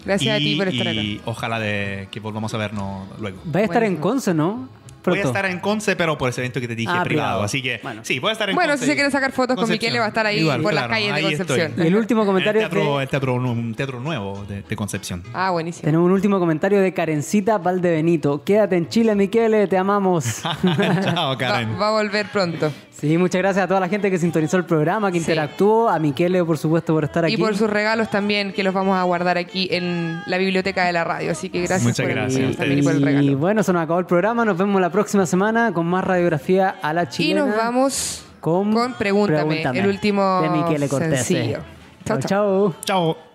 Gracias 0.05 0.35
a 0.35 0.37
ti 0.37 0.53
y- 0.53 0.57
por 0.57 0.67
estar 0.67 0.87
acá. 0.87 1.01
Y 1.01 1.21
ojalá 1.25 1.59
de 1.59 2.07
que 2.11 2.19
volvamos 2.19 2.53
a 2.53 2.57
vernos 2.57 3.07
luego. 3.19 3.37
Vaya 3.45 3.59
a 3.59 3.65
estar 3.65 3.83
en 3.83 3.93
Buenísimo. 3.93 4.01
Conce, 4.09 4.33
¿no? 4.33 4.67
Voy 5.05 5.19
a 5.19 5.23
estar 5.23 5.45
en 5.45 5.59
Conce, 5.59 5.95
pero 5.95 6.17
por 6.17 6.29
ese 6.29 6.41
evento 6.41 6.59
que 6.61 6.67
te 6.67 6.75
dije 6.75 6.91
Ah, 6.91 7.03
privado. 7.03 7.27
privado. 7.29 7.43
Así 7.43 7.61
que 7.61 7.79
Bueno. 7.83 8.01
sí, 8.03 8.19
voy 8.19 8.29
a 8.29 8.33
estar 8.33 8.49
en 8.49 8.55
Bueno, 8.55 8.71
Conce 8.73 8.83
si 8.83 8.87
se 8.87 8.91
y- 8.93 8.95
quieren 8.95 9.11
sacar 9.11 9.31
fotos 9.31 9.55
con. 9.55 9.69
Miquele, 9.69 9.99
va 9.99 10.05
a 10.05 10.07
estar 10.09 10.25
ahí 10.25 10.43
por 10.61 10.73
las 10.73 10.87
calles 10.87 11.13
de 11.15 11.21
estoy. 11.33 11.35
Concepción. 11.37 11.73
Y 11.85 11.87
el 11.87 11.95
último 11.95 12.25
comentario 12.25 12.61
el 12.61 12.69
teatro, 12.69 12.97
de- 12.97 13.03
el 13.03 13.09
teatro, 13.09 13.33
un 13.35 13.73
teatro 13.75 13.99
nuevo 13.99 14.45
de, 14.47 14.61
de 14.63 14.75
Concepción. 14.75 15.23
Ah, 15.33 15.51
buenísimo. 15.51 15.83
Tenemos 15.85 16.05
un 16.05 16.11
último 16.11 16.39
comentario 16.39 16.79
de 16.81 16.93
Karencita 16.93 17.57
Valdebenito. 17.57 18.43
Quédate 18.43 18.75
en 18.77 18.87
Chile, 18.89 19.15
Miquele, 19.15 19.67
te 19.67 19.77
amamos. 19.77 20.41
Chao, 21.03 21.29
Va, 21.29 21.37
Karen. 21.37 21.79
va 21.79 21.89
a 21.89 21.91
volver 21.91 22.27
pronto. 22.31 22.71
sí, 22.91 23.17
muchas 23.17 23.39
gracias 23.39 23.65
a 23.65 23.67
toda 23.67 23.79
la 23.79 23.89
gente 23.89 24.09
que 24.09 24.17
sintonizó 24.17 24.57
el 24.57 24.65
programa, 24.65 25.11
que 25.11 25.19
Sí. 25.19 25.23
interactuó, 25.23 25.89
a 25.89 25.99
Miquele, 25.99 26.43
por 26.45 26.57
supuesto, 26.57 26.93
por 26.93 27.03
estar 27.03 27.25
aquí. 27.25 27.33
Y 27.33 27.37
por 27.37 27.55
sus 27.57 27.69
regalos 27.69 28.09
también, 28.09 28.53
que 28.53 28.63
los 28.63 28.73
vamos 28.73 28.97
a 28.97 29.03
guardar 29.03 29.37
aquí 29.37 29.67
en 29.71 30.21
la 30.25 30.37
biblioteca 30.37 30.85
de 30.85 30.93
la 30.93 31.03
radio. 31.03 31.31
Así 31.31 31.49
que 31.49 31.59
gracias 31.59 31.83
Muchas 31.83 32.03
por 32.03 32.09
el- 32.11 32.15
gracias 32.15 32.39
a 32.39 32.49
ustedes. 32.51 32.57
también 32.57 32.79
y 32.79 32.81
por 32.83 32.93
el 32.93 33.01
Y 33.01 33.05
regalo. 33.05 33.37
bueno, 33.37 33.63
se 33.63 33.73
nos 33.73 33.81
acabó 33.83 33.99
el 33.99 34.05
programa. 34.05 34.45
Nos 34.45 34.57
vemos 34.57 34.79
la 34.81 34.89
próxima 34.93 35.25
semana 35.25 35.73
con 35.73 35.85
más 35.85 36.05
radiografía 36.05 36.69
a 36.81 36.93
la 36.93 37.03
Y 37.03 37.07
chilena. 37.07 37.45
nos 37.47 37.57
vamos 37.57 38.25
con, 38.39 38.71
con, 38.71 38.93
Pregúntame, 38.93 39.61
el 39.63 39.87
último 39.87 40.41
de 40.69 41.17
sencillo. 41.17 41.59
Chao, 42.05 42.19
Chao, 42.19 42.27
chao. 42.29 42.75
Chao. 42.85 43.32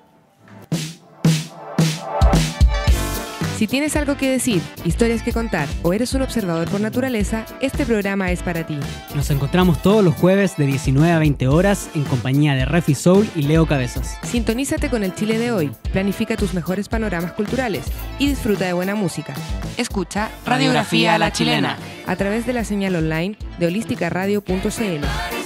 Si 3.59 3.67
tienes 3.67 3.97
algo 3.97 4.17
que 4.17 4.31
decir, 4.31 4.63
historias 4.85 5.21
que 5.25 5.33
contar 5.33 5.67
o 5.83 5.93
eres 5.93 6.15
un 6.15 6.23
observador 6.23 6.71
por 6.71 6.81
naturaleza, 6.81 7.45
este 7.61 7.85
programa 7.85 8.31
es 8.31 8.41
para 8.41 8.65
ti. 8.65 8.79
Nos 9.17 9.33
encontramos 9.33 9.83
todos 9.83 10.05
los 10.05 10.15
jueves 10.15 10.57
de 10.57 10.67
19 10.67 11.11
a 11.11 11.19
20 11.19 11.49
horas 11.49 11.91
en 11.97 12.05
compañía 12.05 12.55
de 12.55 12.65
Refi 12.65 12.95
Soul 12.95 13.29
y 13.35 13.43
Leo 13.43 13.67
Cabezas. 13.67 14.17
Sintonízate 14.23 14.91
con 14.91 15.03
el 15.03 15.13
Chile 15.13 15.39
de 15.39 15.51
hoy, 15.51 15.73
planifica 15.93 16.37
tus 16.37 16.55
mejores 16.55 16.89
panoramas 16.89 17.33
culturales 17.33 17.87
y 18.21 18.29
disfruta 18.29 18.65
de 18.65 18.75
buena 18.75 18.95
música. 18.95 19.35
Escucha 19.77 20.31
Radiografía 20.47 21.17
a 21.17 21.19
la 21.19 21.33
Chilena. 21.33 21.79
a 22.07 22.15
través 22.15 22.47
de 22.47 22.53
la 22.53 22.63
señal 22.63 22.95
online 22.95 23.37
de 23.59 23.67
holísticaradio.cl. 23.67 25.38